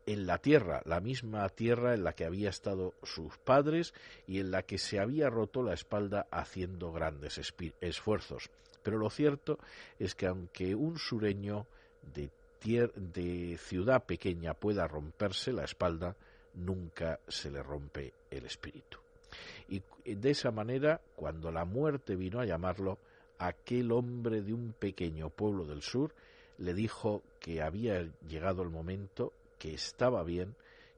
en 0.06 0.26
la 0.26 0.38
tierra, 0.38 0.82
la 0.84 1.00
misma 1.00 1.48
tierra 1.48 1.94
en 1.94 2.04
la 2.04 2.12
que 2.12 2.24
había 2.24 2.50
estado 2.50 2.94
sus 3.02 3.38
padres 3.38 3.94
y 4.26 4.40
en 4.40 4.50
la 4.50 4.62
que 4.62 4.78
se 4.78 4.98
había 4.98 5.30
roto 5.30 5.62
la 5.62 5.72
espalda 5.72 6.26
haciendo 6.30 6.92
grandes 6.92 7.40
esfuerzos. 7.80 8.50
Pero 8.82 8.98
lo 8.98 9.08
cierto 9.08 9.58
es 9.98 10.14
que 10.14 10.26
aunque 10.26 10.74
un 10.74 10.98
sureño 10.98 11.66
de, 12.12 12.30
de 12.94 13.58
ciudad 13.58 14.04
pequeña 14.04 14.54
pueda 14.54 14.86
romperse 14.86 15.52
la 15.52 15.64
espalda, 15.64 16.16
nunca 16.54 17.20
se 17.28 17.50
le 17.50 17.62
rompe 17.62 18.12
el 18.30 18.46
espíritu. 18.46 18.98
Y 19.68 19.82
de 20.14 20.30
esa 20.30 20.50
manera, 20.50 21.00
cuando 21.16 21.50
la 21.50 21.64
muerte 21.64 22.16
vino 22.16 22.40
a 22.40 22.46
llamarlo, 22.46 22.98
aquel 23.38 23.92
hombre 23.92 24.42
de 24.42 24.52
un 24.52 24.72
pequeño 24.72 25.30
pueblo 25.30 25.64
del 25.64 25.82
sur 25.82 26.14
le 26.58 26.74
dijo 26.74 27.22
que 27.40 27.62
había 27.62 28.08
llegado 28.28 28.62
el 28.62 28.70
momento, 28.70 29.32
que 29.58 29.74
estaba 29.74 30.22
bien, 30.22 30.54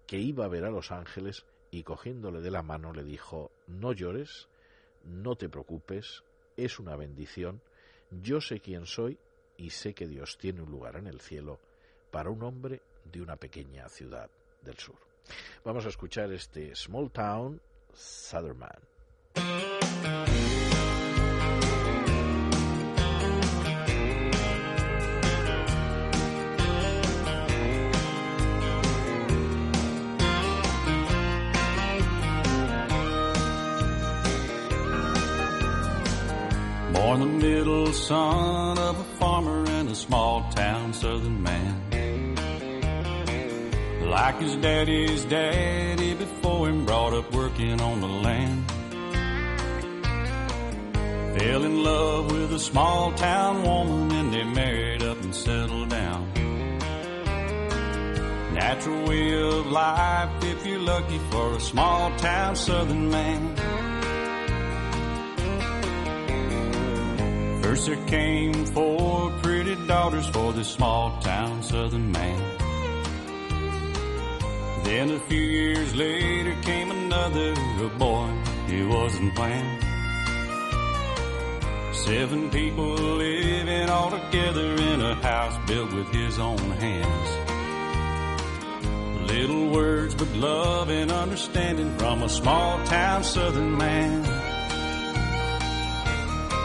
que 0.07 0.19
iba 0.19 0.45
a 0.45 0.49
ver 0.49 0.65
a 0.65 0.70
los 0.70 0.93
ángeles 0.93 1.45
y 1.70 1.83
cogiéndole 1.83 2.41
de 2.41 2.51
la 2.51 2.62
mano 2.62 2.93
le 2.93 3.05
dijo, 3.05 3.51
no 3.66 3.93
llores, 3.93 4.49
no 5.05 5.37
te 5.37 5.49
preocupes, 5.49 6.23
es 6.57 6.78
una 6.78 6.97
bendición, 6.97 7.61
yo 8.23 8.41
sé 8.41 8.61
quién 8.61 8.87
soy 8.87 9.19
y 9.59 9.70
sé 9.70 9.95
que 9.95 10.07
Dios 10.07 10.39
tiene 10.39 10.62
un 10.62 10.70
lugar 10.70 10.97
en 10.97 11.07
el 11.07 11.20
cielo 11.20 11.61
para 12.11 12.31
un 12.31 12.43
hombre 12.43 12.83
de 13.05 13.23
una 13.23 13.37
pequeña 13.37 13.89
ciudad 13.89 14.31
del 14.62 14.77
sur. 14.78 14.97
Vamos 15.65 15.85
a 15.87 15.89
escuchar 15.89 16.33
este 16.33 16.74
Small 16.74 17.11
Town 17.11 17.61
Southern 17.93 18.59
Man. 18.59 18.97
Born 36.93 37.20
the 37.20 37.27
middle 37.27 37.93
son 37.93 38.78
of 38.78 39.15
small 39.97 40.43
town 40.51 40.93
southern 40.93 41.43
man. 41.43 42.36
Like 44.02 44.39
his 44.40 44.56
daddy's 44.56 45.24
daddy 45.24 46.14
before 46.14 46.68
him, 46.68 46.85
brought 46.85 47.14
up 47.14 47.32
working 47.32 47.81
on 47.81 48.01
the 48.01 48.06
land. 48.06 48.70
Fell 51.39 51.64
in 51.64 51.82
love 51.82 52.31
with 52.31 52.52
a 52.52 52.59
small 52.59 53.12
town 53.12 53.62
woman 53.62 54.12
and 54.12 54.32
they 54.32 54.44
married 54.44 55.02
up 55.02 55.20
and 55.23 55.35
settled 55.35 55.89
down. 55.89 56.31
Natural 58.52 59.09
way 59.09 59.43
of 59.43 59.66
life 59.66 60.44
if 60.44 60.66
you're 60.66 60.78
lucky 60.78 61.18
for 61.31 61.56
a 61.56 61.60
small 61.60 62.10
town 62.16 62.55
southern 62.55 63.10
man. 63.10 63.56
First 67.62 67.86
there 67.86 68.06
came 68.06 68.64
four 68.66 69.31
daughters 69.74 70.28
for 70.28 70.52
this 70.52 70.68
small 70.68 71.18
town 71.20 71.62
southern 71.62 72.12
man. 72.12 72.40
Then 74.84 75.10
a 75.10 75.18
few 75.20 75.40
years 75.40 75.94
later 75.97 76.55
came 76.62 76.90
another, 76.93 77.52
a 77.84 77.88
boy 77.98 78.30
he 78.68 78.84
wasn't 78.84 79.34
planned. 79.34 79.82
Seven 81.93 82.51
people 82.51 82.94
living 82.94 83.88
all 83.88 84.10
together 84.10 84.74
in 84.76 85.01
a 85.01 85.14
house 85.16 85.59
built 85.66 85.93
with 85.93 86.09
his 86.12 86.38
own 86.38 86.59
hands. 86.59 87.30
Little 89.28 89.70
words 89.70 90.14
but 90.14 90.28
love 90.36 90.90
and 90.90 91.10
understanding 91.10 91.97
from 91.98 92.22
a 92.22 92.28
small 92.28 92.78
town 92.86 93.24
southern 93.24 93.76
man. 93.76 94.24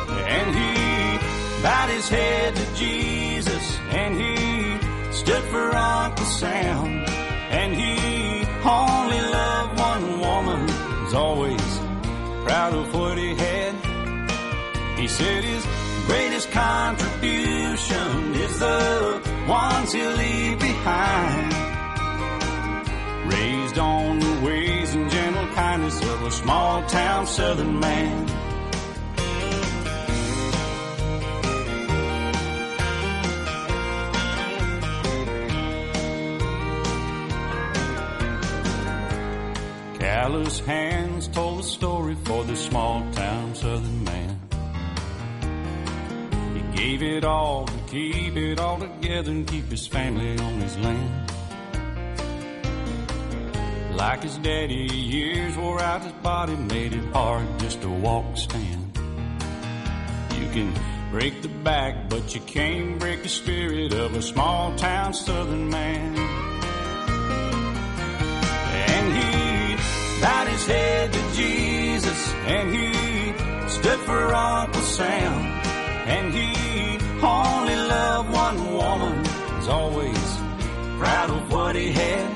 And 0.09 0.55
he 0.55 0.90
bowed 1.61 1.89
his 1.89 2.09
head 2.09 2.55
to 2.55 2.75
Jesus 2.75 3.79
and 3.91 4.15
he 4.15 5.13
stood 5.13 5.43
for 5.45 5.75
Uncle 5.75 6.25
Sam. 6.25 7.05
And 7.51 7.75
he 7.75 8.45
only 8.63 9.21
loved 9.21 9.79
one 9.79 10.19
woman, 10.19 10.65
was 11.03 11.13
always 11.13 11.79
proud 12.45 12.73
of 12.73 12.93
what 12.93 13.17
he 13.17 13.35
had. 13.35 13.75
He 14.97 15.07
said 15.07 15.43
his 15.43 15.65
greatest 16.07 16.51
contribution 16.51 18.35
is 18.35 18.59
the 18.59 19.21
ones 19.47 19.91
he'll 19.91 20.11
leave 20.11 20.59
behind. 20.59 21.53
Raised 23.31 23.77
on 23.77 24.19
the 24.19 24.45
ways 24.45 24.95
and 24.95 25.09
gentle 25.11 25.47
kindness 25.47 26.01
of 26.01 26.23
a 26.23 26.31
small 26.31 26.83
town 26.87 27.27
southern 27.27 27.79
man. 27.79 28.40
Callous 40.21 40.59
hands 40.59 41.27
told 41.29 41.57
the 41.57 41.63
story 41.63 42.15
for 42.25 42.43
this 42.43 42.65
small 42.65 43.01
town 43.13 43.55
southern 43.55 44.03
man. 44.03 44.39
He 46.53 46.61
gave 46.77 47.01
it 47.01 47.23
all 47.23 47.65
to 47.65 47.73
keep 47.89 48.35
it 48.37 48.59
all 48.59 48.77
together 48.77 49.31
and 49.31 49.47
keep 49.47 49.65
his 49.65 49.87
family 49.87 50.37
on 50.37 50.59
his 50.59 50.77
land. 50.77 51.31
Like 53.95 54.21
his 54.21 54.37
daddy, 54.37 54.85
years 54.93 55.57
wore 55.57 55.81
out 55.81 56.03
his 56.03 56.13
body, 56.21 56.55
made 56.55 56.93
it 56.93 57.05
hard 57.13 57.47
just 57.57 57.81
to 57.81 57.89
walk 57.89 58.37
stand. 58.37 58.95
You 60.39 60.47
can 60.53 60.71
break 61.09 61.41
the 61.41 61.49
back, 61.63 62.09
but 62.09 62.35
you 62.35 62.41
can't 62.41 62.99
break 62.99 63.23
the 63.23 63.29
spirit 63.29 63.91
of 63.91 64.15
a 64.15 64.21
small 64.21 64.75
town 64.75 65.15
southern 65.15 65.67
man. 65.71 66.50
Bowed 70.21 70.47
his 70.47 70.65
head 70.67 71.11
to 71.11 71.33
Jesus, 71.33 72.33
and 72.45 72.73
he 72.73 72.93
stood 73.67 73.99
for 74.01 74.33
Uncle 74.33 74.81
Sam. 74.81 75.33
And 76.05 76.33
he 76.33 76.51
only 77.25 77.75
loved 77.75 78.29
one 78.31 78.73
woman, 78.73 79.23
was 79.57 79.67
always 79.67 80.37
proud 80.99 81.29
of 81.31 81.51
what 81.51 81.75
he 81.75 81.91
had. 81.91 82.31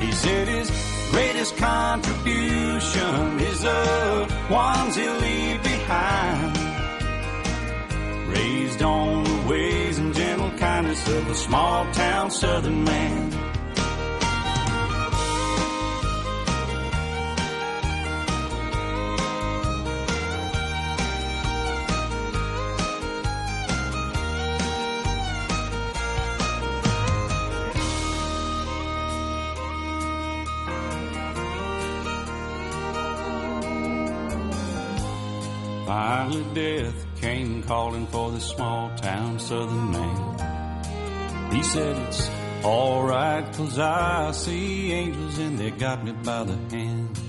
He 0.00 0.12
said 0.12 0.48
his 0.48 0.70
greatest 1.10 1.56
contribution 1.56 3.40
is 3.40 3.62
the 3.62 4.28
ones 4.50 4.96
he'll 4.96 5.20
leave 5.28 5.62
behind. 5.62 6.56
Raised 8.28 8.82
on 8.82 9.24
the 9.24 9.48
ways 9.48 9.98
and 9.98 10.14
gentle 10.14 10.50
kindness 10.58 11.08
of 11.08 11.28
a 11.28 11.34
small 11.34 11.90
town 11.92 12.30
southern 12.30 12.84
man. 12.84 13.57
Calling 37.68 38.06
for 38.06 38.30
this 38.30 38.46
small 38.46 38.88
town 38.96 39.38
southern 39.38 39.92
man. 39.92 41.52
He 41.52 41.62
said, 41.62 41.96
It's 42.08 42.30
alright, 42.64 43.44
cause 43.52 43.78
I 43.78 44.30
see 44.32 44.90
angels 44.92 45.36
and 45.38 45.58
they 45.58 45.70
got 45.70 46.02
me 46.02 46.12
by 46.12 46.44
the 46.44 46.56
hand. 46.74 47.20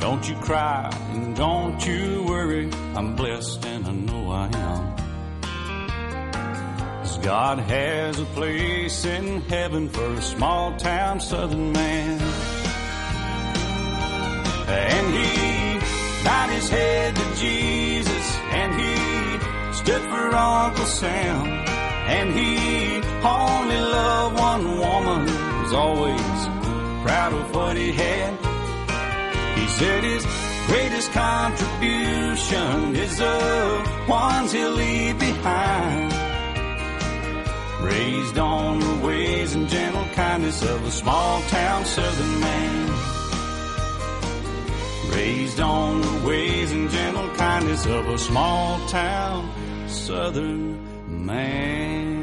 Don't 0.00 0.26
you 0.26 0.34
cry 0.36 0.90
and 1.12 1.36
don't 1.36 1.86
you 1.86 2.24
worry, 2.26 2.70
I'm 2.94 3.14
blessed 3.16 3.66
and 3.66 3.86
I 3.86 3.92
know 3.92 4.30
I 4.30 4.46
am. 4.46 4.96
'Cause 7.02 7.18
God 7.18 7.58
has 7.58 8.18
a 8.18 8.24
place 8.24 9.04
in 9.04 9.42
heaven 9.42 9.90
for 9.90 10.10
a 10.14 10.22
small 10.22 10.74
town 10.78 11.20
southern 11.20 11.70
man. 11.72 12.18
And 14.68 15.14
he 15.14 15.53
bowed 16.24 16.50
his 16.50 16.68
head 16.68 17.14
to 17.14 17.36
Jesus, 17.36 18.26
and 18.50 18.70
he 18.80 19.74
stood 19.74 20.02
for 20.10 20.34
Uncle 20.34 20.86
Sam. 20.86 21.46
And 22.16 22.32
he 22.34 22.96
only 23.22 23.80
loved 23.80 24.38
one 24.38 24.78
woman, 24.78 25.24
was 25.62 25.72
always 25.72 26.38
proud 27.04 27.32
of 27.32 27.54
what 27.54 27.76
he 27.76 27.92
had. 27.92 28.32
He 29.58 29.66
said 29.68 30.04
his 30.04 30.26
greatest 30.66 31.12
contribution 31.12 32.96
is 32.96 33.18
the 33.18 34.04
ones 34.08 34.52
he'll 34.52 34.70
leave 34.70 35.18
behind. 35.18 36.12
Raised 37.82 38.38
on 38.38 38.80
the 38.80 39.06
ways 39.06 39.54
and 39.54 39.68
gentle 39.68 40.06
kindness 40.14 40.62
of 40.62 40.84
a 40.86 40.90
small 40.90 41.42
town 41.42 41.84
southern 41.84 42.40
man. 42.40 43.13
Raised 45.14 45.60
on 45.60 46.00
the 46.00 46.26
ways 46.26 46.72
and 46.72 46.90
gentle 46.90 47.28
kindness 47.36 47.86
of 47.86 48.08
a 48.08 48.18
small 48.18 48.86
town 48.88 49.48
southern 49.88 51.24
man. 51.24 52.13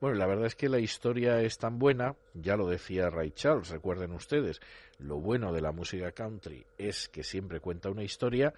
Bueno, 0.00 0.16
la 0.16 0.26
verdad 0.26 0.46
es 0.46 0.54
que 0.54 0.68
la 0.68 0.78
historia 0.78 1.42
es 1.42 1.58
tan 1.58 1.78
buena, 1.80 2.14
ya 2.34 2.56
lo 2.56 2.68
decía 2.68 3.10
Ray 3.10 3.32
Charles, 3.32 3.70
recuerden 3.70 4.12
ustedes, 4.12 4.60
lo 4.98 5.16
bueno 5.16 5.52
de 5.52 5.60
la 5.60 5.72
música 5.72 6.12
country 6.12 6.64
es 6.76 7.08
que 7.08 7.24
siempre 7.24 7.58
cuenta 7.58 7.90
una 7.90 8.04
historia 8.04 8.54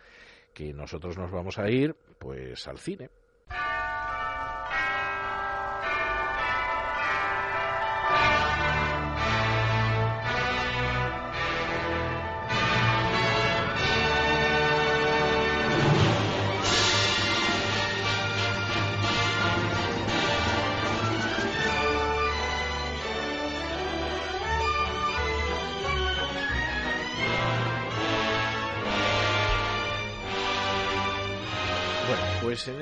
que 0.52 0.74
nosotros 0.74 1.16
nos 1.16 1.30
vamos 1.30 1.58
a 1.58 1.70
ir 1.70 1.94
pues 2.18 2.68
al 2.68 2.78
cine. 2.78 3.08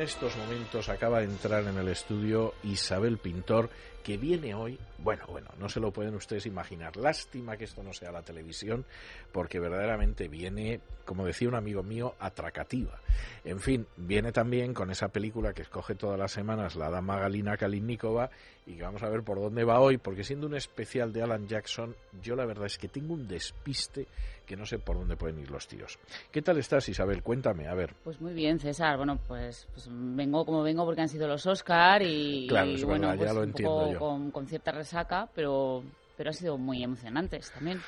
Estos 0.08 0.38
momentos 0.38 0.88
acaba 0.88 1.18
de 1.18 1.26
entrar 1.26 1.64
en 1.64 1.76
el 1.76 1.86
estudio 1.88 2.54
Isabel 2.62 3.18
Pintor, 3.18 3.68
que 4.02 4.16
viene 4.16 4.54
hoy, 4.54 4.78
bueno, 4.96 5.26
bueno, 5.28 5.50
no 5.58 5.68
se 5.68 5.80
lo 5.80 5.92
pueden 5.92 6.14
ustedes 6.14 6.46
imaginar. 6.46 6.96
Lástima 6.96 7.58
que 7.58 7.64
esto 7.64 7.82
no 7.82 7.92
sea 7.92 8.10
la 8.10 8.22
televisión, 8.22 8.86
porque 9.32 9.60
verdaderamente 9.60 10.28
viene, 10.28 10.80
como 11.04 11.26
decía 11.26 11.48
un 11.48 11.56
amigo 11.56 11.82
mío, 11.82 12.14
atracativa. 12.20 12.98
En 13.44 13.60
fin, 13.60 13.86
viene 13.98 14.32
también 14.32 14.72
con 14.72 14.90
esa 14.90 15.08
película 15.08 15.52
que 15.52 15.60
escoge 15.60 15.94
todas 15.94 16.18
las 16.18 16.32
semanas 16.32 16.74
la 16.74 16.88
dama 16.88 17.18
Galina 17.18 17.58
Kalinnikova 17.58 18.30
y 18.68 18.74
que 18.74 18.82
vamos 18.82 19.02
a 19.02 19.08
ver 19.08 19.22
por 19.22 19.40
dónde 19.40 19.64
va 19.64 19.80
hoy, 19.80 19.96
porque 19.96 20.22
siendo 20.22 20.46
un 20.46 20.54
especial 20.54 21.10
de 21.12 21.22
Alan 21.22 21.48
Jackson, 21.48 21.96
yo 22.22 22.36
la 22.36 22.44
verdad 22.44 22.66
es 22.66 22.76
que 22.76 22.86
tengo 22.88 23.14
un 23.14 23.26
despiste 23.26 24.06
que 24.44 24.56
no 24.56 24.66
sé 24.66 24.78
por 24.78 24.96
dónde 24.98 25.16
pueden 25.16 25.40
ir 25.40 25.50
los 25.50 25.66
tiros. 25.66 25.98
¿Qué 26.30 26.42
tal 26.42 26.58
estás, 26.58 26.86
Isabel? 26.88 27.22
Cuéntame, 27.22 27.66
a 27.66 27.74
ver. 27.74 27.94
Pues 28.04 28.20
muy 28.20 28.34
bien, 28.34 28.58
César. 28.60 28.98
Bueno, 28.98 29.18
pues, 29.26 29.66
pues 29.72 29.88
vengo 29.90 30.44
como 30.44 30.62
vengo 30.62 30.84
porque 30.84 31.00
han 31.00 31.08
sido 31.08 31.26
los 31.26 31.46
Oscar 31.46 32.02
y, 32.02 32.46
Claro, 32.46 32.70
y 32.70 32.84
bueno, 32.84 33.08
verdad, 33.08 33.24
ya 33.24 33.24
pues 33.24 33.34
lo 33.34 33.40
un 33.42 33.48
entiendo 33.48 33.74
poco 33.78 33.92
yo. 33.92 33.98
con, 33.98 34.30
con 34.30 34.46
cierta 34.46 34.70
resaca, 34.72 35.28
pero 35.34 35.82
pero 36.18 36.30
ha 36.30 36.34
sido 36.34 36.58
muy 36.58 36.82
emocionantes 36.82 37.50
también. 37.52 37.80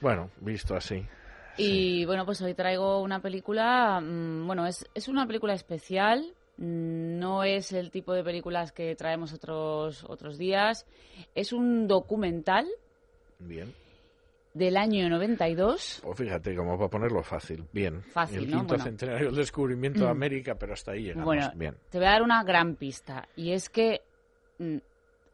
Bueno, 0.00 0.30
visto 0.40 0.76
así. 0.76 1.04
Y 1.56 2.04
bueno, 2.04 2.24
pues 2.24 2.40
hoy 2.42 2.54
traigo 2.54 3.00
una 3.00 3.20
película, 3.20 4.00
mm, 4.00 4.46
bueno, 4.46 4.66
es, 4.66 4.86
es 4.94 5.08
una 5.08 5.26
película 5.26 5.54
especial, 5.54 6.34
no 6.56 7.42
es 7.44 7.72
el 7.72 7.90
tipo 7.90 8.12
de 8.12 8.22
películas 8.24 8.72
que 8.72 8.94
traemos 8.94 9.32
otros, 9.32 10.04
otros 10.08 10.38
días, 10.38 10.86
es 11.34 11.52
un 11.52 11.88
documental 11.88 12.66
Bien. 13.40 13.74
del 14.54 14.76
año 14.76 15.08
92. 15.08 16.00
Pues 16.02 16.18
fíjate, 16.18 16.54
como 16.54 16.76
para 16.78 16.88
ponerlo 16.90 17.22
fácil. 17.22 17.64
Bien. 17.72 18.02
Fácil, 18.02 18.38
El 18.44 18.50
¿no? 18.50 18.56
quinto 18.58 18.74
Bueno. 18.74 18.84
centenario 18.84 19.26
del 19.26 19.36
descubrimiento 19.36 20.04
de 20.04 20.10
América, 20.10 20.54
pero 20.54 20.74
hasta 20.74 20.92
ahí 20.92 21.02
llegamos. 21.02 21.24
Bueno, 21.24 21.50
Bien. 21.56 21.76
te 21.90 21.98
voy 21.98 22.06
a 22.06 22.10
dar 22.10 22.22
una 22.22 22.44
gran 22.44 22.76
pista 22.76 23.28
y 23.36 23.50
es 23.52 23.68
que 23.68 24.02
mm, 24.58 24.76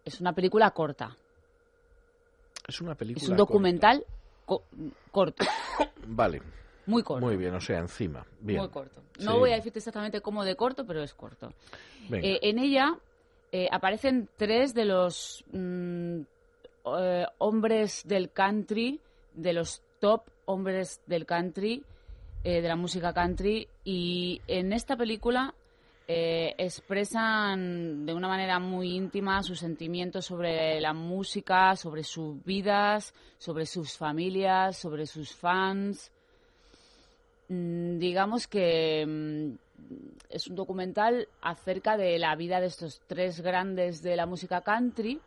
es 0.06 0.20
una 0.20 0.32
película 0.32 0.70
corta, 0.70 1.16
Es 2.66 2.80
una 2.80 2.94
película. 2.94 3.22
es 3.24 3.28
un 3.28 3.36
documental 3.36 4.04
co- 4.46 4.64
corto, 5.10 5.44
corta. 5.76 5.92
Vale. 6.06 6.40
Muy 6.90 7.02
corto. 7.02 7.24
Muy 7.26 7.36
bien, 7.36 7.54
o 7.54 7.60
sea, 7.60 7.78
encima. 7.78 8.26
Bien. 8.40 8.58
Muy 8.58 8.68
corto. 8.68 9.02
No 9.20 9.32
Sí. 9.32 9.38
voy 9.38 9.52
a 9.52 9.54
decirte 9.56 9.78
exactamente 9.78 10.20
cómo 10.20 10.44
de 10.44 10.56
corto, 10.56 10.84
pero 10.86 11.02
es 11.02 11.14
corto. 11.14 11.52
Eh, 12.12 12.40
en 12.42 12.58
ella 12.58 12.98
eh, 13.52 13.68
aparecen 13.70 14.28
tres 14.36 14.74
de 14.74 14.84
los 14.84 15.44
mm, 15.52 16.20
eh, 16.98 17.26
hombres 17.38 18.02
del 18.06 18.30
country, 18.30 19.00
de 19.34 19.52
los 19.52 19.82
top 20.00 20.22
hombres 20.46 21.00
del 21.06 21.26
country, 21.26 21.84
de 22.42 22.62
la 22.62 22.74
música 22.74 23.12
country, 23.12 23.68
y 23.84 24.40
en 24.46 24.72
esta 24.72 24.96
película 24.96 25.54
eh, 26.12 26.56
expresan 26.58 28.04
de 28.04 28.12
una 28.12 28.26
manera 28.26 28.58
muy 28.58 28.96
íntima 28.96 29.44
sus 29.44 29.60
sentimientos 29.60 30.24
sobre 30.26 30.80
la 30.80 30.92
música, 30.92 31.76
sobre 31.76 32.02
sus 32.02 32.42
vidas, 32.44 33.14
sobre 33.38 33.64
sus 33.64 33.96
familias, 33.96 34.76
sobre 34.76 35.06
sus 35.06 35.32
fans. 35.32 36.10
Mm, 37.50 37.98
digamos 37.98 38.46
que 38.46 39.04
mm, 39.04 39.58
es 40.30 40.46
un 40.46 40.54
documental 40.54 41.26
acerca 41.42 41.96
de 41.96 42.16
la 42.20 42.36
vida 42.36 42.60
de 42.60 42.68
estos 42.68 43.02
tres 43.08 43.40
grandes 43.40 44.02
de 44.02 44.14
la 44.14 44.24
música 44.24 44.60
country. 44.60 45.20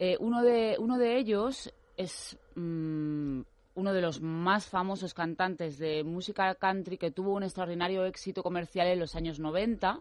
Eh, 0.00 0.16
uno, 0.18 0.42
de, 0.42 0.76
uno 0.80 0.98
de 0.98 1.16
ellos 1.18 1.72
es 1.96 2.36
mm, 2.56 3.40
uno 3.76 3.92
de 3.92 4.00
los 4.00 4.20
más 4.20 4.66
famosos 4.66 5.14
cantantes 5.14 5.78
de 5.78 6.02
música 6.02 6.52
country 6.56 6.98
que 6.98 7.12
tuvo 7.12 7.34
un 7.34 7.44
extraordinario 7.44 8.04
éxito 8.04 8.42
comercial 8.42 8.88
en 8.88 8.98
los 8.98 9.14
años 9.14 9.38
90, 9.38 10.00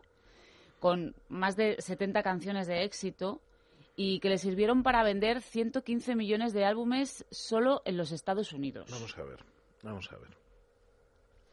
con 0.80 1.14
más 1.30 1.56
de 1.56 1.80
70 1.80 2.24
canciones 2.24 2.66
de 2.66 2.84
éxito 2.84 3.42
y 3.96 4.20
que 4.22 4.30
le 4.30 4.40
sirvieron 4.40 4.82
para 4.82 5.04
vender 5.04 5.42
115 5.42 6.16
millones 6.16 6.52
de 6.54 6.66
álbumes 6.66 7.26
solo 7.30 7.84
en 7.86 7.98
los 7.98 8.12
Estados 8.12 8.54
Unidos. 8.54 8.90
Vamos 8.90 9.16
a 9.20 9.24
ver, 9.24 9.46
vamos 9.84 10.12
a 10.12 10.18
ver. 10.18 10.42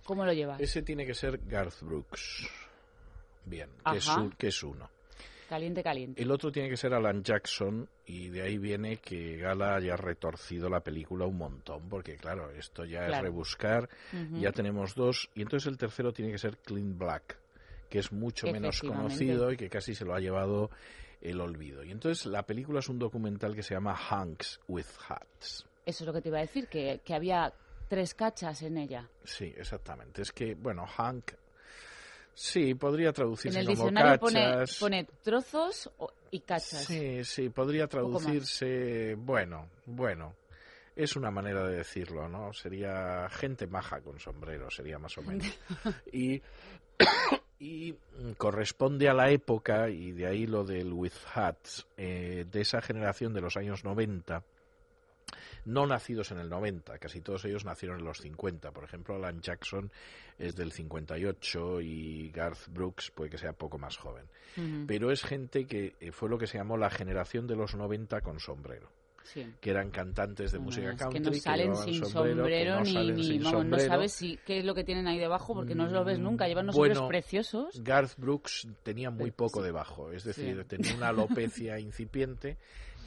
¿Cómo 0.09 0.25
lo 0.25 0.33
llevas? 0.33 0.59
Ese 0.59 0.81
tiene 0.83 1.05
que 1.05 1.13
ser 1.13 1.39
Garth 1.47 1.83
Brooks. 1.83 2.49
Bien, 3.45 3.69
que 3.91 3.99
es, 3.99 4.09
Ajá. 4.09 4.23
un- 4.23 4.31
que 4.33 4.47
es 4.49 4.63
uno. 4.63 4.89
Caliente, 5.51 5.83
caliente. 5.83 6.23
El 6.23 6.31
otro 6.31 6.51
tiene 6.51 6.71
que 6.71 6.79
ser 6.79 6.95
Alan 6.95 7.23
Jackson 7.23 7.87
y 8.07 8.29
de 8.31 8.41
ahí 8.41 8.57
viene 8.57 8.97
que 8.97 9.37
Gala 9.37 9.75
haya 9.77 9.97
retorcido 9.97 10.71
la 10.71 10.81
película 10.81 11.27
un 11.27 11.37
montón, 11.37 11.91
porque 11.91 12.17
claro, 12.17 12.51
esto 12.53 12.87
ya 12.87 13.07
es 13.07 13.21
rebuscar, 13.21 13.87
ya 14.33 14.51
tenemos 14.53 14.95
dos, 14.95 15.29
y 15.35 15.43
entonces 15.43 15.67
el 15.71 15.77
tercero 15.77 16.11
tiene 16.15 16.33
que 16.33 16.39
ser 16.39 16.57
Clint 16.57 16.97
Black, 16.97 17.39
que 17.91 17.99
es 17.99 18.13
mucho 18.13 18.47
menos 18.47 18.81
conocido 18.81 19.53
y 19.53 19.59
que 19.59 19.69
casi 19.69 19.95
se 19.95 20.07
lo 20.07 20.15
ha 20.15 20.21
llevado 20.21 20.71
el 21.21 21.39
olvido. 21.41 21.85
Y 21.85 21.91
entonces 21.91 22.25
la 22.25 22.45
película 22.45 22.79
es 22.81 22.89
un 22.89 22.99
documental 22.99 23.55
que 23.55 23.63
se 23.63 23.75
llama 23.75 23.95
Hanks 23.95 24.59
with 24.69 24.87
Hats. 25.09 25.67
Eso 25.85 26.05
es 26.05 26.07
lo 26.07 26.13
que 26.15 26.21
te 26.23 26.29
iba 26.29 26.39
a 26.39 26.43
decir, 26.43 26.69
que, 26.69 27.01
que 27.05 27.15
había 27.15 27.53
tres 27.89 28.15
cachas 28.15 28.63
en 28.63 28.79
ella. 28.79 29.09
Sí, 29.25 29.53
exactamente. 29.57 30.23
Es 30.23 30.33
que, 30.33 30.55
bueno, 30.55 30.87
Hank, 30.87 31.33
sí, 32.35 32.75
podría 32.75 33.09
En 33.09 33.15
traducirse 33.15 33.59
el 33.61 33.67
como 33.67 33.77
diccionario 33.77 34.21
pone, 34.21 34.41
cachas. 34.45 34.79
pone 34.79 35.05
trozos 35.23 35.91
y 36.31 36.41
cachas. 36.41 36.85
Sí, 36.85 37.25
sí, 37.25 37.49
podría 37.49 37.87
traducirse, 37.87 39.15
bueno, 39.17 39.69
bueno, 39.87 40.35
es 40.95 41.17
una 41.17 41.31
manera 41.31 41.67
de 41.67 41.77
decirlo, 41.79 42.29
¿no? 42.29 42.53
Sería 42.53 43.29
gente 43.31 43.67
maja 43.67 44.01
con 44.01 44.19
sombrero, 44.19 44.71
sería 44.71 44.99
más 44.99 45.17
o 45.19 45.23
menos. 45.23 45.47
Y, 46.13 46.43
y 47.61 47.95
corresponde 48.37 49.09
a 49.09 49.15
la 49.15 49.31
época, 49.31 49.89
y 49.89 50.13
de 50.13 50.27
ahí 50.27 50.47
lo 50.47 50.65
del 50.65 50.93
with 50.93 51.13
hats, 51.35 51.87
eh, 51.97 52.45
de 52.51 52.61
esa 52.61 52.81
generación 52.83 53.33
de 53.33 53.41
los 53.41 53.57
años 53.57 53.85
90, 53.85 54.43
no 55.65 55.87
nacidos 55.87 56.31
en 56.31 56.39
el 56.39 56.49
90, 56.49 56.99
casi 56.99 57.21
todos 57.21 57.45
ellos 57.45 57.65
nacieron 57.65 57.99
en 57.99 58.05
los 58.05 58.19
50. 58.19 58.71
Por 58.73 58.85
ejemplo, 58.85 59.15
Alan 59.15 59.41
Jackson 59.41 59.91
es 60.39 60.55
del 60.57 60.73
58 60.73 61.81
y 61.81 62.31
Garth 62.31 62.69
Brooks 62.69 63.11
puede 63.11 63.31
que 63.31 63.39
sea 63.39 63.53
poco 63.53 63.79
más 63.79 63.97
joven 63.97 64.27
pero 64.87 65.11
es 65.13 65.23
gente 65.23 65.67
que 65.67 65.95
eh, 66.01 66.13
fue 66.13 66.29
lo 66.29 66.39
que 66.39 66.47
se 66.47 66.59
llamó 66.59 66.77
la 66.77 66.91
generación 66.91 67.47
de 67.47 67.57
los 67.57 67.75
90 67.75 68.21
con 68.23 68.41
sombrero, 68.41 68.91
sí. 69.23 69.47
que 69.61 69.71
eran 69.71 69.91
cantantes 69.91 70.53
de 70.53 70.59
Bueno, 70.59 70.71
música 70.71 70.97
country 70.97 71.23
que 71.23 71.31
no 71.31 71.35
salen 71.37 71.77
sin 71.77 71.95
sombrero, 72.05 72.45
que 72.45 72.65
sombrero, 72.65 72.75
no 72.77 72.83
ni, 72.83 73.39
vamos, 73.39 73.67
no 73.67 73.79
sabes 73.79 74.13
si, 74.13 74.37
qué 74.45 74.59
es 74.59 74.65
lo 74.65 74.75
que 74.75 74.85
tienen 74.85 75.07
ahí 75.07 75.19
debajo 75.19 75.55
porque 75.55 75.75
no 75.75 75.87
los 75.87 76.05
ves 76.05 76.19
nunca. 76.19 76.49
Llevan 76.49 76.67
unos 76.67 76.77
Bueno, 76.77 76.95
sombreros 76.97 77.23
preciosos. 77.25 77.83
Garth 77.83 78.17
Brooks 78.17 78.67
tenía 78.83 79.11
muy 79.11 79.31
poco 79.31 79.61
sí. 79.61 79.67
debajo, 79.67 80.11
es 80.13 80.25
decir, 80.25 80.57
Sí. 80.63 80.65
tenía 80.69 80.95
una 80.97 81.09
alopecia 81.09 81.79
incipiente 81.79 82.57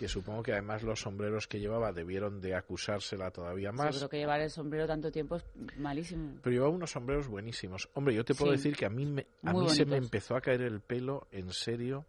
que 0.02 0.08
supongo 0.08 0.42
que 0.42 0.52
además 0.52 0.82
los 0.82 1.00
sombreros 1.02 1.46
que 1.48 1.60
llevaba 1.60 1.92
debieron 1.94 2.42
de 2.42 2.56
acusársela 2.56 3.30
todavía 3.30 3.72
más. 3.72 3.94
Seguro 3.94 4.10
que 4.10 4.18
llevar 4.18 4.42
el 4.42 4.50
sombrero 4.50 4.88
tanto 4.88 5.12
tiempo 5.12 5.36
es 5.36 5.46
malísimo. 5.78 6.40
Pero 6.42 6.52
llevaba 6.52 6.72
unos 6.72 6.90
sombreros 6.90 7.28
buenísimos. 7.28 7.88
Hombre, 7.94 8.16
yo 8.16 8.26
te 8.26 8.34
puedo 8.34 8.52
Sí. 8.54 8.58
decir 8.58 8.76
que 8.76 8.88
a 8.88 8.90
mí, 8.90 9.06
me, 9.06 9.28
a 9.44 9.54
Muy 9.54 9.66
mí 9.66 9.70
se 9.70 9.86
me 9.86 9.98
empezó 9.98 10.36
a 10.36 10.42
caer 10.42 10.64
el 10.64 10.82
pelo 10.82 11.28
en 11.32 11.54
serio 11.54 12.08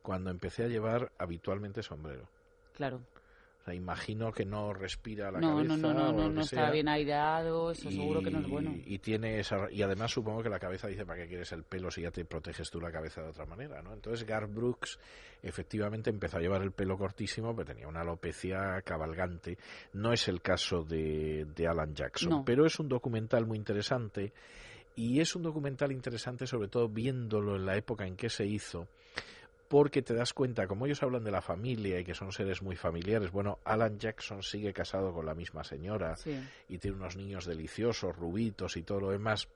cuando 0.00 0.30
empecé 0.30 0.64
a 0.64 0.68
llevar 0.68 1.12
habitualmente 1.18 1.82
sombrero. 1.82 2.30
Claro. 2.72 3.02
O 3.64 3.66
sea, 3.66 3.74
imagino 3.74 4.30
que 4.30 4.44
no 4.44 4.74
respira 4.74 5.30
la 5.32 5.40
No, 5.40 5.56
cabeza 5.56 5.76
no, 5.78 5.94
no, 5.94 5.94
no, 5.94 6.12
no, 6.12 6.28
no 6.30 6.40
está 6.42 6.70
bien 6.70 6.86
aireado, 6.86 7.70
eso 7.70 7.90
seguro 7.90 8.20
que 8.20 8.30
no 8.30 8.40
es 8.40 8.46
bueno. 8.46 8.74
Y 8.84 8.98
tiene 8.98 9.38
esa, 9.40 9.70
y 9.70 9.80
además 9.80 10.10
supongo 10.10 10.42
que 10.42 10.50
la 10.50 10.58
cabeza 10.58 10.86
dice 10.86 11.06
para 11.06 11.22
qué 11.22 11.28
quieres 11.28 11.50
el 11.52 11.62
pelo 11.64 11.90
si 11.90 12.02
ya 12.02 12.10
te 12.10 12.26
proteges 12.26 12.70
tú 12.70 12.78
la 12.78 12.92
cabeza 12.92 13.22
de 13.22 13.30
otra 13.30 13.46
manera, 13.46 13.80
¿no? 13.80 13.94
Entonces 13.94 14.26
Garth 14.26 14.52
Brooks 14.52 14.98
efectivamente 15.42 16.10
empezó 16.10 16.36
a 16.36 16.40
llevar 16.40 16.60
el 16.60 16.72
pelo 16.72 16.98
cortísimo, 16.98 17.56
pero 17.56 17.64
tenía 17.68 17.88
una 17.88 18.02
alopecia 18.02 18.82
cabalgante. 18.82 19.56
No 19.94 20.12
es 20.12 20.28
el 20.28 20.42
caso 20.42 20.82
de, 20.84 21.46
de 21.56 21.66
Alan 21.66 21.94
Jackson, 21.94 22.28
No. 22.28 22.44
pero 22.44 22.66
es 22.66 22.78
un 22.78 22.90
documental 22.90 23.46
muy 23.46 23.56
interesante 23.56 24.34
y 24.94 25.20
es 25.20 25.34
un 25.36 25.42
documental 25.42 25.90
interesante 25.90 26.46
sobre 26.46 26.68
todo 26.68 26.86
viéndolo 26.90 27.56
en 27.56 27.64
la 27.64 27.76
época 27.78 28.06
en 28.06 28.14
que 28.14 28.28
se 28.28 28.44
hizo 28.44 28.88
porque 29.68 30.02
te 30.02 30.14
das 30.14 30.32
cuenta, 30.32 30.66
como 30.66 30.86
ellos 30.86 31.02
hablan 31.02 31.24
de 31.24 31.30
la 31.30 31.40
familia 31.40 31.98
y 31.98 32.04
que 32.04 32.14
son 32.14 32.32
seres 32.32 32.62
muy 32.62 32.76
familiares, 32.76 33.30
bueno, 33.32 33.58
Alan 33.64 33.98
Jackson 33.98 34.42
sigue 34.42 34.72
casado 34.72 35.12
con 35.12 35.26
la 35.26 35.34
misma 35.34 35.64
señora 35.64 36.16
Sí. 36.16 36.38
y 36.68 36.78
tiene 36.78 36.96
unos 36.98 37.16
niños 37.16 37.46
deliciosos, 37.46 38.14
rubitos 38.16 38.76
y 38.76 38.82
todo 38.82 39.00
lo 39.00 39.10
demás. 39.10 39.48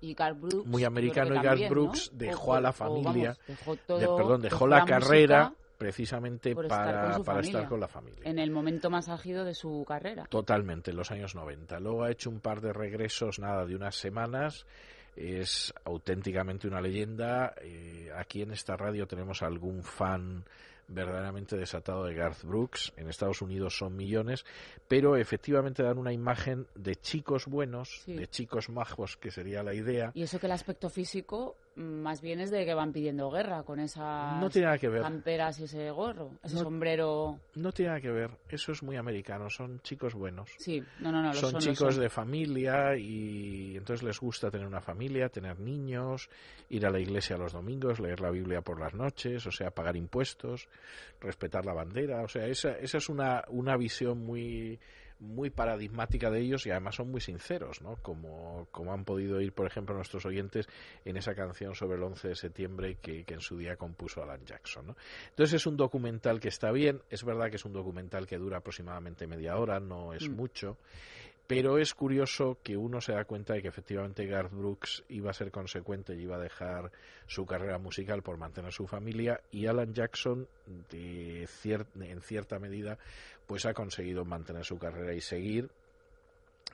Y 0.00 0.14
Garth 0.14 0.38
Brooks. 0.40 0.66
Muy 0.66 0.84
americano, 0.84 1.34
y 1.34 1.40
Garth 1.40 1.68
Brooks 1.68 2.12
¿no? 2.12 2.18
dejó 2.18 2.50
O- 2.52 2.54
a 2.54 2.60
la 2.60 2.72
familia, 2.72 3.36
vamos, 3.48 3.78
dejó 3.86 3.98
de- 3.98 4.06
perdón, 4.06 4.42
dejó 4.42 4.66
la, 4.66 4.84
carrera 4.84 5.52
precisamente 5.78 6.54
por 6.54 6.64
estar 6.64 6.94
para, 7.12 7.18
para 7.22 7.40
estar 7.40 7.68
con 7.68 7.80
la 7.80 7.88
familia. 7.88 8.22
En 8.24 8.38
el 8.38 8.50
momento 8.50 8.88
más 8.88 9.08
álgido 9.08 9.44
de 9.44 9.54
su 9.54 9.84
carrera. 9.86 10.24
Totalmente, 10.28 10.90
en 10.90 10.96
los 10.96 11.10
años 11.10 11.34
90. 11.34 11.80
Luego 11.80 12.04
ha 12.04 12.10
hecho 12.10 12.30
un 12.30 12.40
par 12.40 12.60
de 12.62 12.72
regresos, 12.72 13.38
nada, 13.38 13.66
de 13.66 13.74
unas 13.76 13.94
semanas. 13.96 14.66
Es 15.16 15.72
auténticamente 15.84 16.68
una 16.68 16.80
leyenda. 16.80 17.54
Eh, 17.62 18.10
aquí 18.16 18.42
en 18.42 18.52
esta 18.52 18.76
radio 18.76 19.06
tenemos 19.06 19.42
algún 19.42 19.82
fan 19.82 20.44
verdaderamente 20.88 21.56
desatado 21.56 22.04
de 22.04 22.14
Garth 22.14 22.44
Brooks. 22.44 22.92
En 22.96 23.08
Estados 23.08 23.42
Unidos 23.42 23.76
son 23.76 23.96
millones, 23.96 24.44
pero 24.86 25.16
efectivamente 25.16 25.82
dan 25.82 25.98
una 25.98 26.12
imagen 26.12 26.66
de 26.74 26.94
chicos 26.96 27.46
buenos, 27.46 28.02
Sí. 28.04 28.14
de 28.14 28.28
chicos 28.28 28.68
majos, 28.68 29.16
que 29.16 29.30
sería 29.30 29.62
la 29.64 29.74
idea. 29.74 30.12
Y 30.14 30.22
eso 30.22 30.38
que 30.38 30.46
el 30.46 30.52
aspecto 30.52 30.88
físico 30.88 31.56
más 31.76 32.22
bien 32.22 32.40
es 32.40 32.50
de 32.50 32.64
que 32.64 32.72
van 32.72 32.92
pidiendo 32.92 33.30
guerra 33.30 33.62
con 33.62 33.78
esas 33.80 34.40
No 34.40 34.48
tiene 34.48 34.66
nada 34.66 34.78
que 34.78 34.88
ver. 34.88 35.02
camperas 35.02 35.60
y 35.60 35.64
ese 35.64 35.90
gorro, 35.90 36.30
ese 36.42 36.54
No- 36.56 36.62
sombrero. 36.62 37.38
No 37.54 37.70
tiene 37.72 37.90
nada 37.90 38.00
que 38.00 38.10
ver. 38.10 38.30
Eso 38.48 38.72
es 38.72 38.82
muy 38.82 38.96
americano. 38.96 39.50
Son 39.50 39.80
chicos 39.80 40.14
buenos. 40.14 40.50
Sí, 40.58 40.82
no, 41.00 41.12
no, 41.12 41.22
no, 41.22 41.34
son, 41.34 41.50
son, 41.52 41.60
chicos 41.60 41.94
son. 41.94 42.02
de 42.02 42.08
familia 42.08 42.96
y 42.96 43.76
entonces 43.76 44.02
les 44.02 44.18
gusta 44.18 44.50
tener 44.50 44.66
una 44.66 44.80
familia, 44.80 45.28
tener 45.28 45.60
niños, 45.60 46.30
ir 46.70 46.86
a 46.86 46.90
la 46.90 46.98
iglesia 46.98 47.36
los 47.36 47.52
domingos, 47.52 48.00
leer 48.00 48.20
la 48.20 48.30
Biblia 48.30 48.62
por 48.62 48.80
las 48.80 48.94
noches, 48.94 49.46
o 49.46 49.50
sea, 49.50 49.70
pagar 49.70 49.96
impuestos, 49.96 50.68
respetar 51.20 51.66
la 51.66 51.74
bandera, 51.74 52.22
o 52.22 52.28
sea, 52.28 52.46
esa, 52.46 52.72
esa 52.78 52.98
es 52.98 53.08
una, 53.08 53.44
una 53.48 53.76
visión 53.76 54.24
muy 54.24 54.78
muy 55.18 55.50
paradigmática 55.50 56.30
de 56.30 56.40
ellos 56.40 56.66
y 56.66 56.70
además 56.70 56.96
son 56.96 57.10
muy 57.10 57.20
sinceros, 57.20 57.80
¿no? 57.80 57.96
Como, 58.02 58.68
como 58.70 58.92
han 58.92 59.04
podido 59.04 59.40
ir, 59.40 59.52
por 59.52 59.66
ejemplo, 59.66 59.94
nuestros 59.94 60.26
oyentes 60.26 60.68
en 61.04 61.16
esa 61.16 61.34
canción 61.34 61.74
sobre 61.74 61.96
el 61.96 62.02
11 62.02 62.28
de 62.28 62.34
septiembre 62.34 62.98
que, 63.00 63.24
que 63.24 63.34
en 63.34 63.40
su 63.40 63.56
día 63.56 63.76
compuso 63.76 64.22
Alan 64.22 64.44
Jackson, 64.44 64.88
¿no? 64.88 64.96
Entonces 65.30 65.54
es 65.54 65.66
un 65.66 65.76
documental 65.76 66.38
que 66.40 66.48
está 66.48 66.70
bien, 66.70 67.00
es 67.10 67.24
verdad 67.24 67.48
que 67.50 67.56
es 67.56 67.64
un 67.64 67.72
documental 67.72 68.26
que 68.26 68.36
dura 68.36 68.58
aproximadamente 68.58 69.26
media 69.26 69.56
hora, 69.56 69.80
no 69.80 70.12
es 70.12 70.28
Mm. 70.28 70.34
mucho, 70.36 70.76
pero 71.46 71.78
es 71.78 71.94
curioso 71.94 72.58
que 72.62 72.76
uno 72.76 73.00
se 73.00 73.12
da 73.12 73.24
cuenta 73.24 73.54
de 73.54 73.62
que 73.62 73.68
efectivamente 73.68 74.26
Garth 74.26 74.52
Brooks 74.52 75.04
iba 75.08 75.30
a 75.30 75.34
ser 75.34 75.50
consecuente 75.50 76.14
y 76.14 76.22
iba 76.22 76.36
a 76.36 76.40
dejar 76.40 76.90
su 77.26 77.46
carrera 77.46 77.78
musical 77.78 78.22
por 78.22 78.36
mantener 78.36 78.72
su 78.72 78.86
familia 78.86 79.40
y 79.52 79.66
Alan 79.66 79.94
Jackson 79.94 80.48
de 80.90 81.48
en 82.00 82.20
cierta 82.20 82.58
medida 82.58 82.98
pues 83.46 83.64
ha 83.64 83.74
conseguido 83.74 84.24
mantener 84.24 84.64
su 84.64 84.78
carrera 84.78 85.14
y 85.14 85.20
seguir 85.20 85.70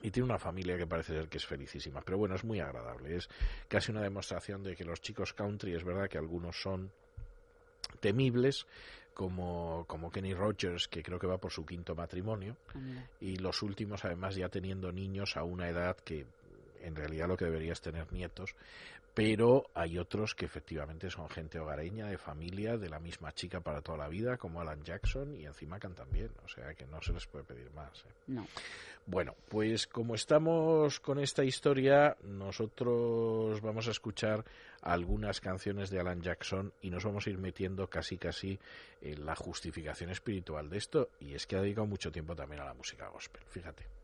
y 0.01 0.11
tiene 0.11 0.25
una 0.25 0.39
familia 0.39 0.77
que 0.77 0.87
parece 0.87 1.13
ser 1.13 1.29
que 1.29 1.37
es 1.37 1.47
felicísima. 1.47 2.01
Pero 2.01 2.19
bueno 2.19 2.35
es 2.35 2.45
muy 2.45 2.61
agradable. 2.61 3.17
Es 3.17 3.29
casi 3.69 3.93
una 3.93 4.01
demostración 4.01 4.63
de 4.63 4.75
que 4.75 4.85
los 4.85 5.01
chicos 5.01 5.33
country 5.35 5.75
es 5.75 5.85
verdad 5.85 6.09
que 6.09 6.19
algunos 6.19 6.61
son 6.61 6.91
temibles 8.01 8.67
como, 9.15 9.85
como 9.87 10.11
Kenny 10.11 10.35
Rogers 10.35 10.89
que 10.89 11.03
creo 11.03 11.19
que 11.19 11.27
va 11.27 11.39
por 11.39 11.53
su 11.53 11.65
quinto 11.65 11.95
matrimonio. 11.95 12.57
Y 13.21 13.37
los 13.37 13.63
últimos 13.63 14.05
además 14.05 14.35
ya 14.35 14.49
teniendo 14.49 14.93
niños 14.93 15.37
a 15.37 15.45
una 15.45 15.69
edad 15.69 15.97
que 15.97 16.27
en 16.83 16.97
realidad 16.97 17.29
lo 17.29 17.37
que 17.37 17.45
debería 17.45 17.73
es 17.73 17.81
tener 17.81 18.13
nietos, 18.13 18.55
pero 19.15 19.67
hay 19.75 19.99
otros 19.99 20.35
que 20.35 20.47
efectivamente 20.47 21.11
son 21.11 21.29
gente 21.29 21.59
hogareña, 21.59 22.07
de 22.07 22.17
familia, 22.17 22.79
de 22.79 22.89
la 22.89 22.99
misma 22.99 23.33
chica 23.33 23.61
para 23.61 23.83
toda 23.83 23.99
la 23.99 24.09
vida, 24.09 24.39
como 24.39 24.61
Alan 24.61 24.83
Jackson, 24.83 25.35
y 25.37 25.45
encima 25.45 25.79
cantan 25.79 26.11
bien, 26.11 26.31
o 26.45 26.49
sea 26.49 26.73
que 26.75 26.87
no 26.87 27.03
se 27.03 27.13
les 27.13 27.27
puede 27.27 27.45
pedir 27.45 27.71
más. 27.73 28.01
¿eh? 28.01 28.13
No. 28.29 28.47
Bueno, 29.07 29.35
pues 29.49 29.87
como 29.87 30.15
estamos 30.15 31.01
con 31.01 31.19
esta 31.19 31.45
historia, 31.45 32.17
nosotros 32.23 33.61
vamos 33.61 33.89
a 33.89 33.91
escuchar 33.91 34.45
algunas 34.81 35.41
canciones 35.41 35.91
de 35.91 36.01
Alan 36.01 36.23
Jackson 36.23 36.73
y 36.81 36.89
nos 36.89 37.05
vamos 37.05 37.27
a 37.27 37.31
ir 37.31 37.39
metiendo 37.39 37.89
casi 37.89 38.17
casi 38.17 38.59
en 39.01 39.27
la 39.27 39.35
justificación 39.35 40.11
espiritual 40.11 40.71
de 40.71 40.79
esto, 40.79 41.11
y 41.21 41.35
es 41.35 41.47
que 41.47 41.57
ha 41.57 41.61
dedicado 41.61 41.87
mucho 41.87 42.11
tiempo 42.11 42.35
también 42.35 42.63
a 42.63 42.67
la 42.67 42.75
música 42.75 43.09
gospel, 43.09 43.43
fíjate. 43.49 44.02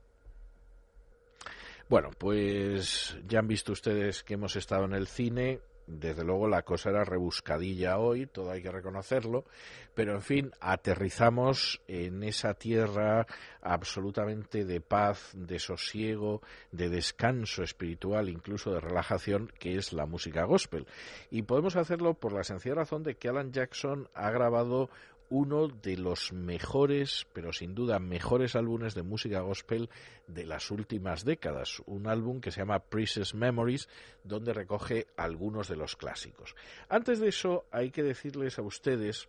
Bueno, 1.89 2.10
pues 2.19 3.16
ya 3.27 3.39
han 3.39 3.48
visto 3.48 3.73
ustedes 3.73 4.23
que 4.23 4.35
hemos 4.35 4.56
estado 4.56 4.85
en 4.85 4.93
el 4.93 5.06
cine. 5.06 5.60
Desde 5.86 6.23
luego 6.23 6.47
la 6.48 6.60
cosa 6.60 6.90
era 6.90 7.02
rebuscadilla 7.02 7.97
hoy, 7.97 8.27
todo 8.27 8.51
hay 8.51 8.60
que 8.60 8.70
reconocerlo, 8.70 9.47
pero 9.94 10.12
en 10.12 10.20
fin, 10.20 10.52
aterrizamos 10.60 11.81
en 11.89 12.23
esa 12.24 12.52
tierra 12.52 13.27
absolutamente 13.62 14.66
de 14.66 14.82
paz, 14.82 15.31
de 15.35 15.59
sosiego, 15.59 16.43
de 16.73 16.90
descanso 16.90 17.62
espiritual, 17.62 18.28
incluso 18.28 18.70
de 18.70 18.81
relajación, 18.81 19.51
que 19.59 19.77
es 19.77 19.94
la 19.94 20.05
música 20.05 20.44
gospel. 20.44 20.86
Y 21.31 21.40
podemos 21.44 21.74
hacerlo 21.74 22.12
por 22.12 22.35
la 22.35 22.44
sencilla 22.44 22.74
razón 22.74 23.02
de 23.02 23.15
que 23.15 23.31
Alan 23.31 23.51
Jackson 23.51 24.10
ha 24.12 24.31
grabado 24.31 24.90
uno 25.31 25.69
de 25.69 25.97
los 25.97 26.33
mejores, 26.33 27.27
pero 27.33 27.53
sin 27.53 27.75
duda 27.75 27.99
mejores 27.99 28.57
álbumes 28.57 28.95
de 28.95 29.03
música 29.03 29.41
gospel 29.41 29.89
de 30.27 30.45
las 30.45 30.71
últimas 30.71 31.25
décadas. 31.25 31.83
Un 31.87 32.07
álbum 32.07 32.41
que 32.41 32.51
se 32.51 32.61
llama 32.61 32.79
Precious 32.79 33.35
Memories, 33.35 33.89
donde 34.25 34.53
recoge 34.53 35.07
algunos 35.17 35.69
de 35.69 35.77
los 35.77 35.97
clásicos. 35.97 36.55
Antes 36.89 37.21
de 37.21 37.29
eso, 37.29 37.65
hay 37.71 37.91
que 37.91 38.03
decirles 38.03 38.59
a 38.59 38.63
ustedes 38.63 39.29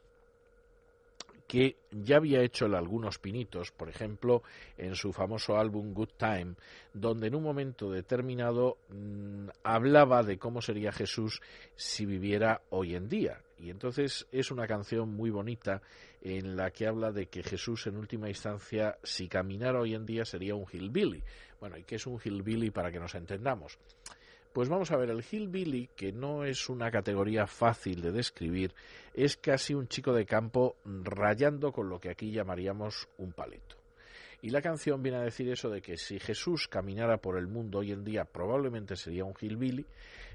que 1.50 1.78
ya 1.90 2.18
había 2.18 2.44
hecho 2.44 2.66
algunos 2.68 3.18
pinitos, 3.18 3.72
por 3.72 3.90
ejemplo, 3.90 4.44
en 4.78 4.94
su 4.94 5.12
famoso 5.12 5.58
álbum 5.58 5.96
Good 5.96 6.12
Time, 6.16 6.54
donde 6.94 7.26
en 7.26 7.34
un 7.34 7.42
momento 7.42 7.90
determinado 7.90 8.78
mmm, 8.90 9.48
hablaba 9.64 10.22
de 10.22 10.38
cómo 10.38 10.62
sería 10.62 10.92
Jesús 10.92 11.42
si 11.76 12.06
viviera 12.06 12.62
hoy 12.70 12.94
en 12.94 13.10
día. 13.10 13.42
Y 13.60 13.69
entonces 13.69 14.26
es 14.31 14.52
una 14.52 14.65
canción 14.68 15.14
muy 15.14 15.30
bonita 15.30 15.81
en 16.22 16.56
la 16.56 16.72
que 16.72 16.88
habla 16.88 17.11
de 17.11 17.27
que 17.27 17.44
Jesús 17.44 17.88
en 17.88 17.98
última 17.98 18.30
instancia, 18.30 18.98
si 19.03 19.27
caminara 19.27 19.81
hoy 19.81 19.95
en 19.95 20.06
día, 20.06 20.23
sería 20.23 20.56
un 20.56 20.65
hillbilly. 20.72 21.23
Bueno, 21.60 21.77
¿y 21.77 21.84
qué 21.84 21.95
es 21.95 22.07
un 22.07 22.19
hillbilly 22.23 22.72
para 22.72 22.91
que 22.91 22.99
nos 22.99 23.15
entendamos? 23.15 23.77
Pues 24.53 24.68
vamos 24.68 24.91
a 24.91 24.98
ver, 24.98 25.10
el 25.10 25.23
hillbilly, 25.23 25.90
que 25.95 26.11
no 26.11 26.44
es 26.44 26.69
una 26.69 26.90
categoría 26.90 27.45
fácil 27.45 28.02
de 28.02 28.11
describir, 28.11 28.73
es 29.14 29.38
casi 29.38 29.73
un 29.73 29.88
chico 29.88 30.14
de 30.14 30.26
campo 30.26 30.77
rayando 30.86 31.72
con 31.72 31.90
lo 31.90 31.99
que 31.99 32.10
aquí 32.10 32.31
llamaríamos 32.31 33.07
un 33.18 33.34
paleto. 33.34 33.79
Y 34.41 34.52
la 34.52 34.61
canción 34.61 35.03
viene 35.03 35.18
a 35.18 35.24
decir 35.24 35.49
eso 35.49 35.70
de 35.70 35.82
que 35.82 35.98
si 35.98 36.18
Jesús 36.18 36.68
caminara 36.68 37.18
por 37.18 37.38
el 37.38 37.48
mundo 37.48 37.80
hoy 37.80 37.91
en 37.91 38.06
día 38.06 38.24
probablemente 38.24 38.95
sería 38.95 39.26
un 39.26 39.34
hillbilly, 39.40 39.86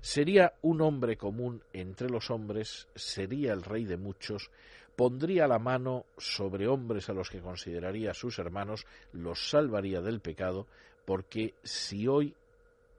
sería 0.02 0.52
un 0.60 0.82
hombre 0.82 1.16
común 1.16 1.62
entre 1.72 2.10
los 2.10 2.30
hombres, 2.30 2.86
sería 2.94 3.54
el 3.54 3.62
rey 3.62 3.86
de 3.86 3.96
muchos, 3.96 4.50
pondría 4.94 5.46
la 5.46 5.58
mano 5.58 6.04
sobre 6.18 6.68
hombres 6.68 7.08
a 7.08 7.14
los 7.14 7.30
que 7.30 7.40
consideraría 7.40 8.12
sus 8.12 8.38
hermanos, 8.38 8.86
los 9.12 9.48
salvaría 9.48 10.02
del 10.02 10.20
pecado, 10.20 10.66
porque 11.06 11.54
si 11.62 12.06
hoy 12.06 12.34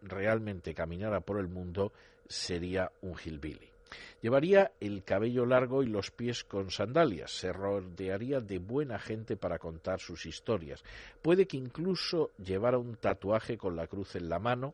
realmente 0.02 0.74
caminara 0.74 1.20
por 1.22 1.40
el 1.40 1.48
mundo, 1.48 1.92
sería 2.28 2.92
un 3.02 3.16
hillbilly. 3.16 3.75
Llevaría 4.22 4.72
el 4.80 5.04
cabello 5.04 5.46
largo 5.46 5.84
y 5.84 5.88
los 5.88 6.12
pies 6.12 6.44
con 6.44 6.72
sandalias, 6.72 7.32
se 7.32 7.54
rodearía 7.54 8.40
de 8.40 8.60
buena 8.60 9.00
gente 9.00 9.38
para 9.38 9.60
contar 9.60 10.00
sus 10.00 10.26
historias. 10.26 10.84
Puede 11.22 11.46
que 11.46 11.58
incluso 11.58 12.32
llevara 12.38 12.78
un 12.78 12.96
tatuaje 12.96 13.58
con 13.58 13.76
la 13.76 13.88
cruz 13.88 14.16
en 14.16 14.30
la 14.30 14.40
mano, 14.40 14.74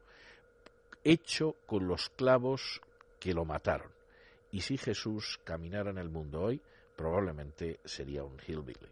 hecho 1.04 1.56
con 1.66 1.88
los 1.88 2.10
clavos 2.10 2.82
que 3.20 3.34
lo 3.34 3.46
mataron. 3.46 3.92
Y 4.52 4.62
si 4.62 4.78
Jesús 4.78 5.40
caminara 5.44 5.92
en 5.92 5.98
el 5.98 6.10
mundo 6.10 6.42
hoy, 6.42 6.62
probablemente 6.96 7.80
sería 7.86 8.24
un 8.24 8.38
hillbilly. 8.46 8.90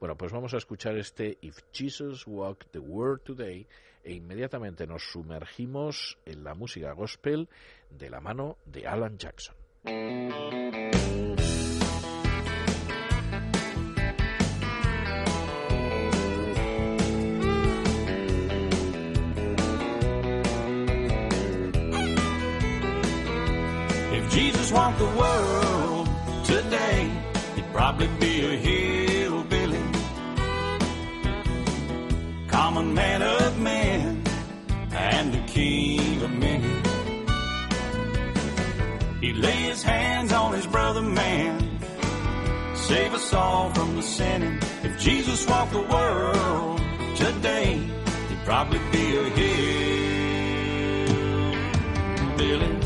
Bueno, 0.00 0.16
pues 0.16 0.32
vamos 0.32 0.54
a 0.54 0.58
escuchar 0.58 0.96
este 0.96 1.38
If 1.40 1.58
Jesus 1.72 2.26
Walked 2.26 2.68
the 2.70 2.78
World 2.78 3.22
Today 3.22 3.66
e 4.04 4.12
inmediatamente 4.12 4.86
nos 4.86 5.02
sumergimos 5.10 6.18
en 6.24 6.44
la 6.44 6.54
música 6.54 6.92
gospel 6.92 7.48
de 7.90 8.10
la 8.10 8.20
mano 8.20 8.56
de 8.64 8.86
Alan 8.86 9.18
Jackson. 9.18 9.57
If 9.84 9.94
Jesus 24.32 24.72
walked 24.72 24.98
the 24.98 25.04
world. 25.16 25.37
Lay 39.38 39.62
his 39.70 39.82
hands 39.82 40.32
on 40.32 40.52
his 40.52 40.66
brother 40.66 41.02
man, 41.02 41.60
save 42.74 43.14
us 43.14 43.32
all 43.32 43.70
from 43.70 43.94
the 43.96 44.02
sinning. 44.02 44.58
If 44.82 44.98
Jesus 44.98 45.46
walked 45.46 45.72
the 45.72 45.82
world 45.82 46.80
today, 47.16 47.78
he'd 48.28 48.44
probably 48.44 48.80
be 48.90 49.16
a 49.16 49.24
hillbilly. 52.28 52.78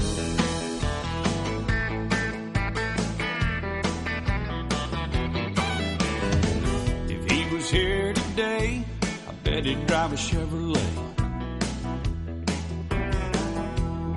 If 7.09 7.31
he 7.31 7.55
was 7.55 7.70
here 7.70 8.12
today, 8.12 8.85
I 9.29 9.33
bet 9.45 9.65
he'd 9.65 9.87
drive 9.87 10.12
a 10.12 10.16
Chevrolet. 10.16 10.81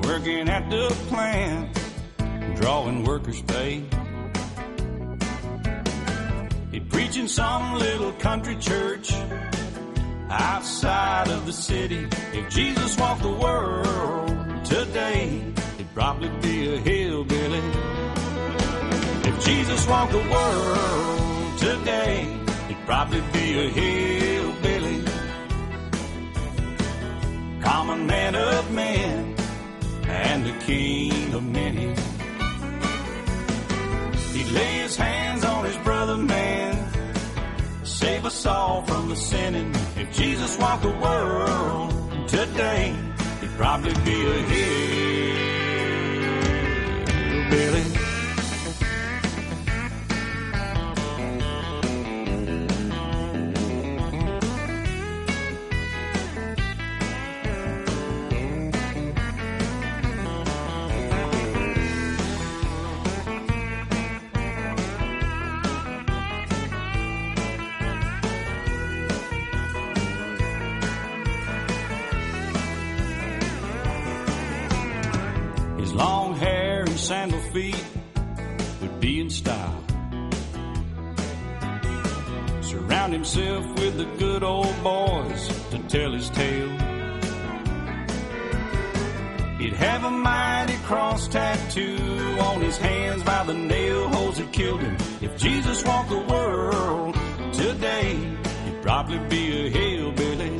Working 0.06 0.50
at 0.50 0.70
the 0.70 0.90
plant, 1.08 1.75
drawing 2.56 3.04
workers' 3.04 3.42
pay. 3.42 3.84
He'd 6.72 6.90
preach 6.90 7.18
in 7.18 7.28
some 7.28 7.76
little 7.76 8.12
country 8.14 8.56
church 8.58 9.14
outside 10.30 11.30
of 11.30 11.46
the 11.46 11.54
city. 11.54 12.08
If 12.34 12.50
Jesus 12.50 12.98
walked 12.98 13.22
the 13.22 13.32
world 13.32 14.66
today, 14.66 15.42
he'd 15.78 15.94
probably 15.94 16.30
be 16.42 16.76
a 16.76 16.78
hillbilly. 16.80 17.62
If 19.24 19.46
Jesus 19.46 19.88
walked 19.88 20.12
the 20.12 20.28
world 20.30 21.60
today, 21.60 22.28
he'd 22.68 22.86
probably 22.86 23.22
be 23.32 23.66
a 23.66 23.70
hillbilly. 23.70 25.04
Common 27.62 28.06
man 28.06 28.36
of 28.36 28.72
men 28.72 29.36
and 30.08 30.46
the 30.46 30.54
king 30.66 31.34
of 31.34 31.44
many. 31.44 32.05
Lay 34.56 34.74
his 34.84 34.96
hands 34.96 35.44
on 35.44 35.66
his 35.66 35.78
brother 35.78 36.18
man, 36.18 36.74
save 37.84 38.26
us 38.26 38.46
all 38.46 38.82
from 38.84 39.10
the 39.10 39.16
sinning. 39.16 39.76
If 39.98 40.16
Jesus 40.16 40.58
walked 40.58 40.84
the 40.84 40.98
world 41.06 41.90
today, 42.30 42.96
he'd 43.42 43.56
probably 43.58 43.94
be 44.06 44.26
a 44.26 44.34
hillbilly. 44.34 44.75
Feet 77.56 77.86
would 78.82 79.00
be 79.00 79.22
in 79.22 79.30
style. 79.30 79.82
Surround 82.62 83.14
himself 83.14 83.66
with 83.80 83.96
the 83.96 84.04
good 84.18 84.44
old 84.44 84.76
boys 84.84 85.48
to 85.70 85.78
tell 85.88 86.12
his 86.12 86.30
tale. 86.32 86.70
He'd 89.58 89.72
have 89.72 90.04
a 90.04 90.12
mighty 90.12 90.76
cross 90.84 91.30
tattoo 91.30 91.96
on 92.42 92.60
his 92.60 92.78
hands 92.78 93.24
by 93.24 93.46
the 93.46 93.54
nail 93.54 94.10
holes 94.10 94.38
that 94.38 94.52
killed 94.52 94.82
him. 94.82 94.98
If 95.22 95.38
Jesus 95.38 95.82
walked 95.86 96.10
the 96.10 96.26
world 96.34 97.16
today, 97.54 98.18
he'd 98.66 98.82
probably 98.82 99.20
be 99.30 99.68
a 99.68 99.70
hillbilly. 99.70 100.60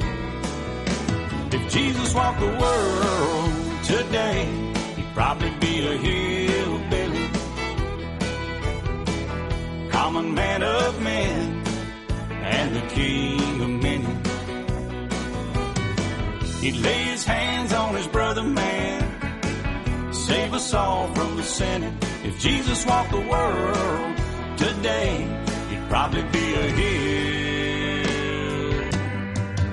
If 1.58 1.74
Jesus 1.74 2.16
walked 2.16 2.40
the 2.40 2.56
world 2.66 3.84
today, 3.84 4.46
he'd 4.96 5.14
probably 5.14 5.52
a 5.86 5.98
hillbilly. 5.98 7.30
Common 9.90 10.34
man 10.34 10.64
of 10.64 11.02
men 11.02 11.64
and 12.44 12.76
the 12.76 12.82
king 12.88 13.62
of 13.62 13.70
many. 13.70 14.14
He'd 16.62 16.78
lay 16.78 17.04
his 17.14 17.24
hands 17.24 17.74
on 17.74 17.96
his 17.96 18.08
brother 18.08 18.44
man, 18.44 20.14
save 20.14 20.54
us 20.54 20.74
all 20.74 21.08
from 21.14 21.38
the 21.38 21.44
sinning. 21.44 21.98
If 22.24 22.40
Jesus 22.40 22.86
walked 22.86 23.12
the 23.12 23.22
world 23.22 24.18
today, 24.58 25.28
he'd 25.70 25.88
probably 25.90 26.24
be 26.24 26.54
a 26.56 26.68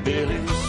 hillbilly. 0.05 0.62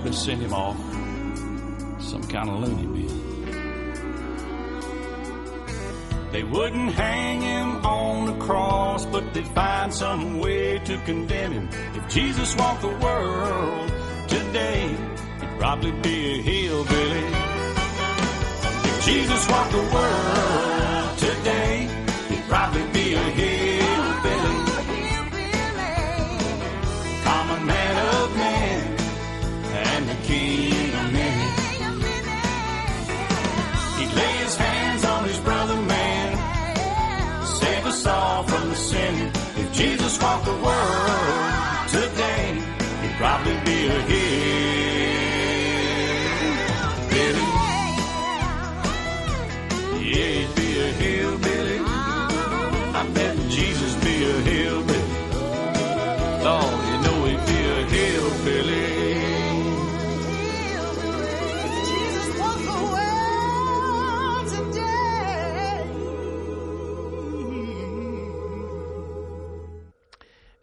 Probably 0.00 0.16
send 0.16 0.40
him 0.40 0.54
off 0.54 0.78
some 2.00 2.22
kind 2.22 2.48
of 2.48 2.60
loony 2.60 2.86
bin. 2.86 3.10
They 6.32 6.42
wouldn't 6.42 6.94
hang 6.94 7.42
him 7.42 7.84
on 7.84 8.24
the 8.24 8.38
cross, 8.42 9.04
but 9.04 9.34
they'd 9.34 9.46
find 9.48 9.92
some 9.92 10.38
way 10.38 10.78
to 10.78 10.96
condemn 11.04 11.52
him. 11.52 11.68
If 11.94 12.08
Jesus 12.08 12.56
walked 12.56 12.80
the 12.80 12.96
world 12.96 13.92
today, 14.26 14.88
he'd 15.40 15.58
probably 15.58 15.92
be 15.92 16.38
a 16.38 16.42
hillbilly. 16.42 17.26
If 18.88 19.04
Jesus 19.04 19.48
walked 19.50 19.72
the 19.72 19.82
world 19.92 20.49
the 40.50 40.64
world 40.64 41.09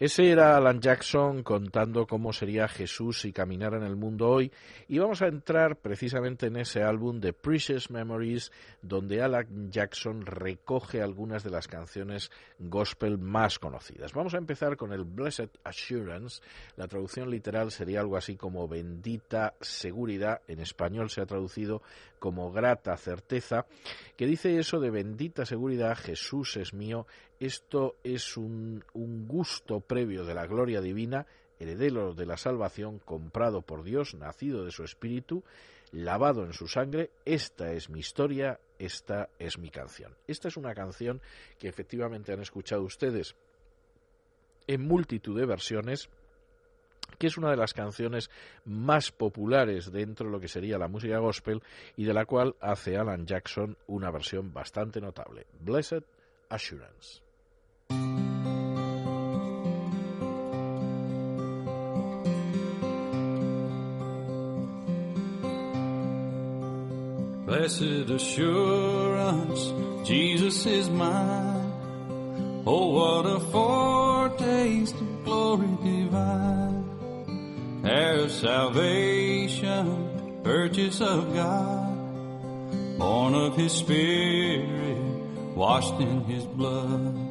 Ese 0.08 0.32
era 0.32 0.56
Alan 0.56 0.80
Jackson 0.80 1.44
contando 1.44 2.08
cómo 2.08 2.32
sería 2.32 2.70
Jesús 2.70 3.20
si 3.20 3.34
caminara 3.34 3.76
en 3.76 3.84
el 3.84 3.98
mundo 3.98 4.30
hoy. 4.30 4.54
Y 4.88 5.00
vamos 5.00 5.22
a 5.22 5.28
entrar 5.28 5.76
precisamente 5.76 6.46
en 6.46 6.56
ese 6.56 6.82
álbum 6.82 7.20
de 7.20 7.34
Precious 7.34 7.92
Memories 7.92 8.54
donde 8.82 9.22
Alan 9.22 9.70
Jackson 9.70 10.26
recoge 10.26 11.02
algunas 11.02 11.44
de 11.44 11.50
las 11.50 11.68
canciones 11.68 12.32
gospel 12.58 13.18
más 13.18 13.60
conocidas. 13.60 14.14
Vamos 14.14 14.34
a 14.34 14.38
empezar 14.38 14.78
con 14.78 14.94
el 14.94 15.04
Blessed 15.04 15.50
Assurance, 15.66 16.42
la 16.78 16.88
traducción 16.88 17.30
literal 17.30 17.70
sería 17.70 18.00
algo 18.00 18.16
así 18.16 18.38
como 18.38 18.66
bendita 18.70 19.56
seguridad, 19.60 20.42
en 20.48 20.62
español 20.62 21.10
se 21.10 21.20
ha 21.20 21.26
traducido 21.26 21.82
como 22.18 22.52
grata 22.52 22.96
certeza, 22.98 23.66
que 24.16 24.26
dice 24.26 24.58
eso 24.58 24.80
de 24.80 24.90
bendita 24.90 25.46
seguridad, 25.46 25.98
Jesús 25.98 26.58
es 26.58 26.74
mío, 26.74 27.06
esto 27.40 27.96
es 28.04 28.38
un, 28.38 28.84
gusto 28.94 29.80
previo 29.80 30.26
de 30.26 30.34
la 30.34 30.48
gloria 30.48 30.82
divina, 30.82 31.26
heredero 31.60 32.14
de 32.14 32.26
la 32.26 32.38
salvación, 32.38 33.00
comprado 33.00 33.62
por 33.62 33.84
Dios, 33.84 34.16
nacido 34.16 34.66
de 34.66 34.72
su 34.72 34.84
espíritu, 34.84 35.44
lavado 35.92 36.46
en 36.46 36.54
su 36.54 36.68
sangre, 36.68 37.12
esta 37.26 37.72
es 37.72 37.90
mi 37.90 38.00
historia, 38.00 38.60
esta 38.80 39.30
es 39.40 39.58
mi 39.58 39.70
canción. 39.70 40.16
Esta 40.28 40.48
es 40.48 40.58
una 40.58 40.74
canción 40.74 41.22
que 41.60 41.68
efectivamente 41.68 42.34
han 42.34 42.42
escuchado 42.42 42.84
ustedes 42.84 43.36
en 44.68 44.82
multitud 44.82 45.40
de 45.40 45.46
versiones, 45.46 46.10
que 47.18 47.28
es 47.28 47.38
una 47.38 47.52
de 47.52 47.58
las 47.58 47.74
canciones 47.74 48.30
más 48.66 49.12
populares 49.12 49.92
dentro 49.92 50.26
de 50.26 50.32
lo 50.34 50.40
que 50.40 50.50
sería 50.50 50.78
la 50.78 50.90
música 50.90 51.20
gospel 51.20 51.62
y 51.96 52.04
de 52.04 52.14
la 52.14 52.26
cual 52.26 52.56
hace 52.60 52.98
Alan 52.98 53.26
Jackson 53.26 53.78
una 53.88 54.12
versión 54.12 54.54
bastante 54.54 55.00
notable, 55.00 55.48
Blessed 55.62 56.04
Assurance. 56.50 57.27
Blessed 67.48 68.10
assurance, 68.10 69.72
Jesus 70.06 70.66
is 70.66 70.90
mine. 70.90 71.72
Oh, 72.66 72.90
what 72.90 73.26
a 73.26 73.40
foretaste 73.40 74.96
of 74.96 75.24
glory 75.24 75.70
divine. 75.82 76.84
Heir 77.86 78.26
of 78.26 78.34
salvation, 78.34 80.42
purchase 80.44 81.00
of 81.00 81.34
God, 81.34 83.00
born 83.00 83.34
of 83.34 83.56
His 83.56 83.72
Spirit, 83.72 84.98
washed 85.56 86.02
in 86.02 86.26
His 86.26 86.44
blood. 86.44 87.27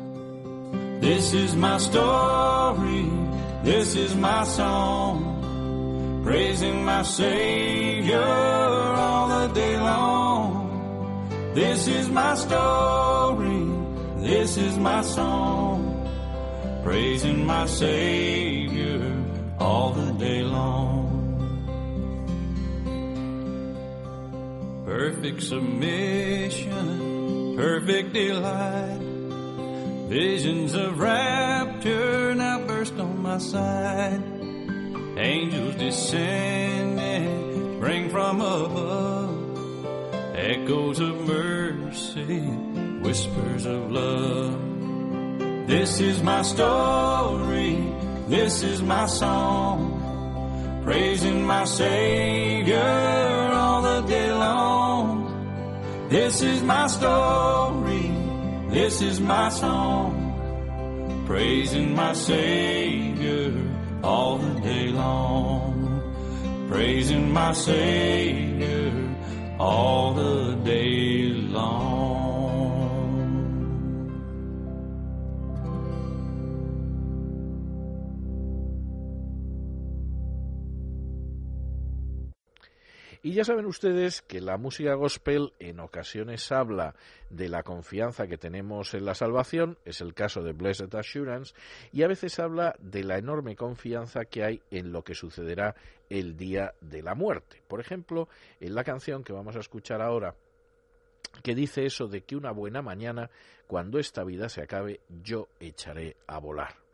This 1.07 1.33
is 1.35 1.55
my 1.55 1.79
story, 1.79 3.09
this 3.63 3.95
is 3.95 4.17
my 4.17 4.43
song, 4.43 6.21
praising 6.25 6.85
my 6.85 7.05
Savior 7.05 8.21
all 8.21 9.29
the 9.29 9.47
day 9.55 9.79
long. 9.79 11.31
This 11.55 11.87
is 11.87 12.09
my 12.09 12.35
story, 12.35 13.71
this 14.19 14.57
is 14.57 14.77
my 14.79 15.03
song, 15.03 16.11
praising 16.83 17.47
my 17.47 17.67
Savior 17.67 19.15
all 19.61 19.93
the 19.93 20.11
day 20.15 20.43
long. 20.43 21.07
Perfect 24.85 25.41
submission, 25.41 26.89
perfect 27.57 28.13
delight. 28.13 29.06
Visions 30.09 30.75
of 30.75 31.01
rapture 31.01 32.35
now 32.35 32.65
burst 32.65 32.95
on 32.95 33.23
my 33.23 33.39
sight. 33.39 34.23
Angels 35.19 35.75
descending, 35.75 37.81
bring 37.81 38.09
from 38.11 38.41
above 38.41 40.37
echoes 40.37 41.01
of 41.01 41.27
mercy, 41.27 42.39
whispers 43.03 43.67
of 43.67 43.91
love. 43.91 45.67
This 45.67 46.01
is 46.01 46.23
my 46.23 46.43
story, 46.43 47.93
this 48.29 48.63
is 48.63 48.81
my 48.83 49.07
song, 49.07 50.81
praising 50.85 51.45
my 51.45 51.65
Savior 51.65 53.51
all 53.53 53.83
the 53.83 54.03
day 54.03 54.33
long. 54.33 55.25
This 56.09 56.43
is 56.43 56.63
my 56.63 56.87
story, 56.87 57.86
this 58.77 59.01
is 59.01 59.21
my 59.23 59.49
song, 59.49 61.25
praising 61.27 61.95
my 61.95 62.13
Savior 62.13 63.51
all 64.05 64.37
the 64.37 64.61
day 64.61 64.89
long, 64.89 65.75
praising 66.69 67.33
my 67.33 67.53
Savior 67.55 68.93
all 69.59 70.13
the 70.13 70.57
day 70.57 71.31
long. 71.59 72.26
Y 83.27 83.33
ya 83.33 83.43
saben 83.43 83.67
ustedes 83.67 84.23
que 84.23 84.41
la 84.41 84.57
música 84.57 84.95
gospel 84.95 85.53
en 85.59 85.81
ocasiones 85.81 86.53
habla 86.53 86.95
de 87.29 87.49
la 87.49 87.65
confianza 87.65 88.29
que 88.29 88.39
tenemos 88.39 88.95
en 88.95 89.05
la 89.05 89.17
salvación, 89.17 89.79
es 89.85 90.01
el 90.01 90.15
caso 90.15 90.45
de 90.45 90.53
Blessed 90.53 90.95
Assurance, 90.95 91.53
y 91.91 92.05
a 92.05 92.07
veces 92.07 92.39
habla 92.39 92.77
de 92.79 93.03
la 93.03 93.19
enorme 93.19 93.57
confianza 93.57 94.27
que 94.27 94.45
hay 94.45 94.63
en 94.71 94.93
lo 94.93 95.03
que 95.03 95.17
sucederá 95.17 95.75
el 96.09 96.37
día 96.37 96.75
de 96.81 97.03
la 97.03 97.17
muerte. 97.17 97.65
Por 97.67 97.81
ejemplo, 97.81 98.29
en 98.61 98.77
la 98.77 98.85
canción 98.85 99.25
que 99.25 99.33
vamos 99.33 99.57
a 99.57 99.61
escuchar 99.61 100.03
ahora, 100.03 100.37
que 101.43 101.57
dice 101.57 101.85
eso 101.85 102.07
de 102.07 102.21
que 102.21 102.37
una 102.37 102.53
buena 102.53 102.81
mañana, 102.81 103.29
cuando 103.67 103.99
esta 103.99 104.23
vida 104.23 104.49
se 104.49 104.63
acabe, 104.63 105.01
yo 105.09 105.49
echaré 105.59 106.17
a 106.29 106.39
volar. 106.39 106.86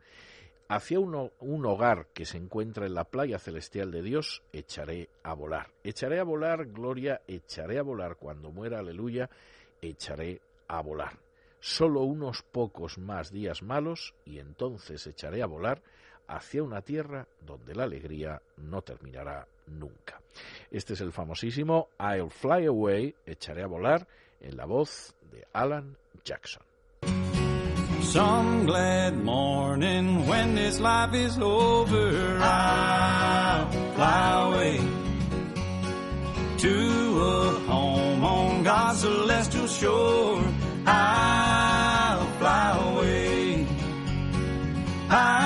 Hacia 0.69 0.99
un, 0.99 1.65
hogar 1.65 2.07
que 2.13 2.25
se 2.25 2.37
encuentra 2.37 2.85
en 2.85 2.93
la 2.93 3.03
playa 3.03 3.37
celestial 3.37 3.91
de 3.91 4.01
Dios, 4.01 4.41
echaré 4.51 5.09
a 5.21 5.33
volar. 5.33 5.67
Echaré 5.83 6.19
a 6.19 6.23
volar, 6.23 6.65
gloria, 6.67 7.21
echaré 7.27 7.77
a 7.77 7.83
volar. 7.83 8.15
Cuando 8.15 8.51
muera, 8.51 8.79
aleluya, 8.79 9.29
echaré 9.81 10.41
a 10.67 10.81
volar. 10.81 11.19
Solo 11.59 12.01
unos 12.01 12.41
pocos 12.41 12.97
más 12.97 13.31
días 13.31 13.61
malos 13.61 14.15
y 14.25 14.39
entonces 14.39 15.05
echaré 15.05 15.43
a 15.43 15.47
volar 15.47 15.81
hacia 16.27 16.63
una 16.63 16.81
tierra 16.81 17.27
donde 17.41 17.75
la 17.75 17.83
alegría 17.83 18.41
no 18.57 18.81
terminará 18.81 19.47
nunca. 19.67 20.21
Este 20.71 20.93
es 20.93 21.01
el 21.01 21.11
famosísimo 21.11 21.89
I'll 21.99 22.31
Fly 22.31 22.65
Away, 22.65 23.15
echaré 23.25 23.63
a 23.63 23.67
volar, 23.67 24.07
en 24.39 24.57
la 24.57 24.65
voz 24.65 25.15
de 25.31 25.45
Alan 25.53 25.97
Jackson. 26.23 26.63
Some 28.03 28.65
glad 28.67 29.23
morning 29.23 30.27
when 30.27 30.55
this 30.55 30.79
life 30.79 31.13
is 31.15 31.37
over, 31.39 32.37
I'll 32.41 33.71
fly 33.95 34.47
away 34.47 34.77
to 36.57 37.21
a 37.21 37.59
home 37.67 38.23
on 38.23 38.63
God's 38.63 38.99
celestial 38.99 39.67
shore. 39.67 40.43
I'll 40.85 42.25
fly 42.37 42.91
away. 42.91 43.67
I'll 45.09 45.42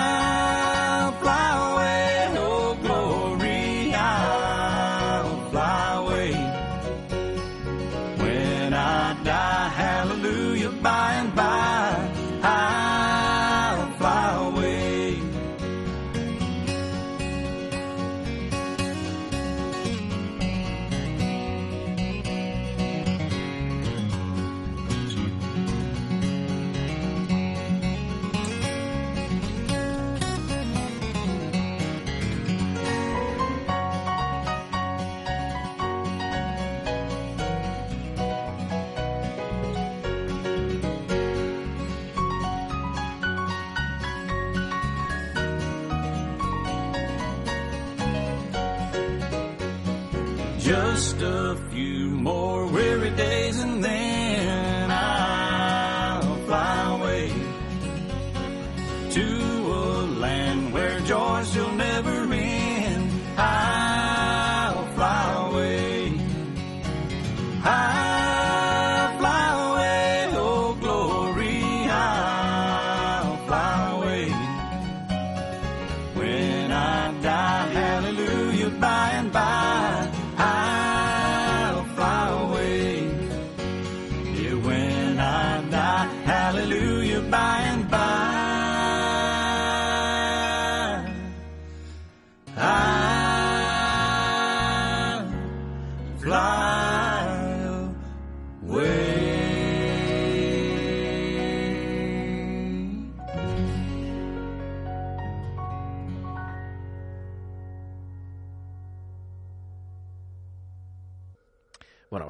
stuff 50.97 51.66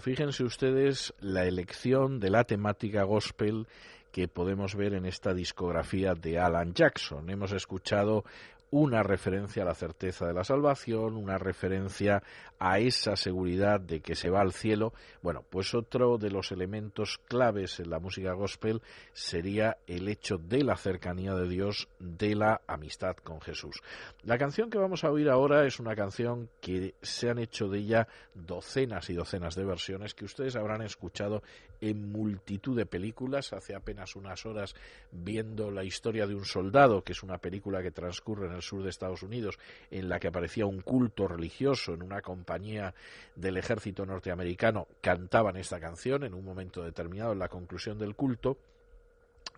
fíjense 0.07 0.45
ustedes 0.45 1.13
la 1.19 1.43
elección 1.43 2.21
de 2.21 2.29
la 2.29 2.45
temática 2.45 3.03
gospel 3.03 3.67
que 4.13 4.29
podemos 4.29 4.73
ver 4.73 4.93
en 4.93 5.05
esta 5.05 5.33
discografía 5.33 6.13
de 6.13 6.39
Alan 6.39 6.73
Jackson. 6.73 7.29
Hemos 7.29 7.51
escuchado 7.51 8.23
una 8.69 9.03
referencia 9.03 9.63
a 9.63 9.65
la 9.65 9.73
certeza 9.73 10.27
de 10.27 10.33
la 10.33 10.43
salvación, 10.43 11.15
una 11.15 11.37
referencia 11.37 12.21
a 12.59 12.79
esa 12.79 13.15
seguridad 13.15 13.79
de 13.79 14.01
que 14.01 14.15
se 14.15 14.29
va 14.29 14.41
al 14.41 14.51
cielo. 14.51 14.93
Bueno, 15.21 15.43
pues 15.49 15.73
otro 15.73 16.17
de 16.17 16.31
los 16.31 16.51
elementos 16.51 17.19
claves 17.27 17.79
en 17.79 17.89
la 17.89 17.99
música 17.99 18.33
gospel 18.33 18.81
sería 19.13 19.77
el 19.87 20.09
hecho 20.09 20.37
de 20.37 20.63
la 20.63 20.75
cercanía 20.75 21.33
de 21.33 21.47
Dios, 21.47 21.87
de 21.99 22.35
la 22.35 22.61
amistad 22.67 23.15
con 23.17 23.41
Jesús. 23.41 23.81
La 24.23 24.37
canción 24.37 24.69
que 24.69 24.77
vamos 24.77 25.03
a 25.03 25.11
oír 25.11 25.29
ahora 25.29 25.65
es 25.65 25.79
una 25.79 25.95
canción 25.95 26.49
que 26.61 26.95
se 27.01 27.29
han 27.29 27.39
hecho 27.39 27.67
de 27.67 27.79
ella 27.79 28.07
docenas 28.33 29.09
y 29.09 29.13
docenas 29.13 29.55
de 29.55 29.65
versiones 29.65 30.13
que 30.13 30.25
ustedes 30.25 30.55
habrán 30.55 30.81
escuchado 30.81 31.43
en 31.79 32.11
multitud 32.11 32.75
de 32.75 32.85
películas. 32.85 33.53
Hace 33.53 33.75
apenas 33.75 34.15
unas 34.15 34.45
horas 34.45 34.75
viendo 35.11 35.71
la 35.71 35.83
historia 35.83 36.27
de 36.27 36.35
un 36.35 36.45
soldado, 36.45 37.03
que 37.03 37.13
es 37.13 37.23
una 37.23 37.37
película 37.37 37.81
que 37.81 37.91
transcurre 37.91 38.47
en 38.47 38.56
sur 38.61 38.83
de 38.83 38.89
Estados 38.89 39.23
Unidos, 39.23 39.57
en 39.91 40.09
la 40.09 40.19
que 40.19 40.27
aparecía 40.27 40.65
un 40.65 40.81
culto 40.81 41.27
religioso 41.27 41.93
en 41.93 42.01
una 42.01 42.21
compañía 42.21 42.93
del 43.35 43.57
ejército 43.57 44.05
norteamericano, 44.05 44.87
cantaban 45.01 45.57
esta 45.57 45.79
canción 45.79 46.23
en 46.23 46.33
un 46.33 46.45
momento 46.45 46.83
determinado, 46.83 47.33
en 47.33 47.39
la 47.39 47.49
conclusión 47.49 47.97
del 47.97 48.15
culto 48.15 48.57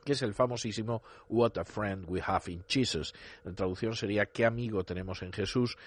que 0.04 0.14
es 0.14 0.22
el 0.22 0.34
famosísimo 0.34 1.04
What 1.30 1.58
a 1.58 1.66
Friend 1.66 2.06
We 2.08 2.22
Have 2.26 2.52
in 2.52 2.64
Jesus. 2.68 3.14
En 3.46 3.56
traducción 3.56 3.96
sería 3.96 4.26
¿Qué 4.26 4.46
amigo 4.46 4.84
tenemos 4.84 5.22
en 5.22 5.32
Jesús? 5.32 5.78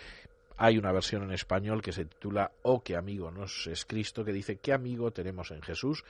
Hay 0.56 0.78
una 0.78 0.92
versión 0.92 1.22
en 1.22 1.32
español 1.32 1.82
que 1.82 1.92
se 1.92 2.04
titula 2.04 2.52
Oh, 2.62 2.82
qué 2.82 2.96
amigo 2.96 3.30
nos 3.30 3.66
es 3.66 3.84
Cristo, 3.84 4.24
que 4.24 4.32
dice 4.32 4.56
¿Qué 4.56 4.72
amigo 4.72 5.10
tenemos 5.10 5.50
en 5.50 5.62
Jesús? 5.62 6.04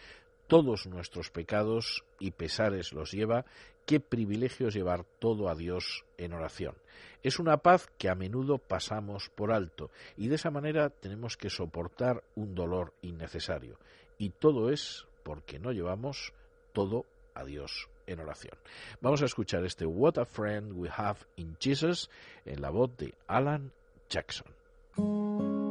Todos 0.47 0.87
nuestros 0.87 1.31
pecados 1.31 2.05
y 2.19 2.33
pesares 2.33 2.93
los 2.93 3.13
lleva. 3.13 3.47
Qué 3.87 4.01
privilegio 4.01 4.69
es 4.69 4.75
llevar 4.75 5.05
todo 5.19 5.49
a 5.49 5.55
Dios 5.55 6.05
en 6.17 6.33
oración. 6.33 6.75
Es 7.23 7.39
una 7.39 7.59
paz 7.59 7.89
que 7.99 8.09
a 8.09 8.15
menudo 8.15 8.59
pasamos 8.59 9.31
por 9.35 9.53
alto 9.53 9.91
y 10.17 10.29
de 10.29 10.37
esa 10.37 10.51
manera 10.51 10.91
tenemos 10.91 11.37
que 11.37 11.51
soportar 11.51 12.23
un 12.35 12.55
dolor 12.55 12.95
innecesario. 13.03 13.79
Y 14.19 14.31
todo 14.31 14.71
es 14.71 15.07
porque 15.23 15.59
no 15.59 15.73
llevamos 15.73 16.33
todo 16.73 17.07
a 17.35 17.45
Dios 17.45 17.89
en 18.07 18.21
oración. 18.21 18.57
Vamos 19.01 19.23
a 19.23 19.27
escuchar 19.27 19.65
este 19.65 19.87
What 19.87 20.19
a 20.19 20.25
Friend 20.25 20.73
We 20.73 20.89
Have 20.95 21.21
in 21.37 21.57
Jesus 21.61 22.11
en 22.45 22.61
la 22.61 22.71
voz 22.71 22.97
de 22.97 23.15
Alan 23.27 23.73
Jackson. 24.09 25.62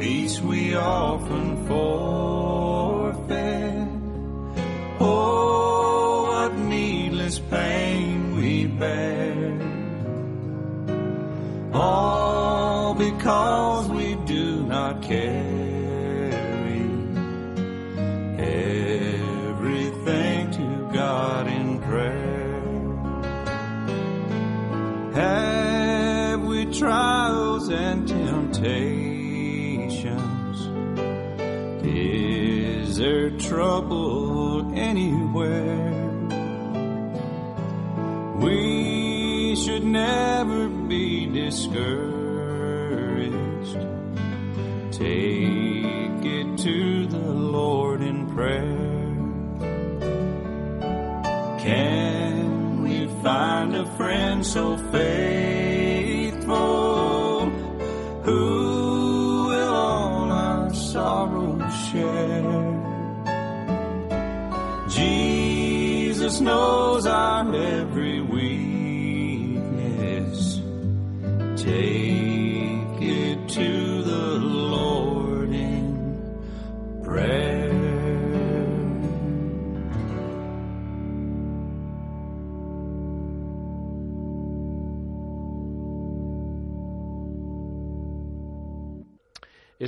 Peace 0.00 0.40
we 0.40 0.74
often 0.74 1.66
forfeit. 1.66 2.09
Discouraged. 41.50 41.99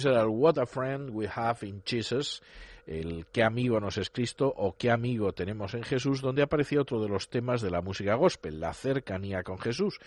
El 0.04 0.26
What 0.28 0.58
a 0.58 0.66
Friend 0.66 1.10
We 1.10 1.28
Have 1.34 1.66
in 1.66 1.82
Jesus, 1.84 2.42
el 2.86 3.26
qué 3.30 3.44
amigo 3.44 3.78
nos 3.80 3.96
es 3.96 4.10
Cristo 4.10 4.52
o 4.56 4.76
qué 4.76 4.90
amigo 4.90 5.32
tenemos 5.32 5.74
en 5.74 5.84
Jesús, 5.84 6.20
donde 6.20 6.42
aparecía 6.42 6.80
otro 6.80 7.00
de 7.00 7.08
los 7.08 7.28
temas 7.28 7.62
de 7.62 7.70
la 7.70 7.80
música 7.80 8.14
gospel, 8.14 8.60
la 8.60 8.74
cercanía 8.74 9.42
con 9.42 9.58
Jesús. 9.58 9.98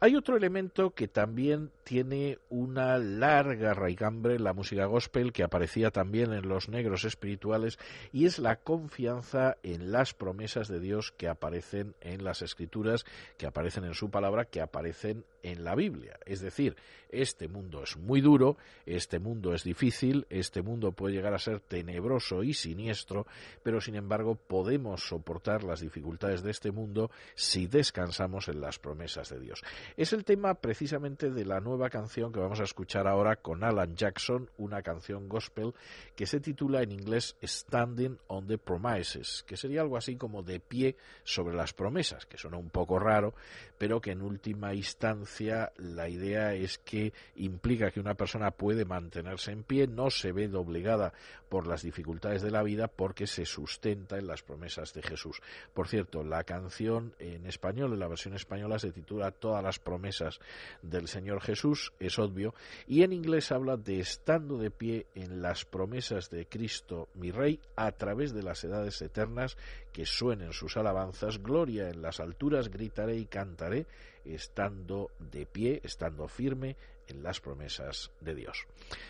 Hay 0.00 0.16
otro 0.16 0.36
elemento 0.36 0.90
que 0.90 1.08
también 1.08 1.70
tiene 1.84 2.38
una 2.48 2.98
larga 2.98 3.74
raigambre 3.74 4.36
en 4.36 4.44
la 4.44 4.54
música 4.54 4.86
gospel, 4.86 5.32
que 5.32 5.42
aparecía 5.42 5.90
también 5.90 6.32
en 6.32 6.48
los 6.48 6.68
negros 6.68 7.04
espirituales, 7.04 7.78
y 8.12 8.24
es 8.26 8.38
la 8.38 8.56
confianza 8.56 9.58
en 9.62 9.92
las 9.92 10.14
promesas 10.14 10.68
de 10.68 10.80
Dios 10.80 11.12
que 11.16 11.28
aparecen 11.28 11.94
en 12.00 12.24
las 12.24 12.40
escrituras, 12.42 13.04
que 13.36 13.46
aparecen 13.46 13.84
en 13.84 13.94
su 13.94 14.10
palabra, 14.10 14.46
que 14.46 14.60
aparecen 14.60 15.24
en 15.42 15.64
la 15.64 15.74
Biblia. 15.74 16.18
Es 16.24 16.40
decir, 16.40 16.76
este 17.08 17.48
mundo 17.48 17.82
es 17.82 17.96
muy 17.96 18.20
duro, 18.20 18.56
este 18.86 19.18
mundo 19.18 19.52
es 19.54 19.64
difícil, 19.64 20.26
este 20.30 20.62
mundo 20.62 20.92
puede 20.92 21.14
llegar 21.14 21.34
a 21.34 21.38
ser 21.38 21.60
tenebroso 21.60 22.42
y 22.42 22.54
siniestro, 22.54 23.26
pero 23.62 23.80
sin 23.80 23.96
embargo 23.96 24.34
podemos 24.34 25.02
soportar 25.02 25.64
las 25.64 25.80
dificultades 25.80 26.42
de 26.42 26.50
este 26.50 26.70
mundo 26.70 27.10
si 27.34 27.66
descansamos 27.66 28.48
en 28.48 28.60
las 28.60 28.78
promesas 28.78 29.28
de 29.30 29.40
Dios. 29.40 29.62
Es 29.96 30.12
el 30.12 30.24
tema 30.24 30.54
precisamente 30.54 31.30
de 31.30 31.44
la 31.44 31.60
nueva 31.60 31.90
canción 31.90 32.32
que 32.32 32.40
vamos 32.40 32.60
a 32.60 32.64
escuchar 32.64 33.06
ahora 33.06 33.36
con 33.36 33.64
Alan 33.64 33.94
Jackson, 33.94 34.48
una 34.56 34.82
canción 34.82 35.28
gospel 35.28 35.74
que 36.16 36.26
se 36.26 36.40
titula 36.40 36.82
en 36.82 36.92
inglés 36.92 37.36
Standing 37.42 38.18
on 38.28 38.46
the 38.46 38.58
Promises, 38.58 39.44
que 39.46 39.56
sería 39.56 39.82
algo 39.82 39.96
así 39.96 40.16
como 40.16 40.42
de 40.42 40.60
pie 40.60 40.96
sobre 41.24 41.54
las 41.54 41.72
promesas, 41.72 42.26
que 42.26 42.38
suena 42.38 42.56
un 42.56 42.70
poco 42.70 42.98
raro, 42.98 43.34
pero 43.76 44.00
que 44.00 44.12
en 44.12 44.22
última 44.22 44.74
instancia 44.74 45.31
la 45.40 46.08
idea 46.08 46.54
es 46.54 46.78
que 46.78 47.12
implica 47.36 47.90
que 47.90 48.00
una 48.00 48.14
persona 48.14 48.50
puede 48.50 48.84
mantenerse 48.84 49.52
en 49.52 49.62
pie, 49.62 49.86
no 49.86 50.10
se 50.10 50.32
ve 50.32 50.48
doblegada 50.48 51.12
por 51.48 51.66
las 51.66 51.82
dificultades 51.82 52.42
de 52.42 52.50
la 52.50 52.62
vida 52.62 52.88
porque 52.88 53.26
se 53.26 53.44
sustenta 53.44 54.18
en 54.18 54.26
las 54.26 54.42
promesas 54.42 54.94
de 54.94 55.02
Jesús. 55.02 55.40
Por 55.74 55.88
cierto, 55.88 56.22
la 56.24 56.44
canción 56.44 57.14
en 57.18 57.46
español, 57.46 57.92
en 57.92 58.00
la 58.00 58.08
versión 58.08 58.34
española, 58.34 58.78
se 58.78 58.90
titula 58.90 59.30
Todas 59.30 59.62
las 59.62 59.78
promesas 59.78 60.40
del 60.82 61.08
Señor 61.08 61.40
Jesús, 61.40 61.92
es 62.00 62.18
obvio, 62.18 62.54
y 62.86 63.02
en 63.02 63.12
inglés 63.12 63.52
habla 63.52 63.76
de 63.76 64.00
estando 64.00 64.58
de 64.58 64.70
pie 64.70 65.06
en 65.14 65.42
las 65.42 65.64
promesas 65.64 66.30
de 66.30 66.46
Cristo, 66.46 67.08
mi 67.14 67.30
Rey, 67.30 67.60
a 67.76 67.92
través 67.92 68.32
de 68.32 68.42
las 68.42 68.64
edades 68.64 69.02
eternas, 69.02 69.56
que 69.92 70.06
suenen 70.06 70.52
sus 70.52 70.76
alabanzas, 70.76 71.42
gloria 71.42 71.90
en 71.90 72.02
las 72.02 72.20
alturas, 72.20 72.70
gritaré 72.70 73.16
y 73.16 73.26
cantaré, 73.26 73.86
estando 74.24 75.10
de 75.18 75.46
pie, 75.46 75.80
estando 75.84 76.28
firme 76.28 76.76
en 77.08 77.22
las 77.22 77.40
promesas 77.40 78.10
de 78.20 78.34
Dios. 78.34 78.66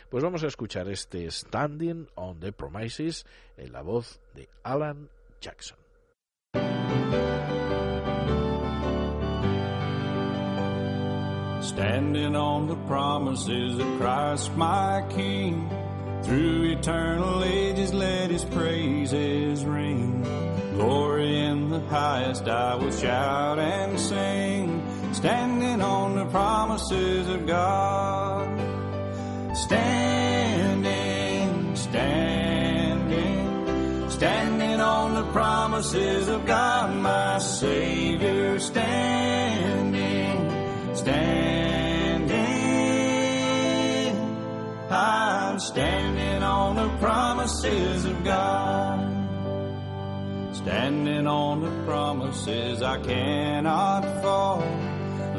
Pues 0.09 0.22
vamos 0.22 0.43
a 0.44 0.47
escuchar 0.47 0.89
este 0.89 1.30
Standing 1.30 2.09
on 2.14 2.40
the 2.40 2.52
Promises 2.52 3.24
en 3.56 3.72
la 3.72 3.82
voz 3.82 4.20
de 4.34 4.48
Alan 4.62 5.09
Jackson. 5.40 5.78
Standing 11.62 12.34
on 12.36 12.66
the 12.66 12.76
promises 12.86 13.78
of 13.78 13.86
Christ 13.98 14.52
my 14.56 15.02
King. 15.14 15.70
Through 16.22 16.72
eternal 16.72 17.43
ages 17.44 17.93
let 17.93 18.30
his 18.30 18.44
praises 18.44 19.64
ring. 19.64 20.22
Glory 20.74 21.39
in 21.39 21.70
the 21.70 21.80
highest 21.80 22.47
I 22.47 22.74
will 22.76 22.93
shout 22.93 23.59
and 23.59 23.98
sing. 23.98 24.72
Standing 25.12 25.82
on 25.82 26.16
the 26.16 26.24
promises 26.24 27.28
of 27.28 27.47
God. 27.47 28.48
Standing, 29.55 30.97
standing, 31.76 33.30
standing 34.10 34.80
on 34.80 35.14
the 35.14 35.24
promises 35.30 36.28
of 36.28 36.47
God, 36.47 36.97
my 36.97 37.39
Savior. 37.39 38.59
Standing, 38.59 40.51
standing. 40.97 42.32
I'm 44.90 45.60
standing 45.60 46.43
on 46.43 46.76
the 46.76 46.89
promises 46.97 48.06
of 48.06 48.24
God. 48.24 49.10
Standing 50.55 51.26
on 51.26 51.60
the 51.60 51.84
promises 51.84 52.80
I 52.80 52.98
cannot 52.98 54.22
fall. 54.22 54.62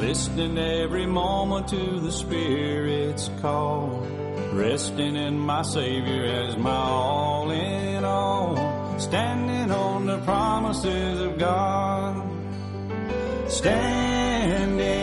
Listening 0.08 0.58
every 0.58 1.06
moment 1.06 1.70
to 1.70 2.02
the 2.02 2.12
Spirit's 2.12 3.30
call. 3.40 4.06
Resting 4.52 5.16
in 5.16 5.40
my 5.40 5.62
Savior 5.62 6.26
as 6.26 6.58
my 6.58 6.76
all 6.76 7.50
in 7.50 8.04
all. 8.04 9.00
Standing 9.00 9.72
on 9.72 10.06
the 10.06 10.18
promises 10.20 11.22
of 11.22 11.40
God. 11.40 12.22
Standing, 13.50 14.94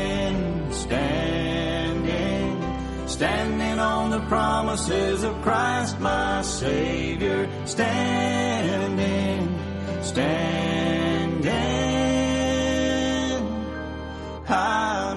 standing, 0.71 2.63
standing 3.09 3.79
on 3.79 4.11
the 4.11 4.21
promises 4.29 5.25
of 5.25 5.41
Christ 5.41 5.99
my 5.99 6.43
Savior. 6.43 7.49
Standing, 7.65 9.49
standing. 10.03 10.70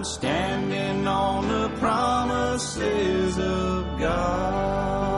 Standing 0.03 1.07
on 1.07 1.47
the 1.47 1.69
promises 1.79 3.37
of 3.37 3.97
God. 3.97 5.13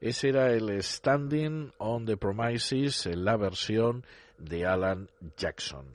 Ese 0.00 0.28
era 0.30 0.52
el 0.52 0.82
Standing 0.82 1.70
on 1.78 2.04
the 2.04 2.16
Promises 2.16 3.06
en 3.06 3.24
la 3.24 3.36
versión 3.36 4.04
de 4.36 4.66
Alan 4.66 5.08
Jackson. 5.36 5.86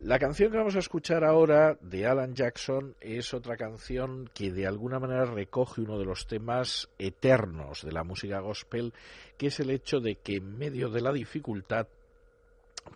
La 0.00 0.18
canción 0.18 0.50
que 0.50 0.58
vamos 0.58 0.76
a 0.76 0.80
escuchar 0.80 1.24
ahora 1.24 1.78
de 1.80 2.06
Alan 2.06 2.34
Jackson 2.34 2.94
es 3.00 3.32
otra 3.32 3.56
canción 3.56 4.28
que 4.34 4.52
de 4.52 4.66
alguna 4.66 4.98
manera 4.98 5.24
recoge 5.24 5.80
uno 5.80 5.98
de 5.98 6.04
los 6.04 6.26
temas 6.26 6.90
eternos 6.98 7.82
de 7.82 7.92
la 7.92 8.04
música 8.04 8.40
gospel 8.40 8.92
que 9.38 9.48
es 9.48 9.60
el 9.60 9.70
hecho 9.70 10.00
de 10.00 10.16
que 10.16 10.36
en 10.36 10.56
medio 10.58 10.88
de 10.90 11.00
la 11.00 11.12
dificultad 11.12 11.88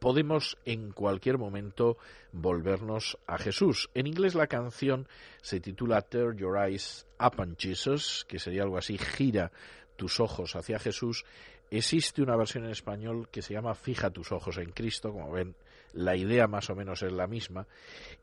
podemos 0.00 0.56
en 0.64 0.92
cualquier 0.92 1.38
momento 1.38 1.96
volvernos 2.32 3.18
a 3.26 3.38
Jesús. 3.38 3.90
En 3.94 4.06
inglés 4.06 4.34
la 4.34 4.46
canción 4.46 5.08
se 5.42 5.60
titula 5.60 6.02
Turn 6.02 6.36
Your 6.38 6.58
Eyes 6.58 7.06
Upon 7.18 7.56
Jesus, 7.58 8.24
que 8.28 8.38
sería 8.38 8.62
algo 8.62 8.78
así, 8.78 8.98
gira 8.98 9.50
tus 9.96 10.20
ojos 10.20 10.54
hacia 10.56 10.78
Jesús. 10.78 11.24
Existe 11.70 12.22
una 12.22 12.36
versión 12.36 12.64
en 12.64 12.70
español 12.70 13.28
que 13.30 13.42
se 13.42 13.54
llama 13.54 13.74
Fija 13.74 14.10
tus 14.10 14.32
ojos 14.32 14.58
en 14.58 14.70
Cristo, 14.70 15.12
como 15.12 15.32
ven, 15.32 15.54
la 15.98 16.14
idea 16.14 16.46
más 16.46 16.70
o 16.70 16.76
menos 16.76 17.02
es 17.02 17.12
la 17.12 17.26
misma. 17.26 17.66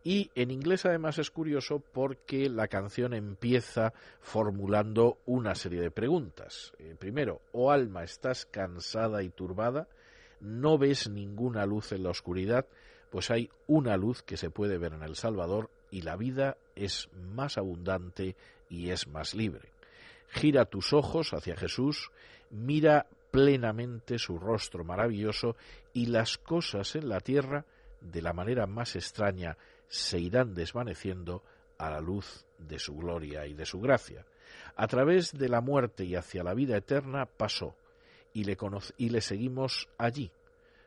Y 0.04 0.32
en 0.34 0.50
inglés 0.50 0.86
además 0.86 1.20
es 1.20 1.30
curioso 1.30 1.84
porque 1.92 2.50
la 2.50 2.70
canción 2.70 3.14
empieza 3.14 3.94
formulando 4.22 5.18
una 5.26 5.56
serie 5.56 5.82
de 5.82 5.92
preguntas. 5.92 6.72
Eh, 6.80 6.96
primero, 6.98 7.42
oh 7.52 7.72
alma, 7.72 8.04
¿estás 8.04 8.46
cansada 8.46 9.24
y 9.24 9.30
turbada? 9.30 9.90
¿No 10.40 10.78
ves 10.78 11.10
ninguna 11.10 11.66
luz 11.66 11.92
en 11.92 12.04
la 12.04 12.12
oscuridad? 12.12 12.66
Pues 13.10 13.30
hay 13.30 13.50
una 13.68 13.98
luz 13.98 14.24
que 14.24 14.38
se 14.38 14.50
puede 14.50 14.78
ver 14.78 14.94
en 14.94 15.04
el 15.04 15.18
Salvador 15.18 15.70
y 15.92 16.02
la 16.02 16.16
vida 16.16 16.58
es 16.76 17.10
más 17.14 17.58
abundante 17.58 18.38
y 18.70 18.92
es 18.92 19.08
más 19.08 19.36
libre. 19.36 19.70
Gira 20.30 20.66
tus 20.66 20.94
ojos 20.94 21.34
hacia 21.34 21.58
Jesús, 21.58 22.10
mira 22.50 23.08
plenamente 23.36 24.18
su 24.18 24.40
rostro 24.40 24.86
maravilloso 24.86 25.58
y 25.92 26.06
las 26.06 26.38
cosas 26.38 26.96
en 26.96 27.10
la 27.10 27.20
tierra, 27.20 27.66
de 28.00 28.22
la 28.22 28.32
manera 28.32 28.66
más 28.66 28.96
extraña, 28.96 29.58
se 29.90 30.20
irán 30.20 30.54
desvaneciendo 30.54 31.44
a 31.78 31.90
la 31.90 32.00
luz 32.00 32.46
de 32.58 32.80
su 32.80 32.96
gloria 32.96 33.46
y 33.46 33.54
de 33.54 33.66
su 33.66 33.82
gracia. 33.82 34.26
A 34.78 34.88
través 34.88 35.34
de 35.34 35.50
la 35.50 35.60
muerte 35.60 36.06
y 36.06 36.16
hacia 36.16 36.44
la 36.44 36.54
vida 36.54 36.78
eterna 36.78 37.26
pasó, 37.26 37.76
y 38.32 38.46
le, 38.46 38.58
y 38.96 39.10
le 39.10 39.20
seguimos 39.20 39.90
allí. 39.98 40.32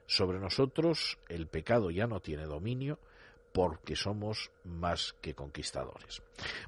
Sobre 0.06 0.38
nosotros 0.38 1.18
el 1.28 1.48
pecado 1.48 1.90
ya 1.90 2.06
no 2.06 2.20
tiene 2.20 2.44
dominio, 2.44 2.98
porque 3.52 3.96
somos 3.96 4.50
más 4.64 5.14
que 5.20 5.34
conquistadores. 5.34 6.22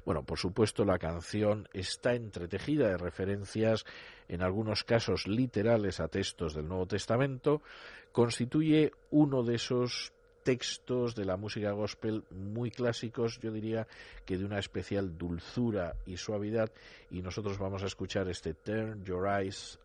Bueno, 0.05 0.23
por 0.23 0.37
supuesto 0.37 0.85
la 0.85 0.99
canción 0.99 1.67
está 1.73 2.13
entretejida 2.13 2.87
de 2.87 2.97
referencias, 2.97 3.85
en 4.27 4.41
algunos 4.41 4.83
casos 4.83 5.27
literales, 5.27 5.99
a 5.99 6.07
textos 6.07 6.53
del 6.53 6.67
Nuevo 6.67 6.87
Testamento, 6.87 7.61
constituye 8.11 8.91
uno 9.09 9.43
de 9.43 9.55
esos 9.55 10.13
textos 10.43 11.15
de 11.15 11.25
la 11.25 11.37
música 11.37 11.71
gospel 11.71 12.23
muy 12.31 12.71
clásicos, 12.71 13.39
yo 13.39 13.51
diría 13.51 13.87
que 14.25 14.37
de 14.37 14.45
una 14.45 14.59
especial 14.59 15.17
dulzura 15.17 15.95
y 16.05 16.17
suavidad, 16.17 16.71
y 17.09 17.21
nosotros 17.21 17.57
vamos 17.57 17.83
a 17.83 17.87
escuchar 17.87 18.27
este 18.27 18.53
Turn 18.53 19.03
Your 19.05 19.27
Eyes 19.27 19.79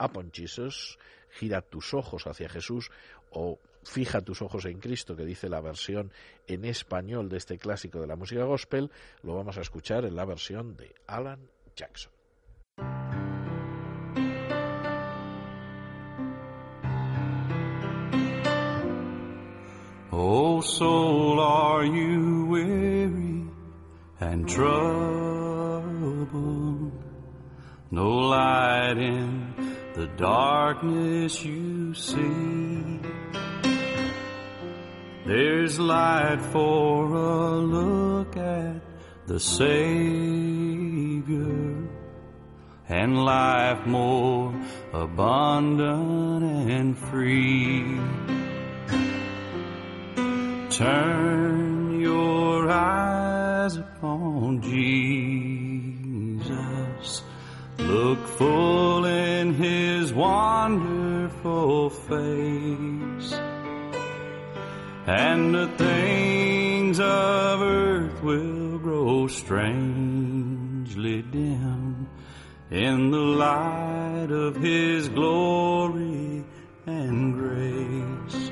Upon 0.00 0.30
Jesus, 0.32 0.98
gira 1.30 1.60
tus 1.60 1.92
ojos 1.92 2.26
hacia 2.26 2.48
Jesús, 2.48 2.90
o 3.30 3.58
Fija 3.82 4.20
tus 4.20 4.42
ojos 4.42 4.64
en 4.66 4.78
Cristo, 4.78 5.16
que 5.16 5.24
dice 5.24 5.48
la 5.48 5.60
versión 5.60 6.12
en 6.46 6.64
español 6.64 7.28
de 7.28 7.38
este 7.38 7.58
clásico 7.58 8.00
de 8.00 8.06
la 8.06 8.16
música 8.16 8.44
gospel, 8.44 8.90
lo 9.22 9.34
vamos 9.34 9.56
a 9.58 9.62
escuchar 9.62 10.04
en 10.04 10.16
la 10.16 10.24
versión 10.24 10.76
de 10.76 10.94
Alan 11.06 11.48
Jackson. 11.74 12.12
Oh, 20.10 20.60
soul, 20.60 21.38
are 21.38 21.84
you 21.84 22.46
weary 22.46 23.44
and 24.18 24.48
troubled? 24.48 25.88
No 27.90 28.08
light 28.08 28.98
in 28.98 29.54
the 29.94 30.08
darkness 30.16 31.44
you 31.44 31.94
see. 31.94 32.67
There's 35.28 35.78
light 35.78 36.40
for 36.40 37.04
a 37.04 37.58
look 37.58 38.34
at 38.38 38.80
the 39.26 39.38
Savior 39.38 39.76
and 42.88 43.24
life 43.26 43.84
more 43.86 44.54
abundant 44.94 46.70
and 46.70 46.96
free. 46.96 48.00
Turn 50.70 52.00
your 52.00 52.70
eyes 52.70 53.76
upon 53.76 54.62
Jesus. 54.62 55.52
Look 57.76 58.26
full 58.26 59.04
in 59.04 59.52
his 59.52 60.10
wonderful 60.10 61.90
face. 61.90 62.97
And 65.08 65.54
the 65.54 65.68
things 65.68 67.00
of 67.00 67.62
earth 67.62 68.22
will 68.22 68.76
grow 68.78 69.26
strangely 69.26 71.22
dim 71.22 72.06
in 72.70 73.10
the 73.10 73.16
light 73.16 74.30
of 74.30 74.56
his 74.56 75.08
glory 75.08 76.44
and 76.84 77.32
grace. 77.32 78.50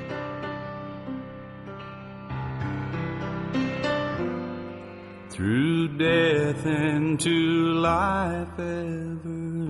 through 5.29 5.87
death 5.99 6.65
into 6.65 7.75
life 7.75 8.57
everlasting. 8.57 9.63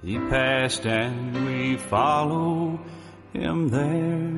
He 0.00 0.18
passed 0.18 0.86
and 0.86 1.44
we 1.44 1.76
follow 1.76 2.78
him 3.32 3.68
there. 3.68 4.32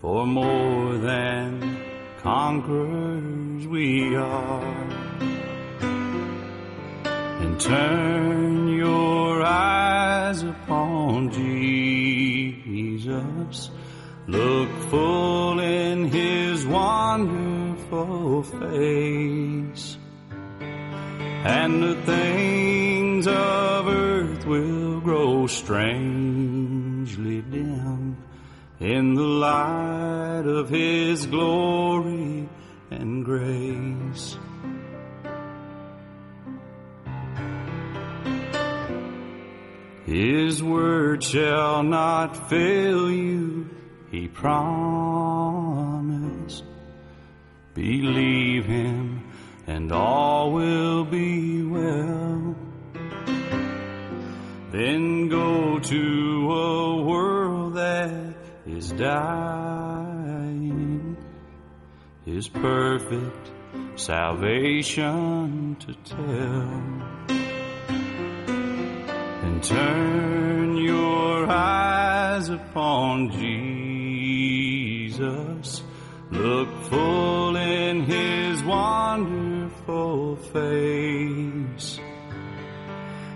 for 0.00 0.26
more 0.26 0.98
than 0.98 1.78
conquerors 2.22 3.66
we 3.66 4.16
are 4.16 4.74
and 7.44 7.60
turn 7.60 8.68
your 8.68 9.42
eyes 9.42 10.42
upon 10.42 11.30
Jesus. 11.30 12.50
Look 14.26 14.70
full 14.88 15.60
in 15.60 16.06
his 16.06 16.66
face, 18.44 19.98
and 21.44 21.82
the 21.82 21.94
things 22.02 23.26
of 23.26 23.88
earth 23.88 24.46
will 24.46 25.00
grow 25.00 25.46
strangely 25.46 27.42
dim 27.42 28.16
in 28.80 29.14
the 29.14 29.22
light 29.22 30.44
of 30.46 30.68
his 30.68 31.26
glory 31.26 32.48
and 32.90 33.24
grace. 33.24 34.36
His 40.04 40.62
word 40.62 41.24
shall 41.24 41.82
not 41.82 42.50
fail 42.50 43.10
you, 43.10 43.70
he 44.10 44.28
promised. 44.28 45.63
Believe 47.74 48.64
him 48.66 49.24
and 49.66 49.90
all 49.90 50.52
will 50.52 51.04
be 51.04 51.62
well. 51.64 52.54
Then 54.70 55.28
go 55.28 55.78
to 55.80 56.52
a 56.52 57.02
world 57.02 57.74
that 57.74 58.36
is 58.66 58.92
dying, 58.92 59.96
his 62.24 62.48
perfect 62.48 63.50
salvation 63.96 65.76
to 65.80 65.94
tell 66.04 66.94
and 69.42 69.62
turn 69.62 70.76
your 70.76 71.46
eyes 71.48 72.48
upon 72.48 73.30
Jesus. 73.32 73.84
Look 76.34 76.68
full 76.84 77.56
in 77.56 78.02
his 78.02 78.62
wonderful 78.62 80.36
face, 80.36 81.98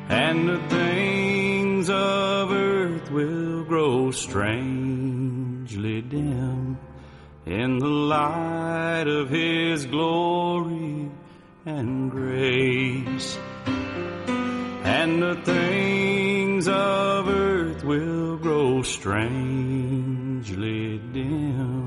and 0.08 0.48
the 0.48 0.58
things 0.68 1.90
of 1.90 2.52
earth 2.52 3.10
will 3.10 3.64
grow 3.64 4.10
strangely 4.10 6.02
dim 6.02 6.78
in 7.48 7.78
the 7.78 7.86
light 7.86 9.06
of 9.06 9.30
His 9.30 9.86
glory 9.86 11.10
and 11.64 12.10
grace. 12.10 13.38
And 14.84 15.22
the 15.22 15.36
things 15.44 16.68
of 16.68 17.28
earth 17.28 17.84
will 17.84 18.36
grow 18.36 18.82
strangely 18.82 19.38
dim 20.98 21.77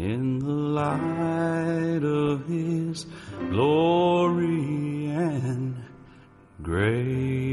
in 0.00 0.38
the 0.38 0.46
light 0.46 2.02
of 2.02 2.46
His 2.46 3.04
glory 3.50 5.10
and 5.10 5.76
grace. 6.62 7.50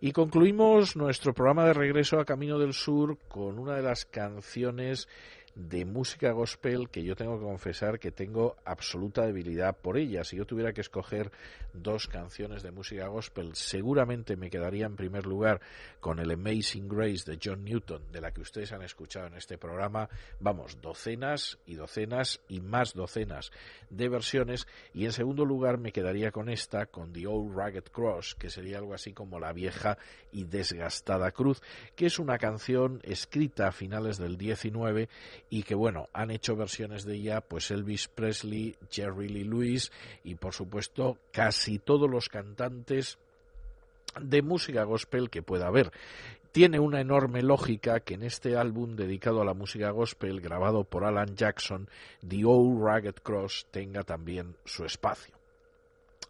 Y 0.00 0.12
concluimos 0.12 0.96
nuestro 0.96 1.34
programa 1.34 1.66
de 1.66 1.72
regreso 1.72 2.20
a 2.20 2.24
Camino 2.24 2.58
del 2.58 2.72
Sur 2.72 3.18
con 3.28 3.58
una 3.58 3.74
de 3.74 3.82
las 3.82 4.04
canciones 4.06 5.08
de 5.58 5.84
música 5.84 6.30
gospel 6.30 6.88
que 6.88 7.02
yo 7.02 7.16
tengo 7.16 7.36
que 7.36 7.44
confesar 7.44 7.98
que 7.98 8.12
tengo 8.12 8.56
absoluta 8.64 9.26
debilidad 9.26 9.76
por 9.76 9.98
ella. 9.98 10.22
Si 10.22 10.36
yo 10.36 10.46
tuviera 10.46 10.72
que 10.72 10.82
escoger 10.82 11.32
dos 11.72 12.06
canciones 12.06 12.62
de 12.62 12.70
música 12.70 13.08
gospel, 13.08 13.56
seguramente 13.56 14.36
me 14.36 14.50
quedaría 14.50 14.86
en 14.86 14.94
primer 14.94 15.26
lugar 15.26 15.60
con 15.98 16.20
el 16.20 16.30
Amazing 16.30 16.88
Grace 16.88 17.28
de 17.28 17.40
John 17.42 17.64
Newton, 17.64 18.12
de 18.12 18.20
la 18.20 18.30
que 18.30 18.40
ustedes 18.40 18.70
han 18.72 18.82
escuchado 18.82 19.26
en 19.26 19.34
este 19.34 19.58
programa, 19.58 20.08
vamos, 20.38 20.80
docenas 20.80 21.58
y 21.66 21.74
docenas 21.74 22.40
y 22.48 22.60
más 22.60 22.94
docenas 22.94 23.50
de 23.90 24.08
versiones. 24.08 24.68
Y 24.94 25.06
en 25.06 25.12
segundo 25.12 25.44
lugar 25.44 25.78
me 25.78 25.90
quedaría 25.90 26.30
con 26.30 26.48
esta, 26.50 26.86
con 26.86 27.12
The 27.12 27.26
Old 27.26 27.56
Ragged 27.56 27.84
Cross, 27.90 28.36
que 28.36 28.48
sería 28.48 28.78
algo 28.78 28.94
así 28.94 29.12
como 29.12 29.40
la 29.40 29.52
vieja 29.52 29.98
y 30.30 30.44
desgastada 30.44 31.32
cruz, 31.32 31.60
que 31.96 32.06
es 32.06 32.20
una 32.20 32.38
canción 32.38 33.00
escrita 33.02 33.66
a 33.66 33.72
finales 33.72 34.18
del 34.18 34.38
19 34.38 35.08
y 35.50 35.62
que 35.62 35.74
bueno, 35.74 36.08
han 36.12 36.30
hecho 36.30 36.56
versiones 36.56 37.04
de 37.04 37.14
ella 37.14 37.40
pues 37.40 37.70
Elvis 37.70 38.08
Presley, 38.08 38.76
Jerry 38.90 39.28
Lee 39.28 39.44
Lewis 39.44 39.92
y 40.24 40.34
por 40.34 40.52
supuesto 40.52 41.18
casi 41.32 41.78
todos 41.78 42.10
los 42.10 42.28
cantantes 42.28 43.18
de 44.20 44.42
música 44.42 44.84
gospel 44.84 45.30
que 45.30 45.42
pueda 45.42 45.68
haber. 45.68 45.92
Tiene 46.52 46.80
una 46.80 47.00
enorme 47.00 47.42
lógica 47.42 48.00
que 48.00 48.14
en 48.14 48.22
este 48.22 48.56
álbum 48.56 48.96
dedicado 48.96 49.42
a 49.42 49.44
la 49.44 49.54
música 49.54 49.90
gospel 49.90 50.40
grabado 50.40 50.84
por 50.84 51.04
Alan 51.04 51.36
Jackson, 51.36 51.88
The 52.26 52.44
Old 52.44 52.82
Ragged 52.82 53.16
Cross 53.22 53.66
tenga 53.70 54.02
también 54.02 54.56
su 54.64 54.84
espacio. 54.84 55.38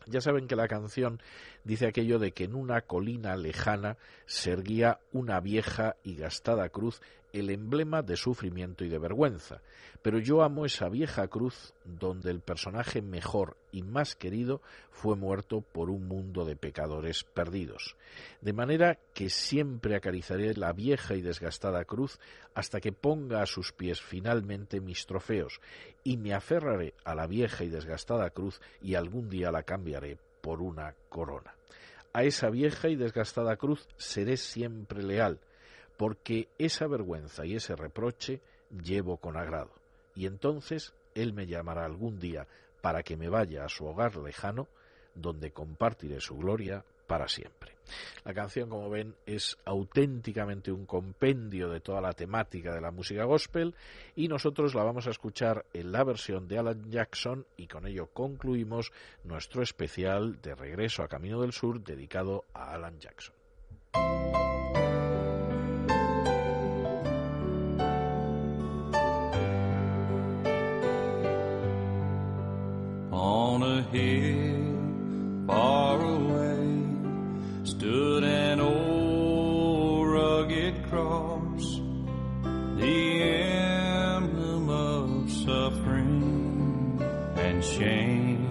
Ya 0.06 0.20
saben 0.20 0.48
que 0.48 0.56
la 0.56 0.68
canción 0.68 1.20
dice 1.64 1.86
aquello 1.86 2.18
de 2.18 2.32
que 2.32 2.44
en 2.44 2.54
una 2.54 2.80
colina 2.80 3.36
lejana 3.36 3.96
se 4.26 4.52
erguía 4.52 5.00
una 5.12 5.40
vieja 5.40 5.96
y 6.02 6.16
gastada 6.16 6.68
cruz, 6.70 7.00
el 7.32 7.50
emblema 7.50 8.02
de 8.02 8.16
sufrimiento 8.16 8.84
y 8.84 8.88
de 8.88 8.98
vergüenza. 8.98 9.60
Pero 10.02 10.18
yo 10.18 10.42
amo 10.42 10.64
esa 10.64 10.88
vieja 10.88 11.28
cruz 11.28 11.72
donde 11.84 12.30
el 12.30 12.40
personaje 12.40 13.02
mejor 13.02 13.56
y 13.72 13.82
más 13.82 14.14
querido 14.14 14.60
fue 14.90 15.16
muerto 15.16 15.60
por 15.60 15.90
un 15.90 16.06
mundo 16.06 16.44
de 16.44 16.56
pecadores 16.56 17.24
perdidos. 17.24 17.96
De 18.40 18.52
manera 18.52 18.98
que 19.14 19.28
siempre 19.28 19.96
acariciaré 19.96 20.54
la 20.54 20.72
vieja 20.72 21.14
y 21.14 21.22
desgastada 21.22 21.84
cruz 21.84 22.18
hasta 22.54 22.80
que 22.80 22.92
ponga 22.92 23.42
a 23.42 23.46
sus 23.46 23.72
pies 23.72 24.00
finalmente 24.00 24.80
mis 24.80 25.06
trofeos, 25.06 25.60
y 26.04 26.16
me 26.16 26.34
aferraré 26.34 26.94
a 27.04 27.14
la 27.14 27.26
vieja 27.26 27.64
y 27.64 27.68
desgastada 27.68 28.30
cruz 28.30 28.60
y 28.80 28.94
algún 28.94 29.28
día 29.28 29.50
la 29.52 29.62
cambiaré 29.62 30.18
por 30.40 30.62
una 30.62 30.94
corona. 31.08 31.54
A 32.12 32.24
esa 32.24 32.48
vieja 32.50 32.88
y 32.88 32.96
desgastada 32.96 33.56
cruz 33.56 33.86
seré 33.96 34.36
siempre 34.36 35.02
leal, 35.02 35.38
porque 35.98 36.48
esa 36.56 36.86
vergüenza 36.86 37.44
y 37.44 37.56
ese 37.56 37.76
reproche 37.76 38.40
llevo 38.82 39.18
con 39.18 39.36
agrado. 39.36 39.72
Y 40.14 40.24
entonces 40.24 40.94
Él 41.14 41.34
me 41.34 41.46
llamará 41.46 41.84
algún 41.84 42.18
día 42.18 42.46
para 42.80 43.02
que 43.02 43.16
me 43.16 43.28
vaya 43.28 43.64
a 43.64 43.68
su 43.68 43.84
hogar 43.84 44.16
lejano, 44.16 44.68
donde 45.14 45.50
compartiré 45.50 46.20
su 46.20 46.38
gloria 46.38 46.84
para 47.06 47.26
siempre. 47.26 47.72
La 48.24 48.34
canción, 48.34 48.68
como 48.68 48.90
ven, 48.90 49.14
es 49.26 49.56
auténticamente 49.64 50.70
un 50.70 50.86
compendio 50.86 51.68
de 51.70 51.80
toda 51.80 52.00
la 52.00 52.12
temática 52.12 52.72
de 52.74 52.80
la 52.80 52.90
música 52.90 53.24
gospel 53.24 53.74
y 54.14 54.28
nosotros 54.28 54.74
la 54.74 54.84
vamos 54.84 55.06
a 55.08 55.10
escuchar 55.10 55.64
en 55.72 55.90
la 55.90 56.04
versión 56.04 56.46
de 56.46 56.58
Alan 56.58 56.90
Jackson 56.90 57.46
y 57.56 57.66
con 57.66 57.86
ello 57.86 58.08
concluimos 58.12 58.92
nuestro 59.24 59.62
especial 59.62 60.40
de 60.42 60.54
regreso 60.54 61.02
a 61.02 61.08
Camino 61.08 61.40
del 61.40 61.52
Sur 61.52 61.82
dedicado 61.82 62.44
a 62.52 62.74
Alan 62.74 63.00
Jackson. 63.00 63.34
Hill 73.92 75.46
far 75.46 76.00
away 76.00 76.84
stood 77.64 78.24
an 78.24 78.60
old 78.60 80.08
rugged 80.08 80.88
cross, 80.90 81.80
the 82.76 83.22
emblem 83.22 84.68
of 84.68 85.30
suffering 85.30 87.00
and 87.36 87.64
shame. 87.64 88.44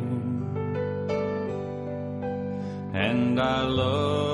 And 2.93 3.39
I 3.39 3.61
love 3.61 4.26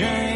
change. 0.00 0.29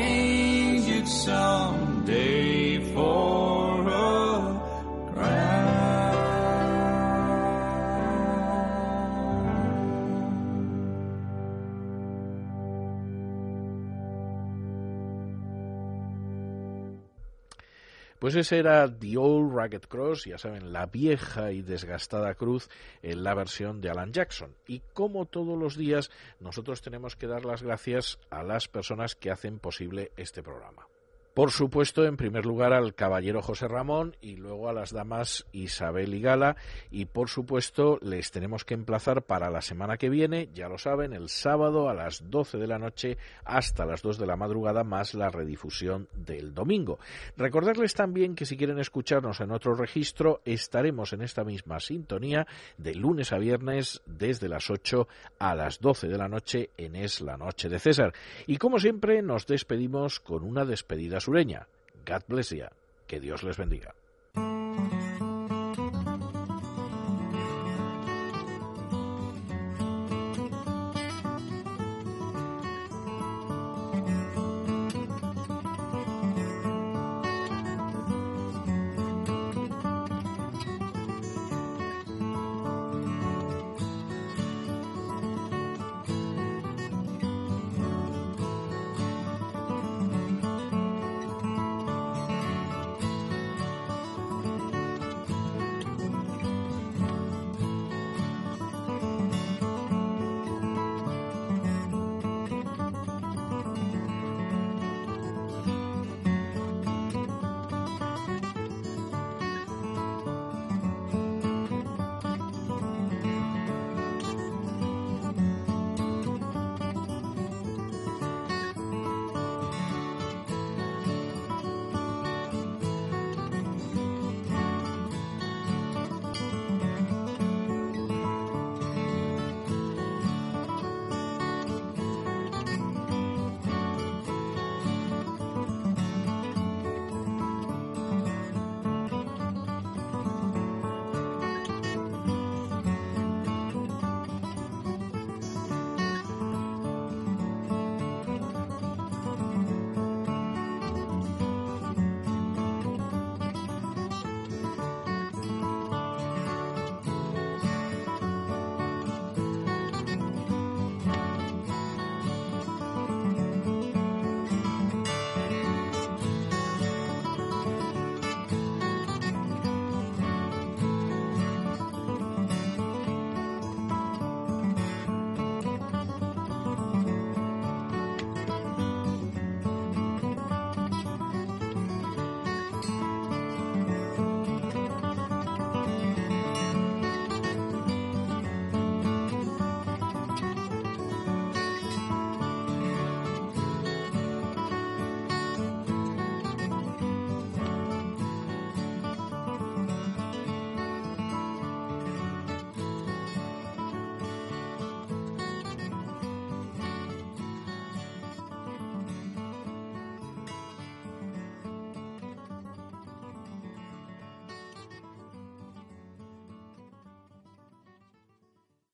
Pues 18.25 18.37
ese 18.37 18.57
era 18.57 18.89
The 18.89 19.19
Old 19.19 19.55
Ragged 19.55 19.83
Cross, 19.83 20.25
ya 20.25 20.39
saben, 20.39 20.73
la 20.73 20.87
vieja 20.87 21.53
y 21.53 21.61
desgastada 21.61 22.35
cruz 22.37 22.71
en 23.03 23.23
la 23.23 23.35
versión 23.35 23.83
de 23.83 23.91
Alan 23.91 24.15
Jackson. 24.15 24.57
Y 24.67 24.81
como 24.95 25.27
todos 25.27 25.59
los 25.59 25.77
días, 25.77 26.11
nosotros 26.41 26.81
tenemos 26.81 27.17
que 27.17 27.27
dar 27.27 27.45
las 27.45 27.63
gracias 27.63 28.19
a 28.31 28.43
las 28.43 28.67
personas 28.67 29.15
que 29.15 29.31
hacen 29.31 29.59
posible 29.59 30.11
este 30.17 30.43
programa. 30.43 30.89
Por 31.35 31.51
supuesto, 31.51 32.05
en 32.05 32.17
primer 32.17 32.47
lugar 32.47 32.73
al 32.73 32.95
caballero 32.95 33.43
José 33.43 33.67
Ramón 33.67 34.17
y 34.21 34.37
luego 34.37 34.69
a 34.69 34.73
las 34.73 34.93
damas 34.93 35.45
Isabel 35.51 36.15
y 36.15 36.21
Gala. 36.21 36.55
Y 36.93 37.07
por 37.07 37.29
supuesto, 37.29 37.99
les 38.03 38.31
tenemos 38.31 38.65
que 38.65 38.75
emplazar 38.75 39.23
para 39.23 39.51
la 39.51 39.61
semana 39.61 39.97
que 39.97 40.11
viene, 40.11 40.49
ya 40.55 40.69
lo 40.69 40.79
saben, 40.79 41.13
el 41.13 41.29
sábado 41.29 41.89
a 41.89 41.95
las 41.95 42.31
12 42.31 42.59
de 42.59 42.69
la 42.69 42.79
noche 42.79 43.19
hasta 43.45 43.85
las 43.85 44.01
2 44.01 44.17
de 44.19 44.27
la 44.27 44.37
madrugada, 44.37 44.85
más 44.85 45.15
la 45.15 45.29
redifusión 45.29 46.09
del 46.15 46.55
domingo. 46.55 47.01
Recordarles 47.37 47.95
también 47.95 48.37
que 48.37 48.47
si 48.47 48.57
quieren 48.57 48.79
escucharnos 48.79 49.41
en 49.41 49.51
otro 49.51 49.75
registro, 49.75 50.41
estaremos 50.45 51.15
en 51.15 51.23
esta 51.23 51.43
misma 51.43 51.81
sintonía 51.81 52.47
de 52.79 52.95
lunes 52.95 53.33
a 53.33 53.39
viernes 53.39 54.03
desde 54.07 54.49
las 54.49 54.71
8 54.71 55.09
a 55.41 55.57
las 55.57 55.81
12 55.81 56.07
de 56.07 56.17
la 56.17 56.29
noche 56.29 56.71
en 56.77 56.95
Es 56.95 57.21
la 57.21 57.37
Noche 57.37 57.69
de 57.69 57.81
César. 57.81 58.13
Y 58.47 58.59
como 58.59 58.79
siempre, 58.79 59.21
nos 59.21 59.49
despedimos 59.49 60.21
con 60.21 60.45
una 60.45 60.65
despedida 60.65 61.21
sureña. 61.25 61.67
God 62.07 62.23
bless 62.29 62.51
you. 62.51 62.69
Que 63.07 63.21
Dios 63.21 63.43
les 63.43 63.57
bendiga. 63.57 63.95